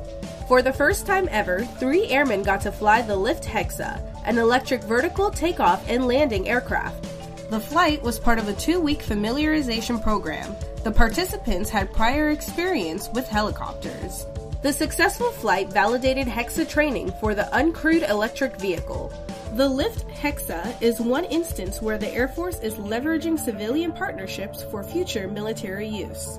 For 0.49 0.63
the 0.63 0.73
first 0.73 1.07
time 1.07 1.29
ever, 1.31 1.65
three 1.65 2.09
airmen 2.09 2.45
got 2.45 2.61
to 2.63 2.73
fly 2.73 3.03
the 3.03 3.17
Lift 3.17 3.45
Hexa, 3.45 4.01
an 4.25 4.39
electric 4.39 4.83
vertical 4.85 5.31
takeoff 5.31 5.87
and 5.89 6.07
landing 6.07 6.49
aircraft. 6.49 7.05
The 7.53 7.61
flight 7.61 8.03
was 8.03 8.19
part 8.19 8.38
of 8.38 8.49
a 8.49 8.55
two 8.55 8.81
week 8.81 9.01
familiarization 9.01 10.03
program. 10.03 10.57
The 10.85 10.91
participants 10.91 11.69
had 11.69 11.93
prior 11.93 12.31
experience 12.31 13.11
with 13.11 13.29
helicopters. 13.29 14.25
The 14.62 14.73
successful 14.73 15.31
flight 15.33 15.71
validated 15.71 16.27
Hexa 16.27 16.67
training 16.67 17.12
for 17.21 17.35
the 17.35 17.51
uncrewed 17.53 18.09
electric 18.09 18.57
vehicle. 18.57 19.12
The 19.53 19.69
Lift 19.69 20.09
Hexa 20.09 20.81
is 20.81 20.99
one 20.99 21.27
instance 21.27 21.83
where 21.83 21.99
the 21.99 22.09
Air 22.09 22.27
Force 22.27 22.59
is 22.61 22.77
leveraging 22.77 23.38
civilian 23.38 23.93
partnerships 23.93 24.62
for 24.62 24.83
future 24.83 25.29
military 25.29 25.88
use. 25.88 26.38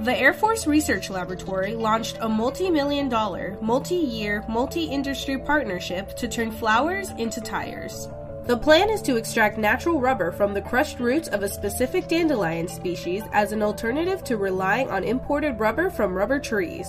The 0.00 0.18
Air 0.18 0.34
Force 0.34 0.66
Research 0.66 1.10
Laboratory 1.10 1.76
launched 1.76 2.18
a 2.20 2.28
multi 2.28 2.70
million 2.70 3.08
dollar, 3.08 3.56
multi 3.60 3.94
year, 3.94 4.44
multi 4.48 4.86
industry 4.86 5.38
partnership 5.38 6.16
to 6.16 6.26
turn 6.26 6.50
flowers 6.50 7.10
into 7.18 7.40
tires. 7.40 8.08
The 8.46 8.58
plan 8.58 8.90
is 8.90 9.00
to 9.02 9.16
extract 9.16 9.56
natural 9.56 9.98
rubber 9.98 10.30
from 10.30 10.52
the 10.52 10.60
crushed 10.60 11.00
roots 11.00 11.28
of 11.28 11.42
a 11.42 11.48
specific 11.48 12.08
dandelion 12.08 12.68
species 12.68 13.22
as 13.32 13.52
an 13.52 13.62
alternative 13.62 14.22
to 14.24 14.36
relying 14.36 14.90
on 14.90 15.02
imported 15.02 15.58
rubber 15.58 15.88
from 15.88 16.12
rubber 16.12 16.38
trees. 16.38 16.86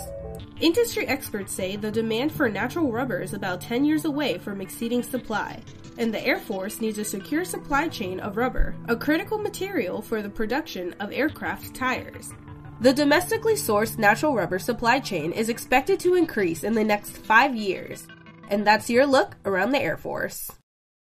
Industry 0.60 1.08
experts 1.08 1.54
say 1.54 1.78
the 1.78 1.90
demand 1.90 2.34
for 2.34 2.50
natural 2.50 2.92
rubber 2.92 3.22
is 3.22 3.34
about 3.34 3.62
10 3.62 3.86
years 3.86 4.04
away 4.04 4.38
from 4.38 4.60
exceeding 4.60 5.02
supply, 5.02 5.62
and 5.98 6.14
the 6.14 6.26
Air 6.28 6.40
Force 6.40 6.82
needs 6.82 6.98
a 6.98 7.06
secure 7.06 7.46
supply 7.46 7.88
chain 7.88 8.20
of 8.20 8.36
rubber, 8.36 8.76
a 8.90 8.96
critical 8.98 9.38
material 9.38 10.02
for 10.02 10.22
the 10.22 10.30
production 10.30 10.94
of 11.00 11.14
aircraft 11.14 11.74
tires. 11.74 12.34
The 12.82 12.94
domestically 12.94 13.54
sourced 13.54 13.98
natural 13.98 14.36
rubber 14.36 14.60
supply 14.60 15.00
chain 15.00 15.32
is 15.32 15.48
expected 15.48 16.02
to 16.02 16.16
increase 16.16 16.66
in 16.66 16.74
the 16.74 16.84
next 16.84 17.12
five 17.18 17.56
years. 17.56 18.08
And 18.50 18.68
that's 18.68 18.90
your 18.90 19.06
look 19.06 19.38
around 19.46 19.72
the 19.72 19.82
Air 19.82 19.96
Force. 19.96 20.52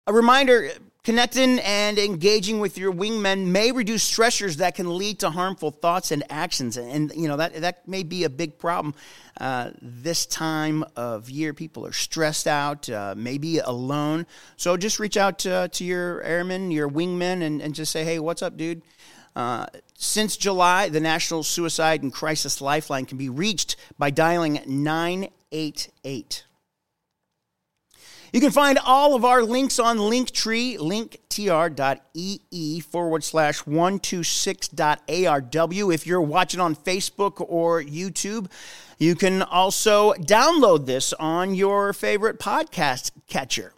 A 0.08 0.12
reminder 0.12 0.70
connecting 1.04 1.58
and 1.58 1.98
engaging 1.98 2.60
with 2.60 2.78
your 2.78 2.90
wingmen 2.90 3.48
may 3.48 3.72
reduce 3.72 4.10
stressors 4.10 4.56
that 4.56 4.74
can 4.74 4.96
lead 4.96 5.18
to 5.18 5.28
harmful 5.28 5.70
thoughts 5.70 6.12
and 6.12 6.24
actions. 6.30 6.78
And, 6.78 7.12
you 7.14 7.28
know, 7.28 7.36
that, 7.36 7.60
that 7.60 7.86
may 7.86 8.04
be 8.04 8.24
a 8.24 8.30
big 8.30 8.58
problem 8.58 8.94
uh, 9.38 9.72
this 9.82 10.24
time 10.24 10.82
of 10.96 11.28
year. 11.28 11.52
People 11.52 11.84
are 11.84 11.92
stressed 11.92 12.46
out, 12.46 12.88
uh, 12.88 13.12
maybe 13.18 13.58
alone. 13.58 14.24
So 14.56 14.78
just 14.78 14.98
reach 14.98 15.18
out 15.18 15.40
to, 15.40 15.68
to 15.68 15.84
your 15.84 16.22
airmen, 16.22 16.70
your 16.70 16.88
wingmen, 16.88 17.42
and, 17.42 17.60
and 17.60 17.74
just 17.74 17.92
say, 17.92 18.02
hey, 18.02 18.18
what's 18.18 18.40
up, 18.40 18.56
dude? 18.56 18.80
Uh, 19.36 19.66
since 19.92 20.38
July, 20.38 20.88
the 20.88 21.00
National 21.00 21.42
Suicide 21.42 22.02
and 22.02 22.14
Crisis 22.14 22.62
Lifeline 22.62 23.04
can 23.04 23.18
be 23.18 23.28
reached 23.28 23.76
by 23.98 24.08
dialing 24.08 24.62
988. 24.66 26.44
You 28.32 28.40
can 28.40 28.50
find 28.50 28.78
all 28.84 29.14
of 29.14 29.24
our 29.24 29.42
links 29.42 29.78
on 29.78 29.96
Linktree, 29.96 30.76
linktr.ee 30.78 32.80
forward 32.80 33.24
slash 33.24 33.62
126.arw. 33.62 35.94
If 35.94 36.06
you're 36.06 36.20
watching 36.20 36.60
on 36.60 36.76
Facebook 36.76 37.42
or 37.48 37.82
YouTube, 37.82 38.50
you 38.98 39.14
can 39.14 39.40
also 39.42 40.12
download 40.14 40.84
this 40.84 41.14
on 41.14 41.54
your 41.54 41.94
favorite 41.94 42.38
podcast 42.38 43.12
catcher. 43.28 43.72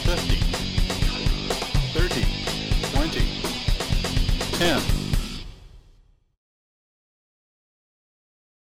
50. 0.07 0.37
30. 1.93 2.25
20. 2.95 3.21
10. 4.59 4.98